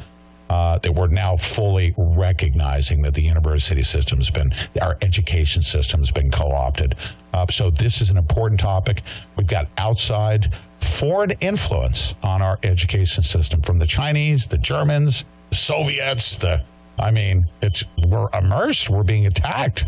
[0.51, 6.29] Uh, that we're now fully recognizing that the university system's been, our education system's been
[6.29, 6.93] co-opted.
[7.33, 9.01] Uh, so this is an important topic.
[9.37, 15.55] We've got outside foreign influence on our education system from the Chinese, the Germans, the
[15.55, 16.35] Soviets.
[16.35, 16.61] The,
[16.99, 18.89] I mean, it's we're immersed.
[18.89, 19.85] We're being attacked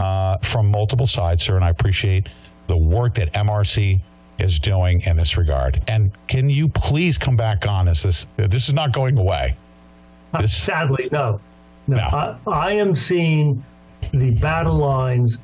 [0.00, 1.54] uh, from multiple sides, sir.
[1.54, 2.28] And I appreciate
[2.66, 4.00] the work that MRC
[4.40, 5.80] is doing in this regard.
[5.86, 8.26] And can you please come back on as this?
[8.36, 9.54] This is not going away.
[10.46, 11.40] Sadly, no.
[11.86, 13.64] No, I, I am seeing
[14.12, 15.38] the battle lines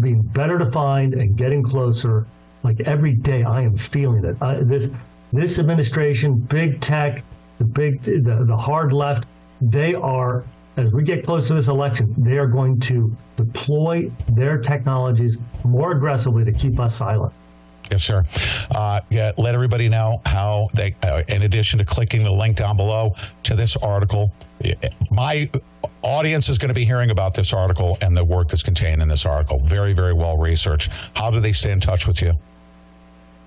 [0.00, 2.26] being better defined and getting closer.
[2.62, 4.36] Like every day, I am feeling it.
[4.42, 4.90] I, this
[5.32, 7.22] this administration, big tech,
[7.58, 9.26] the big the, the hard left,
[9.60, 10.44] they are
[10.76, 15.92] as we get close to this election, they are going to deploy their technologies more
[15.92, 17.32] aggressively to keep us silent.
[17.90, 18.24] Yes, sir.
[18.70, 22.76] Uh, yeah, let everybody know how they, uh, in addition to clicking the link down
[22.76, 23.14] below
[23.44, 24.32] to this article,
[24.64, 24.74] eh,
[25.10, 25.48] my
[26.02, 29.08] audience is going to be hearing about this article and the work that's contained in
[29.08, 29.60] this article.
[29.60, 30.90] Very, very well researched.
[31.14, 32.32] How do they stay in touch with you?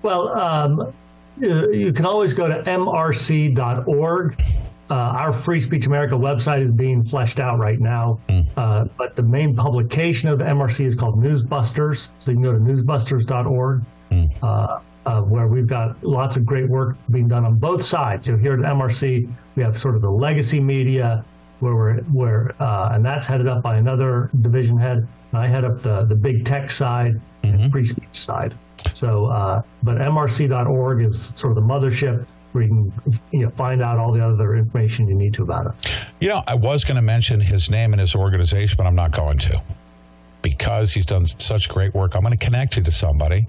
[0.02, 0.92] Well, um,
[1.38, 4.42] you can always go to mrc.org.
[4.90, 8.18] Uh, our Free Speech America website is being fleshed out right now,
[8.56, 12.08] uh, but the main publication of the MRC is called Newsbusters.
[12.18, 13.82] So you can go to newsbusters.org.
[14.42, 18.26] uh, uh, where we've got lots of great work being done on both sides.
[18.26, 21.24] So here at MRC, we have sort of the legacy media,
[21.60, 25.06] where we're where uh, and that's headed up by another division head.
[25.32, 28.54] And I head up the the big tech side and free speech side.
[28.94, 33.82] So, uh, but MRC.org is sort of the mothership where you can you know find
[33.82, 35.84] out all the other information you need to about us.
[36.20, 39.12] You know, I was going to mention his name and his organization, but I'm not
[39.12, 39.62] going to
[40.42, 42.14] because he's done such great work.
[42.14, 43.46] I'm going to connect you to somebody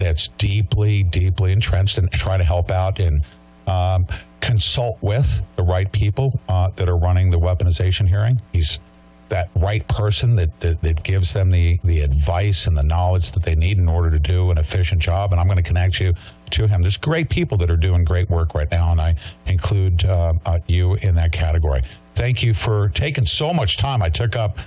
[0.00, 3.22] that's deeply, deeply entrenched and try to help out and
[3.68, 4.06] um,
[4.40, 8.40] consult with the right people uh, that are running the weaponization hearing.
[8.52, 8.80] He's
[9.28, 13.44] that right person that, that, that gives them the, the advice and the knowledge that
[13.44, 15.30] they need in order to do an efficient job.
[15.30, 16.14] And I'm going to connect you
[16.50, 16.82] to him.
[16.82, 19.14] There's great people that are doing great work right now, and I
[19.46, 21.82] include uh, uh, you in that category.
[22.16, 24.02] Thank you for taking so much time.
[24.02, 24.58] I took up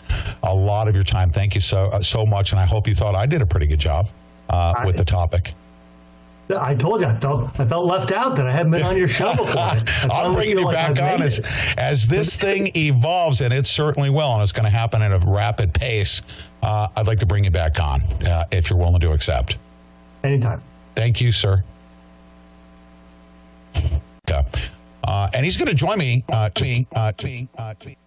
[0.44, 1.30] a lot of your time.
[1.30, 3.68] Thank you so uh, so much, and I hope you thought I did a pretty
[3.68, 4.08] good job
[4.50, 5.54] uh, with the topic.
[6.50, 9.08] I told you I felt I felt left out that I hadn't been on your
[9.08, 9.58] show before.
[9.58, 11.40] I I'm finally bringing you like back I've on as,
[11.78, 15.26] as this thing evolves, and it certainly will, and it's going to happen at a
[15.26, 16.22] rapid pace.
[16.62, 19.58] Uh, I'd like to bring you back on uh, if you're willing to accept.
[20.24, 20.62] Anytime.
[20.96, 21.64] Thank you, sir.
[23.76, 24.48] Okay.
[25.04, 26.24] Uh, and he's going to join me.
[26.30, 27.98] Uh, to me, uh, to me, uh, to me.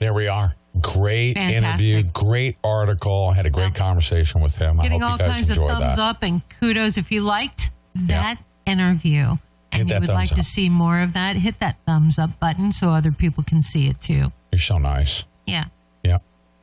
[0.00, 0.54] There we are.
[0.80, 1.86] Great Fantastic.
[1.86, 3.28] interview, great article.
[3.28, 4.78] I had a great conversation with him.
[4.78, 5.98] Getting I all you guys kinds of thumbs that.
[5.98, 6.96] up and kudos.
[6.96, 9.36] If you liked that interview
[9.72, 12.88] and you would like to see more of that, hit that thumbs up button so
[12.90, 14.32] other people can see it too.
[14.52, 15.24] You're so nice.
[15.46, 15.66] Yeah.
[16.02, 16.18] Yeah.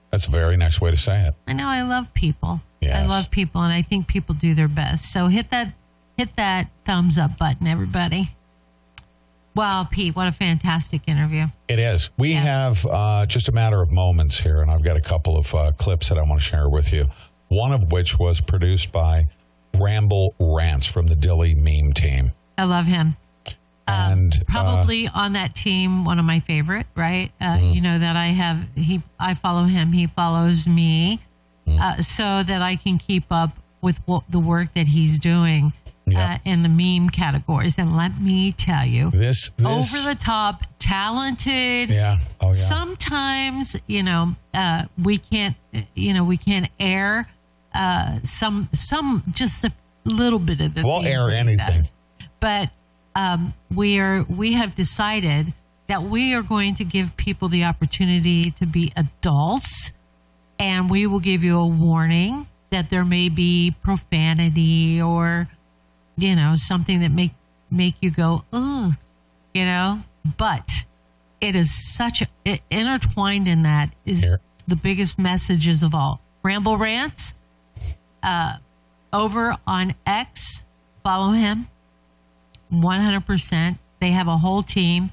[0.09, 1.35] That's a very nice way to say it.
[1.47, 2.61] I know I love people.
[2.83, 5.11] I love people and I think people do their best.
[5.11, 5.73] So hit that
[6.17, 8.29] hit that thumbs up button, everybody.
[9.57, 11.47] Wow, Pete, what a fantastic interview.
[11.67, 12.11] It is.
[12.17, 15.53] We have uh, just a matter of moments here, and I've got a couple of
[15.55, 17.07] uh, clips that I want to share with you.
[17.49, 19.25] One of which was produced by
[19.75, 22.31] Ramble Rants from the Dilley meme team.
[22.57, 23.17] I love him.
[23.87, 27.31] And uh, Probably on that team, one of my favorite, right?
[27.41, 27.73] Uh, Mm-hmm.
[27.73, 31.19] You know that I have he, I follow him, he follows me,
[31.67, 31.81] Mm-hmm.
[31.81, 35.73] uh, so that I can keep up with what, the work that he's doing
[36.15, 37.77] uh, in the meme categories.
[37.77, 41.89] And let me tell you, this, this over the top, talented.
[41.89, 42.19] Yeah.
[42.39, 42.53] Oh, yeah.
[42.53, 45.55] Sometimes, you know, uh, we can't,
[45.95, 47.27] you know, we can't air
[47.73, 49.71] uh, some, some, just a
[50.05, 50.83] little bit of the.
[50.83, 51.57] We'll air anything.
[51.57, 51.93] does.
[52.39, 52.69] But
[53.15, 55.53] um, we are, we have decided
[55.87, 59.91] that we are going to give people the opportunity to be adults,
[60.59, 65.47] and we will give you a warning that there may be profanity or
[66.17, 67.31] you know something that make
[67.71, 68.93] make you go ugh
[69.57, 70.03] you know?
[70.37, 70.85] But
[71.41, 74.37] it is such a it, intertwined in that is
[74.67, 76.21] the biggest messages of all.
[76.43, 77.33] Ramble rants
[78.23, 78.57] uh
[79.11, 80.63] over on x
[81.03, 81.67] follow him.
[82.71, 85.09] 100% they have a whole team.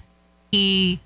[0.51, 1.01] He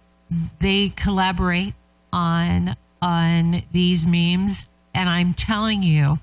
[0.58, 1.74] they collaborate
[2.12, 4.66] on on these memes.
[4.94, 6.18] And i'm telling you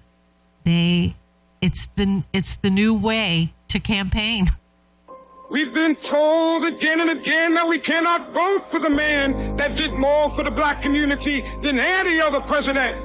[0.66, 1.16] they
[1.62, 4.48] it's the it's the new way to campaign
[5.48, 9.94] We've been told again and again that we cannot vote for the man that did
[9.94, 12.98] more for the black community than any other president.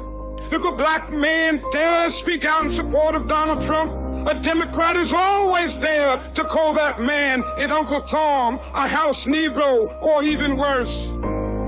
[0.51, 3.93] If a black man dares speak out in support of Donald Trump,
[4.27, 10.03] a Democrat is always there to call that man an Uncle Tom, a house Negro,
[10.03, 11.09] or even worse.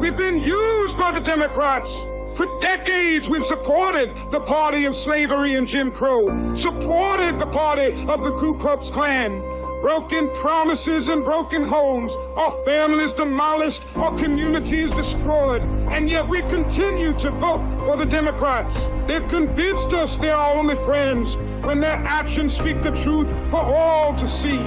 [0.00, 2.04] We've been used by the Democrats.
[2.34, 8.24] For decades, we've supported the party of slavery and Jim Crow, supported the party of
[8.24, 9.42] the Ku Klux Klan.
[9.82, 15.60] Broken promises and broken homes, our families demolished, our communities destroyed,
[15.90, 18.78] and yet we continue to vote for the Democrats.
[19.06, 24.14] They've convinced us they're our only friends when their actions speak the truth for all
[24.14, 24.60] to see.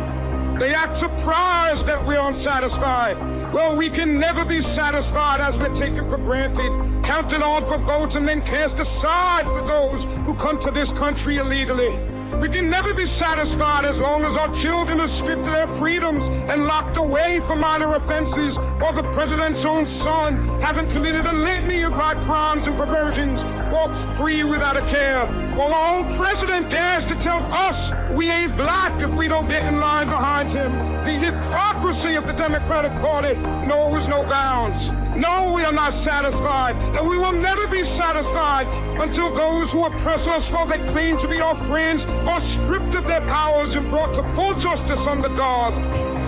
[0.60, 3.54] They act surprised that we're unsatisfied.
[3.54, 8.16] Well, we can never be satisfied as we're taken for granted, counted on for votes,
[8.16, 12.15] and then cast aside for those who come to this country illegally.
[12.34, 16.28] We can never be satisfied as long as our children are stripped of their freedoms
[16.28, 21.84] and locked away for minor offenses, or the president's own son, having committed a litany
[21.84, 25.26] of high crimes and perversions, walks free without a care.
[25.56, 29.66] While our own president dares to tell us we ain't black if we don't get
[29.66, 30.72] in line behind him.
[31.06, 33.36] The hypocrisy of the Democratic Party
[33.68, 34.90] knows no bounds.
[35.16, 38.68] No, we are not satisfied, and we will never be satisfied
[39.00, 43.06] until those who oppress us while they claim to be our friends are stripped of
[43.06, 45.74] their powers and brought to full justice under God.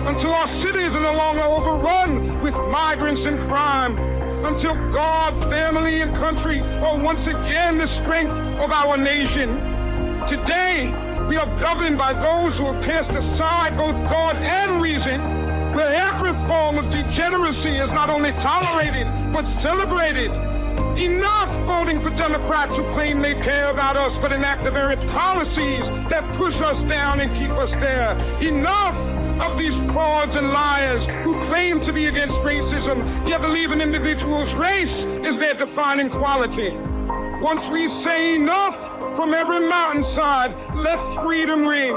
[0.06, 3.98] Until our cities are no longer overrun with migrants and crime.
[4.44, 9.56] Until God, family, and country are once again the strength of our nation.
[10.28, 10.86] Today,
[11.28, 15.20] we are governed by those who have cast aside both God and reason,
[15.74, 20.30] where every form of degeneracy is not only tolerated, but celebrated.
[20.98, 25.86] Enough voting for Democrats who claim they care about us but enact the very policies
[26.10, 28.18] that push us down and keep us there.
[28.40, 28.96] Enough
[29.40, 34.54] of these frauds and liars who claim to be against racism, yet believe an individual's
[34.54, 36.76] race is their defining quality.
[37.40, 38.74] Once we say enough
[39.14, 41.94] from every mountainside, let freedom ring.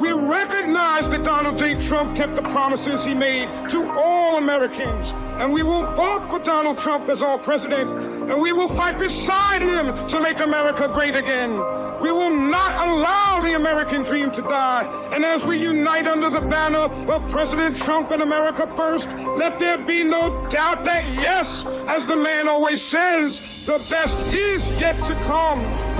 [0.00, 1.80] We recognize that Donald J.
[1.80, 6.78] Trump kept the promises he made to all Americans, and we will vote for Donald
[6.78, 7.88] Trump as our president,
[8.30, 11.52] and we will fight beside him to make America great again.
[12.00, 15.10] We will not allow the American dream to die.
[15.12, 19.78] And as we unite under the banner of President Trump and America First, let there
[19.78, 25.14] be no doubt that yes, as the man always says, the best is yet to
[25.24, 25.97] come.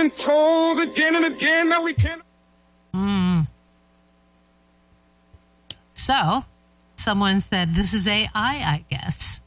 [0.00, 2.22] Been told again and again that we can't.
[2.94, 3.46] Mm.
[5.92, 6.42] So,
[6.96, 9.42] someone said this is AI, I guess.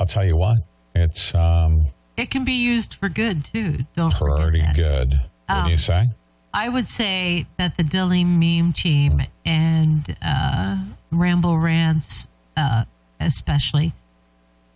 [0.00, 1.86] I'll tell you what, it's um,
[2.16, 3.84] It can be used for good too.
[3.94, 5.20] Don't pretty good.
[5.46, 6.08] What do you Um, say?
[6.52, 10.78] I would say that the Dilley meme team and uh,
[11.12, 12.26] Ramble Rants,
[12.56, 12.86] uh,
[13.20, 13.92] especially,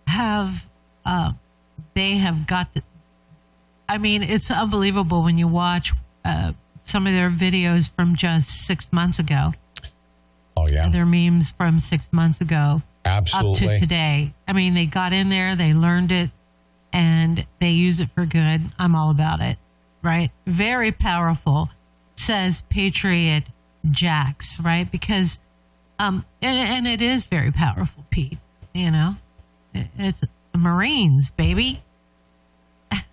[0.07, 0.67] have
[1.03, 1.33] uh,
[1.95, 2.73] they have got.
[2.73, 2.81] The,
[3.87, 5.93] I mean, it's unbelievable when you watch
[6.23, 9.53] uh, some of their videos from just six months ago.
[10.57, 12.81] Oh yeah, their memes from six months ago
[13.35, 14.33] up to today.
[14.47, 16.31] I mean, they got in there, they learned it,
[16.93, 18.61] and they use it for good.
[18.79, 19.57] I'm all about it.
[20.01, 20.31] Right?
[20.47, 21.69] Very powerful,
[22.15, 23.43] says Patriot
[23.91, 24.59] Jax.
[24.59, 24.89] Right?
[24.89, 25.39] Because,
[25.99, 28.37] um, and, and it is very powerful, Pete.
[28.73, 29.15] You know,
[29.73, 30.21] It- it's
[30.55, 31.81] Marines, baby.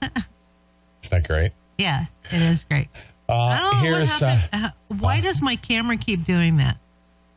[1.02, 1.52] Is that great?
[1.78, 2.88] Yeah, it is great.
[3.28, 4.40] Uh, don't know what here's uh.
[4.52, 6.76] Uh, Why does my camera keep doing that?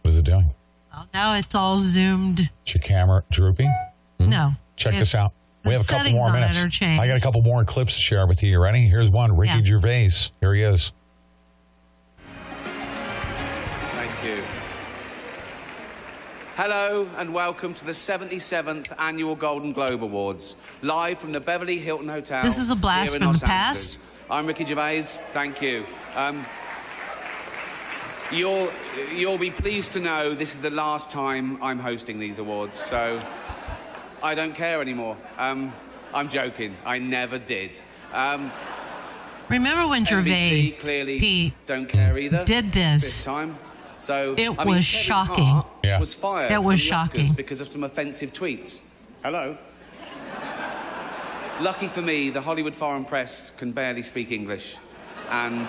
[0.02, 0.50] what is it doing?
[0.94, 2.40] Oh, now it's all zoomed.
[2.66, 3.74] Is your camera drooping?
[4.20, 4.54] No.
[4.76, 5.34] Check this out.
[5.64, 6.80] We have a couple more minutes.
[6.82, 8.52] I got a couple more clips to share with you.
[8.52, 8.82] You ready?
[8.82, 9.36] Here's one.
[9.36, 9.64] Ricky Yeah.
[9.64, 10.12] Gervais.
[10.42, 10.94] Here he is.
[16.56, 22.08] Hello and welcome to the 77th Annual Golden Globe Awards, live from the Beverly Hilton
[22.08, 22.44] Hotel.
[22.44, 24.00] This is a blast from Los the past.
[24.00, 24.08] Angeles.
[24.30, 25.02] I'm Ricky Gervais.
[25.34, 25.86] Thank you.
[26.16, 26.46] Um,
[28.32, 28.72] you'll
[29.14, 33.22] you'll be pleased to know this is the last time I'm hosting these awards, so
[34.24, 35.18] I don't care anymore.
[35.38, 35.74] Um,
[36.14, 36.74] I'm joking.
[36.86, 37.82] I never did.
[38.14, 38.50] Um,
[39.50, 42.46] Remember when Gervais NBC clearly Pete, don't care either.
[42.46, 43.04] did this.
[43.04, 43.58] this time.
[44.06, 45.64] So It I mean, was Kevin shocking.
[45.84, 46.00] Yeah.
[46.00, 46.52] Was fired.
[46.52, 47.34] It was from the Oscars shocking.
[47.34, 48.82] because of some offensive tweets.
[49.24, 49.58] Hello.
[51.60, 54.76] Lucky for me, the Hollywood Foreign Press can barely speak English,
[55.32, 55.68] and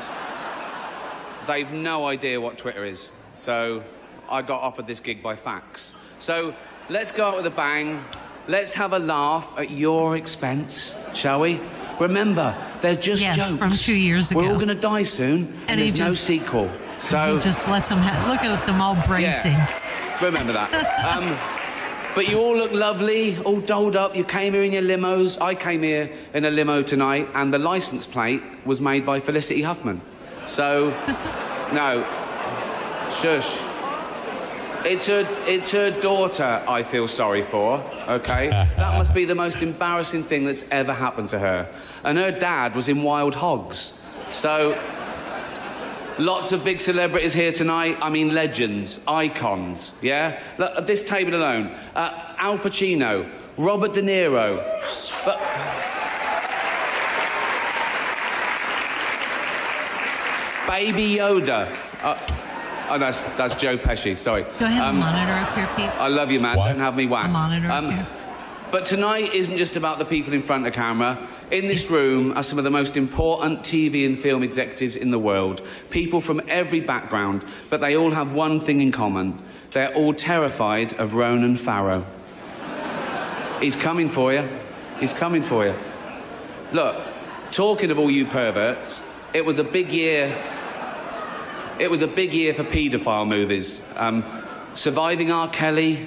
[1.47, 3.13] they've no idea what Twitter is.
[3.37, 3.83] So
[4.29, 5.93] I got offered this gig by fax.
[6.19, 6.55] So
[6.91, 8.05] let's go out with a bang.
[8.49, 11.61] Let's have a laugh at your expense, shall we?
[12.01, 13.57] Remember, they're just Yes, jokes.
[13.57, 14.41] from two years ago.
[14.41, 16.69] We're all going to die soon, and, And he there's no sequel.
[17.07, 19.53] So just lets them ha- look at them all bracing.
[19.53, 20.25] yeah.
[20.25, 20.73] Remember that.
[21.17, 21.37] um,
[22.15, 24.17] but you all look lovely, all dolled up.
[24.17, 25.41] You came here in your limos.
[25.41, 29.63] I came here in a limo tonight, and the license plate was made by Felicity
[29.63, 30.01] Huffman.
[30.47, 30.89] So,
[31.73, 32.03] no,
[33.11, 33.61] shush.
[34.85, 37.79] It's her, it's her daughter I feel sorry for,
[38.09, 38.51] okay?
[38.51, 41.69] that must be the most embarrassing thing that's ever happened to her.
[42.05, 44.01] And her dad was in Wild Hogs.
[44.31, 44.79] So,
[46.19, 47.99] Lots of big celebrities here tonight.
[48.01, 49.95] I mean, legends, icons.
[50.01, 50.41] Yeah.
[50.57, 53.29] Look, at this table alone, uh, Al Pacino,
[53.59, 54.57] Robert De Niro,
[55.25, 55.39] but.
[60.67, 61.69] Baby Yoda.
[62.03, 62.19] Uh,
[62.91, 64.17] oh, that's that's Joe Pesci.
[64.17, 64.43] Sorry.
[64.59, 66.01] Go ahead and Um, monitor up here, Pete.
[66.01, 66.57] I love you, man.
[66.57, 67.29] Don't have me whacked.
[67.29, 68.07] A monitor up Um, here.
[68.71, 71.29] But tonight isn't just about the people in front of camera.
[71.51, 75.19] In this room are some of the most important TV and film executives in the
[75.19, 75.63] world.
[75.91, 79.41] People from every background, but they all have one thing in common.
[79.71, 82.05] They're all terrified of Ronan Farrow.
[83.61, 84.49] He's coming for you.
[84.99, 85.75] He's coming for you.
[86.73, 86.97] Look,
[87.53, 89.03] talking of all you perverts,
[89.33, 90.37] it was a big year.
[91.79, 93.87] It was a big year for paedophile movies.
[93.97, 94.25] Um,
[94.75, 95.49] Surviving R.
[95.51, 96.07] Kelly,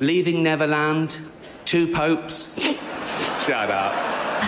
[0.00, 1.18] Leaving Neverland,
[1.64, 2.48] Two Popes.
[2.56, 3.92] Shut up.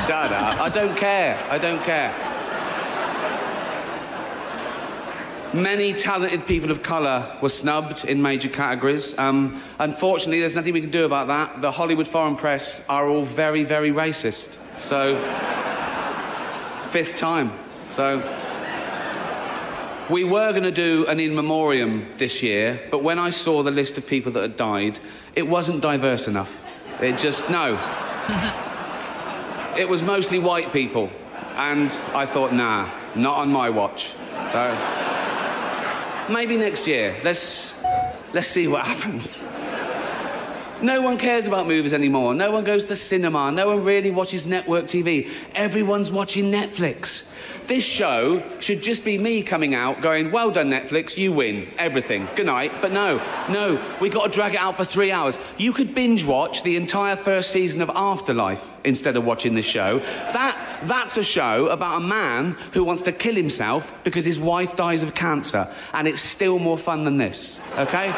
[0.07, 0.61] Shut up.
[0.61, 1.39] I don't care.
[1.51, 2.13] I don't care.
[5.55, 9.17] Many talented people of colour were snubbed in major categories.
[9.17, 11.63] Um, unfortunately, there's nothing we can do about that.
[11.63, 14.57] The Hollywood foreign press are all very, very racist.
[14.79, 15.15] So,
[16.91, 17.53] fifth time.
[17.95, 18.19] So,
[20.11, 23.71] we were going to do an in memoriam this year, but when I saw the
[23.71, 24.99] list of people that had died,
[25.37, 26.61] it wasn't diverse enough.
[27.01, 27.75] It just, no.
[29.79, 31.11] it was mostly white people.
[31.57, 34.13] And I thought, nah, not on my watch.
[34.53, 37.17] So, maybe next year.
[37.23, 37.83] Let's,
[38.33, 39.45] let's see what happens.
[40.83, 42.35] No one cares about movies anymore.
[42.35, 43.51] No one goes to the cinema.
[43.51, 45.31] No one really watches network TV.
[45.55, 47.31] Everyone's watching Netflix.
[47.67, 52.29] This show should just be me coming out going, Well done, Netflix, you win everything.
[52.37, 52.73] Good night.
[52.83, 55.39] But no, no, we got to drag it out for three hours.
[55.57, 60.01] You could binge watch the entire first season of Afterlife instead of watching this show.
[60.01, 64.77] That, that's a show about a man who wants to kill himself because his wife
[64.77, 65.67] dies of cancer.
[65.95, 68.13] And it's still more fun than this, okay?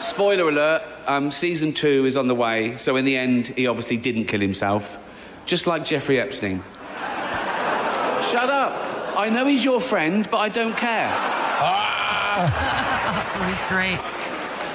[0.00, 3.96] Spoiler alert, um, season two is on the way, so in the end, he obviously
[3.96, 4.98] didn't kill himself.
[5.46, 6.64] Just like Jeffrey Epstein.
[8.30, 9.16] Shut up.
[9.16, 11.10] I know he's your friend, but I don't care.
[11.12, 13.22] Ah.
[13.36, 13.98] It was great.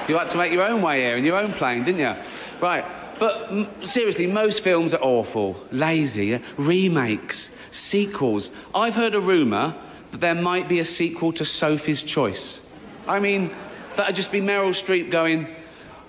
[0.08, 2.14] You had to make your own way here in your own plane, didn't you?
[2.60, 2.84] Right.
[3.18, 8.50] But m- seriously, most films are awful, lazy, uh, remakes, sequels.
[8.74, 9.74] I've heard a rumour
[10.12, 12.60] that there might be a sequel to Sophie's Choice.
[13.06, 13.50] I mean,
[13.96, 15.44] that'd just be Meryl Streep going,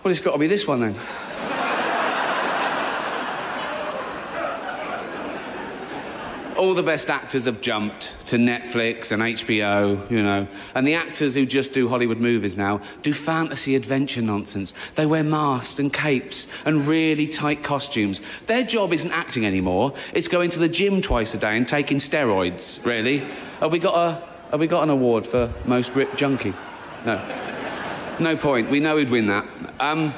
[0.04, 0.94] well, it's got to be this one then.
[6.64, 10.48] All the best actors have jumped to Netflix and HBO, you know.
[10.74, 14.74] And the actors who just do Hollywood movies now do fantasy adventure nonsense.
[14.96, 18.22] They wear masks and capes and really tight costumes.
[18.46, 19.94] Their job isn't acting anymore.
[20.14, 23.28] It's going to the gym twice a day and taking steroids, really.
[23.60, 26.54] Have we got a have we got an award for most ripped junkie?
[27.06, 27.20] No.
[28.22, 28.70] No point.
[28.70, 29.46] We know he'd win that.
[29.82, 30.14] Um,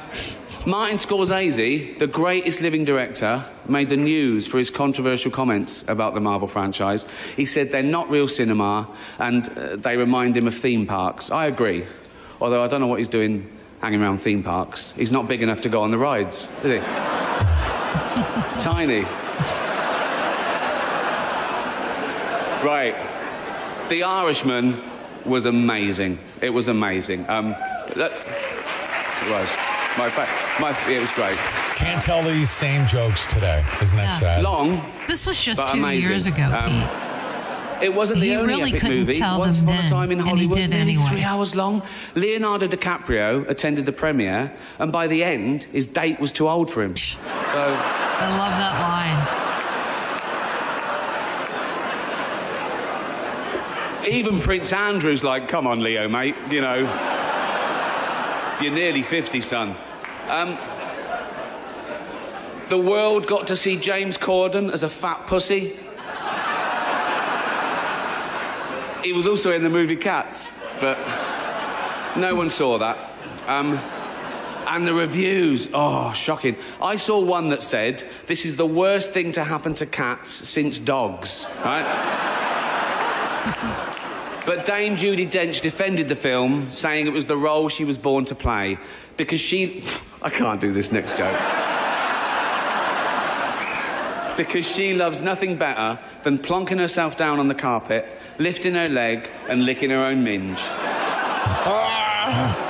[0.66, 6.20] Martin Scorsese, the greatest living director, made the news for his controversial comments about the
[6.20, 7.06] Marvel franchise.
[7.36, 8.88] He said they're not real cinema
[9.20, 11.30] and uh, they remind him of theme parks.
[11.30, 11.86] I agree.
[12.40, 13.48] Although I don't know what he's doing
[13.80, 14.90] hanging around theme parks.
[14.96, 16.78] He's not big enough to go on the rides, is he?
[18.42, 19.02] it's tiny.
[22.66, 22.96] Right.
[23.88, 24.82] The Irishman
[25.24, 26.18] was amazing.
[26.40, 27.24] It was amazing.
[27.28, 27.50] Um,
[27.94, 28.10] that,
[29.22, 29.75] it was.
[29.98, 30.28] My, fa-
[30.60, 31.38] my, it was great.
[31.74, 33.64] Can't tell these same jokes today.
[33.82, 34.18] Isn't that Yeah.
[34.18, 34.42] sad?
[34.42, 36.10] Long, This was just two amazing.
[36.10, 36.88] years ago, Um, Pete.
[37.82, 39.18] It wasn't the He only really epic couldn't movie.
[39.18, 41.08] tell Once them upon a time in and he Hollywood, did nearly anyway.
[41.10, 41.82] three hours long.
[42.14, 46.82] Leonardo DiCaprio attended the premiere, and by the end, his date was too old for
[46.82, 46.96] him.
[46.96, 47.10] So
[47.54, 49.26] I love that line.
[54.08, 56.36] even Prince Andrew's like, "Come on, Leo, mate.
[56.50, 56.76] You know,
[58.60, 59.74] you're nearly fifty, son."
[60.28, 60.58] Um,
[62.68, 65.76] the world got to see James Corden as a fat pussy.
[69.04, 70.50] He was also in the movie Cats,
[70.80, 70.98] but
[72.16, 72.98] no one saw that.
[73.46, 73.78] Um,
[74.66, 76.56] and the reviews, oh, shocking.
[76.82, 80.80] I saw one that said, this is the worst thing to happen to cats since
[80.80, 81.84] dogs, right?
[84.46, 88.24] But Dame Judi Dench defended the film, saying it was the role she was born
[88.26, 88.78] to play
[89.16, 89.82] because she.
[90.22, 91.36] I can't do this next joke.
[94.36, 98.06] because she loves nothing better than plonking herself down on the carpet,
[98.38, 100.58] lifting her leg, and licking her own minge.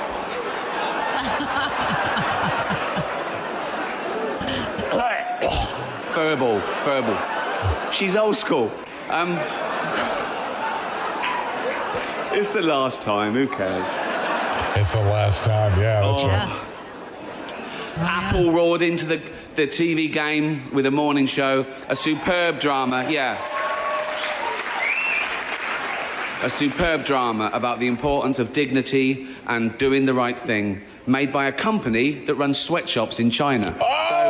[6.17, 7.91] Furball, furball.
[7.91, 8.71] She's old school.
[9.09, 9.37] Um,
[12.37, 13.85] it's the last time, who cares?
[14.77, 15.79] It's the last time.
[15.79, 16.27] Yeah, that's Oh.
[16.27, 16.63] right.
[17.99, 19.19] Apple roared into the,
[19.55, 21.65] the TV game with a morning show.
[21.89, 23.37] A superb drama, yeah.
[26.43, 31.47] A superb drama about the importance of dignity and doing the right thing, made by
[31.47, 33.75] a company that runs sweatshops in China.
[34.09, 34.26] So,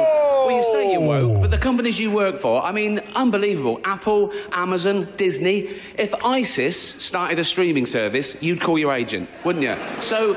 [0.48, 3.80] well, you say you're woke, but the companies you work for, I mean, unbelievable.
[3.84, 5.80] Apple, Amazon, Disney.
[5.98, 9.76] If ISIS started a streaming service, you'd call your agent, wouldn't you?
[10.02, 10.36] So,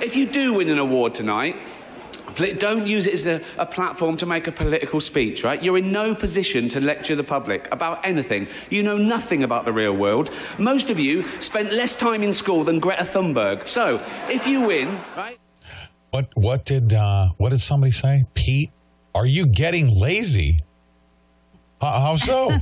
[0.00, 1.56] if you do win an award tonight,
[2.58, 5.62] Don't use it as a, a platform to make a political speech, right?
[5.62, 8.48] You're in no position to lecture the public about anything.
[8.70, 10.30] You know nothing about the real world.
[10.58, 13.68] Most of you spent less time in school than Greta Thunberg.
[13.68, 15.38] So, if you win, right?
[16.10, 18.24] What what did uh, what did somebody say?
[18.34, 18.70] Pete,
[19.14, 20.62] are you getting lazy?
[21.80, 22.52] How, so?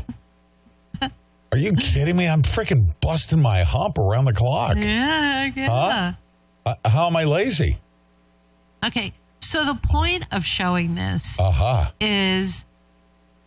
[1.52, 2.28] Are you kidding me?
[2.28, 4.76] I'm freaking busting my hump around the clock.
[4.76, 5.66] Yeah, yeah.
[5.68, 6.12] Huh?
[6.64, 7.76] Uh, how am I lazy?
[8.86, 11.92] Okay, so the point of showing this Aha.
[12.00, 12.64] is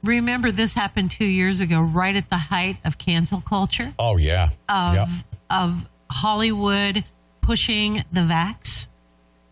[0.03, 4.49] remember this happened two years ago, right at the height of cancel culture Oh yeah.
[4.67, 5.07] of Yep.
[5.49, 7.05] of Hollywood
[7.41, 8.89] pushing the vax,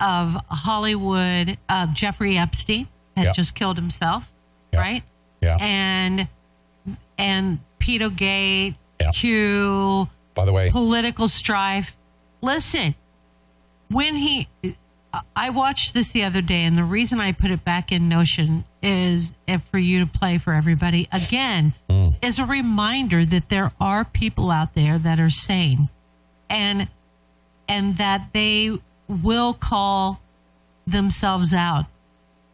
[0.02, 2.88] of Hollywood uh, Jeffrey Epstein
[3.22, 3.36] had Yep.
[3.36, 4.32] just killed himself,
[4.74, 4.82] Yep.
[4.82, 5.04] right?
[5.42, 5.58] Yeah.
[5.60, 6.28] And
[7.18, 9.14] and Pedogate, Yep.
[9.14, 11.96] Q, By the way, political strife.
[12.42, 12.96] Listen,
[13.90, 14.48] when he,
[15.36, 18.64] I watched this the other day, and the reason I put it back in Notion
[18.82, 22.16] is if for you to play for everybody again mm.
[22.22, 25.90] is a reminder that there are people out there that are sane,
[26.50, 26.88] and
[27.68, 28.78] and that they
[29.08, 30.20] will call
[30.88, 31.86] themselves out.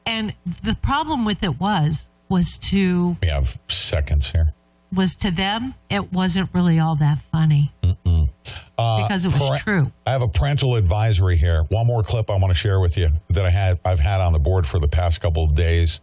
[0.08, 4.54] And the problem with it was was to we have seconds here.
[4.92, 9.92] was to them it wasn't really all that funny Uh, because it was parent- true.
[10.06, 11.64] I have a parental advisory here.
[11.70, 14.34] One more clip I want to share with you that I had I've had on
[14.34, 16.00] the board for the past couple of days.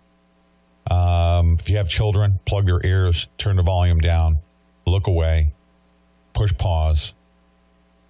[0.90, 4.38] Um, if you have children, plug their ears, turn the volume down,
[4.86, 5.52] look away,
[6.34, 7.14] push pause.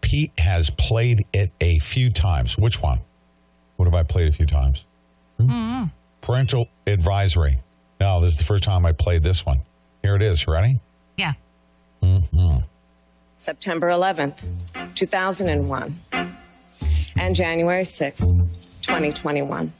[0.00, 2.58] Pete has played it a few times.
[2.58, 2.98] Which one?
[3.76, 4.86] What have I played a few times?
[5.38, 5.84] Hmm?
[6.20, 7.58] Parental advisory.
[8.00, 9.60] Now, this is the first time I played this one.
[10.02, 10.46] Here it is.
[10.46, 10.80] Ready?
[11.16, 11.34] Yeah.
[12.02, 12.58] Mm-hmm.
[13.38, 14.42] September 11th,
[14.94, 16.00] 2001,
[17.16, 18.20] and January 6th,
[18.82, 19.72] 2021.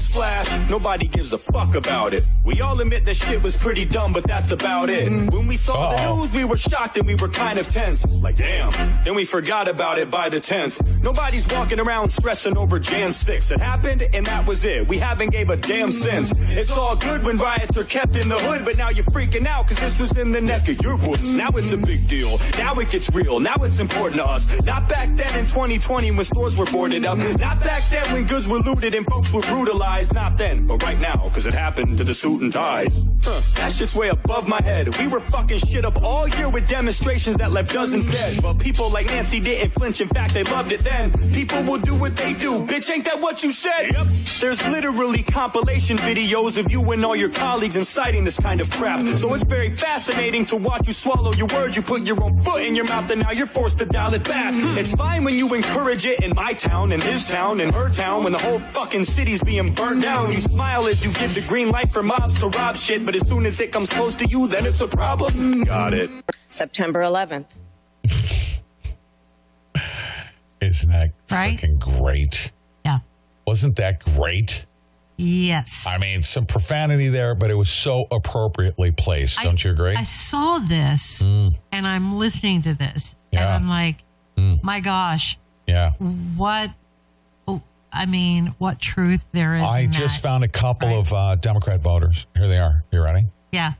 [0.00, 2.24] Newsflash, nobody gives a fuck about it.
[2.42, 5.10] We all admit that shit was pretty dumb, but that's about it.
[5.30, 8.06] When we saw the news, we were shocked and we were kind of tense.
[8.22, 8.70] Like, damn.
[9.04, 11.02] Then we forgot about it by the 10th.
[11.02, 13.50] Nobody's walking around stressing over Jan 6.
[13.50, 14.88] It happened and that was it.
[14.88, 16.32] We haven't gave a damn since.
[16.50, 19.68] It's all good when riots are kept in the hood, but now you're freaking out
[19.68, 21.30] because this was in the neck of your woods.
[21.30, 22.38] Now it's a big deal.
[22.56, 23.38] Now it gets real.
[23.38, 24.48] Now it's important to us.
[24.64, 27.18] Not back then in 2020 when stores were boarded up.
[27.18, 29.89] Not back then when goods were looted and folks were brutalized.
[29.90, 33.04] Not then, but right now, because it happened to the suit and ties.
[33.22, 34.96] Huh, that shit's way above my head.
[34.98, 38.40] We were fucking shit up all year with demonstrations that left dozens dead.
[38.40, 40.00] But people like Nancy didn't flinch.
[40.00, 41.12] In fact, they loved it then.
[41.32, 42.64] People will do what they do.
[42.66, 43.92] Bitch, ain't that what you said?
[43.92, 44.06] Yep.
[44.40, 49.04] There's literally compilation videos of you and all your colleagues inciting this kind of crap.
[49.18, 51.76] So it's very fascinating to watch you swallow your words.
[51.76, 54.24] You put your own foot in your mouth and now you're forced to dial it
[54.24, 54.54] back.
[54.54, 54.78] Hmm.
[54.78, 58.24] It's fine when you encourage it in my town, in his town, in her town,
[58.24, 60.32] when the whole fucking city's being burnt down.
[60.32, 63.26] You smile as you give the green light for mobs to rob shit, but as
[63.26, 65.64] soon as it comes close to you, then it's a problem.
[65.64, 66.10] Got it.
[66.50, 67.46] September 11th.
[70.60, 71.58] Isn't that Right?
[71.58, 72.52] fucking great?
[72.84, 72.98] Yeah.
[73.46, 74.66] Wasn't that great?
[75.16, 75.86] Yes.
[75.88, 79.38] I mean, some profanity there, but it was so appropriately placed.
[79.40, 79.94] I- Don't you agree?
[79.96, 81.54] I saw this Mm.
[81.72, 83.54] and I'm listening to this and Yeah.
[83.54, 84.02] I'm like,
[84.36, 84.62] Mm.
[84.62, 85.92] my gosh, yeah.
[86.36, 86.70] what?
[87.92, 89.62] I mean, what truth there is.
[89.62, 90.28] I just that.
[90.28, 92.26] found a couple of uh, Democrat voters.
[92.36, 92.84] Here they are.
[92.92, 93.26] You ready?
[93.52, 93.72] Yeah.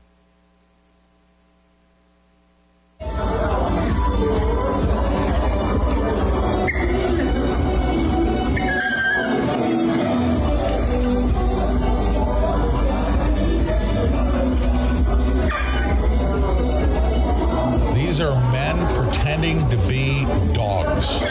[17.95, 21.23] These are men pretending to be dogs.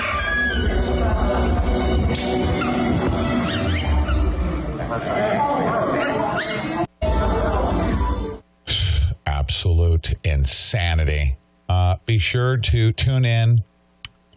[9.27, 11.37] Absolute insanity.
[11.69, 13.63] Uh, be sure to tune in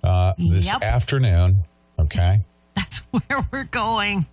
[0.03, 0.83] uh, this Yep.
[0.83, 1.63] afternoon.
[1.97, 2.41] Okay.
[2.75, 4.25] That's where we're going.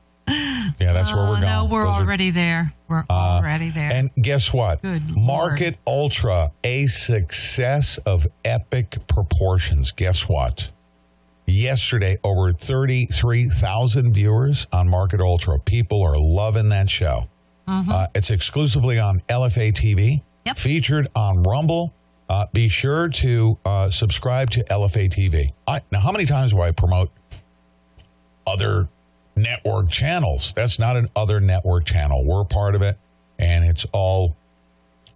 [0.78, 1.48] Yeah, that's where Oh, we're going.
[1.48, 2.72] No, we're Those are- already there.
[2.86, 3.92] We're Uh, already there.
[3.92, 4.80] And guess what?
[4.80, 9.90] Good Market Ultra, a success of epic proportions.
[9.90, 10.70] Guess what?
[11.50, 15.58] Yesterday, over 33,000 viewers on Market Ultra.
[15.58, 17.28] People are loving that show.
[17.68, 17.90] Mm-hmm.
[17.90, 20.22] Uh, it's exclusively on LFA TV,
[20.56, 21.92] featured on Rumble.
[22.28, 25.52] Uh, be sure to uh, subscribe to LFA TV.
[25.66, 27.10] I, now, how many times do I promote
[28.46, 28.88] other
[29.36, 30.52] network channels.
[30.54, 32.24] That's not an other network channel.
[32.24, 32.96] We're part of it,
[33.38, 34.36] and it's all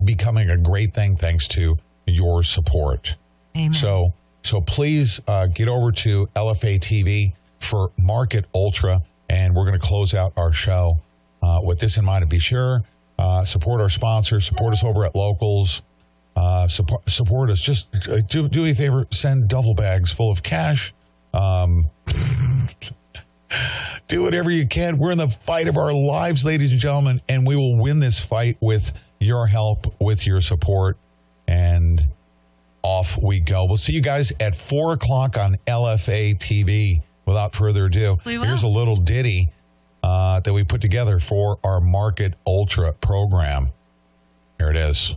[0.03, 3.17] becoming a great thing thanks to your support.
[3.57, 3.73] Amen.
[3.73, 4.13] So,
[4.45, 9.85] so please uh, get over to LFA TV for Market Ultra, and we're going to
[9.85, 11.01] close out our show
[11.43, 12.23] uh, with this in mind.
[12.23, 12.85] And be sure
[13.19, 15.83] uh, support our sponsors, support us over at Locals.
[16.37, 17.61] Uh, support, support us.
[17.61, 19.07] Just uh, do do me a favor.
[19.11, 20.93] Send duffel bags full of cash.
[21.33, 21.87] Um,
[24.09, 24.99] Do whatever you can.
[24.99, 28.21] We're in the fight of our lives, ladies and gentlemen, and we will win this
[28.21, 30.97] fight with your help, with your support,
[31.47, 32.03] and
[32.85, 33.65] off we go.
[33.65, 37.03] We'll see you guys at four o'clock on LFA TV.
[37.27, 39.51] Without further ado, here's a little ditty
[40.03, 43.71] uh, that we put together for our Market Ultra program.
[44.59, 45.17] Here it is.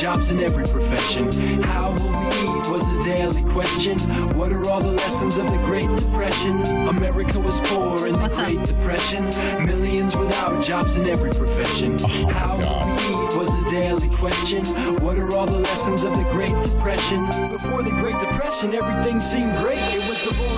[0.00, 1.32] Jobs in every profession.
[1.62, 3.98] How will we eat was a daily question.
[4.36, 6.62] What are all the lessons of the Great Depression?
[6.86, 9.24] America was poor in the Great Depression.
[9.66, 11.96] Millions without jobs in every profession.
[12.00, 14.64] Oh, How will we eat was a daily question.
[15.02, 17.26] What are all the lessons of the Great Depression?
[17.50, 19.78] Before the Great Depression, everything seemed great.
[19.78, 20.57] It was the roaring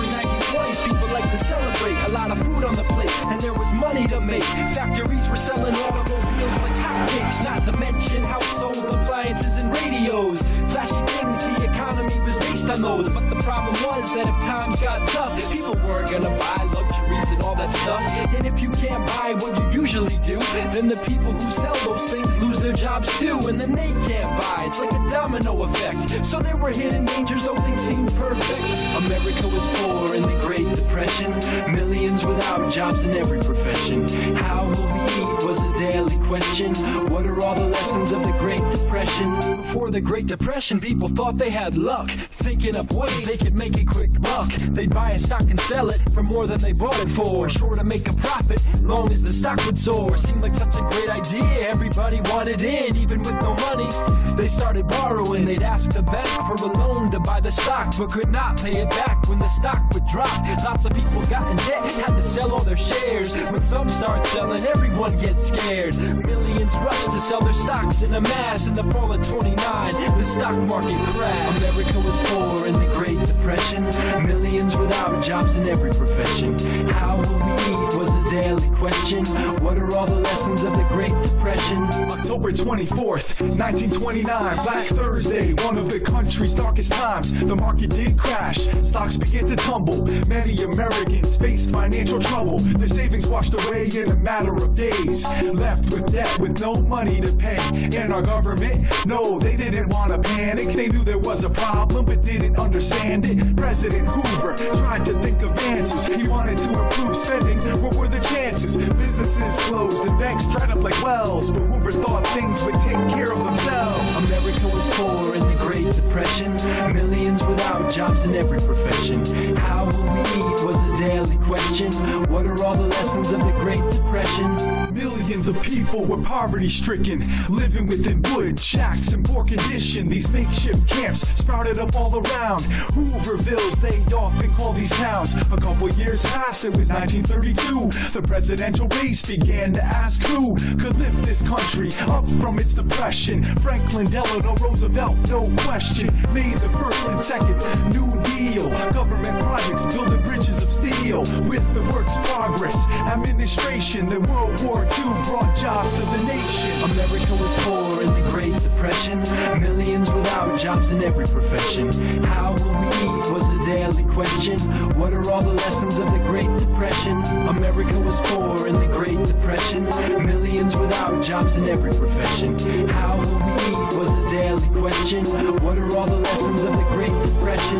[0.83, 1.97] People like to celebrate.
[2.05, 4.43] A lot of food on the plate, and there was money to make.
[4.43, 10.41] Factories were selling automobiles like hotcakes, not to mention household appliances and radios.
[10.71, 13.09] Flashy things, the economy was based on those.
[13.09, 17.41] But the problem was that if times got tough, people weren't gonna buy luxuries and
[17.41, 18.01] all that stuff.
[18.35, 20.39] And if you can't buy what you usually do,
[20.71, 24.39] then the people who sell those things lose their jobs too, and then they can't
[24.39, 24.65] buy.
[24.67, 26.25] It's like a domino effect.
[26.25, 28.61] So there were hidden dangers, though things seemed perfect.
[29.05, 31.31] America was poor in the Great Depression,
[31.73, 34.07] millions without jobs in every profession.
[34.35, 36.75] How will we eat was a daily question.
[37.09, 39.61] What are all the lessons of the Great Depression?
[39.61, 42.11] Before the Great Depression, people thought they had luck,
[42.45, 44.47] thinking up ways they could make a quick buck.
[44.75, 47.75] They'd buy a stock and sell it for more than they bought it for, sure
[47.75, 50.15] to make a profit, long as the stock would soar.
[50.17, 53.89] Seemed like such a great idea, everybody wanted in, even with no money.
[54.35, 58.11] They started borrowing, they'd ask the bank for a loan to buy the stock, but
[58.11, 60.31] could not pay it back when the stock would drop.
[60.63, 63.35] Lots of people got in debt, had to sell all their shares.
[63.51, 65.70] When some start selling, everyone gets scared.
[65.71, 69.93] Millions rush to sell their stocks in a mass in the fall of 29.
[69.93, 71.57] The stock market crashed.
[71.63, 73.85] America was poor in the Great Depression.
[74.27, 76.59] Millions without jobs in every profession.
[76.89, 79.23] How will we eat was a daily question.
[79.63, 81.83] What are all the lessons of the Great Depression?
[81.83, 87.31] October 24th, 1929, Black Thursday, one of the country's darkest times.
[87.31, 90.05] The market did crash, stocks began to tumble.
[90.27, 92.59] Many Americans faced financial trouble.
[92.59, 95.25] Their savings washed away in a matter of days.
[95.61, 97.59] Left with debt with no money to pay.
[97.95, 100.75] And our government, no, they didn't want to panic.
[100.75, 103.55] They knew there was a problem, but didn't understand it.
[103.55, 106.03] President Hoover tried to think of answers.
[106.05, 107.59] He wanted to improve spending.
[107.79, 108.75] What were the chances?
[108.75, 111.51] Businesses closed and banks dried up like wells.
[111.51, 114.17] But Hoover thought things would take care of themselves.
[114.17, 116.50] America was poor in the Great Depression.
[116.93, 119.25] Millions without jobs in every profession.
[119.55, 121.91] How will we eat was a daily question.
[122.29, 124.93] What are all the lessons of the Great Depression?
[124.93, 130.07] Millions of people were poverty stricken, living within wood shacks in poor condition.
[130.07, 132.61] These makeshift camps sprouted up all around.
[132.93, 135.33] Hoovervilles, they often call these towns.
[135.35, 137.89] A couple years passed, it was 1932.
[138.11, 143.41] The presidential race began to ask who could lift this country up from its depression.
[143.41, 147.57] Franklin Delano Roosevelt, no question, made the first and second
[147.93, 148.69] New Deal.
[148.93, 152.75] Government projects building bridges of steel with the work's progress.
[153.15, 156.91] Administration, the World War II brought jobs to the nation.
[156.91, 159.21] America was poor in the Great Depression.
[159.59, 161.91] Millions without jobs in every profession.
[162.23, 164.59] How will we eat was a daily question.
[164.97, 167.23] What are all the lessons of the Great Depression?
[167.47, 169.85] America was poor in the Great Depression.
[170.25, 172.57] Millions without jobs in every profession.
[172.89, 175.25] How will we eat was a daily question.
[175.63, 177.79] What are all the lessons of the Great Depression?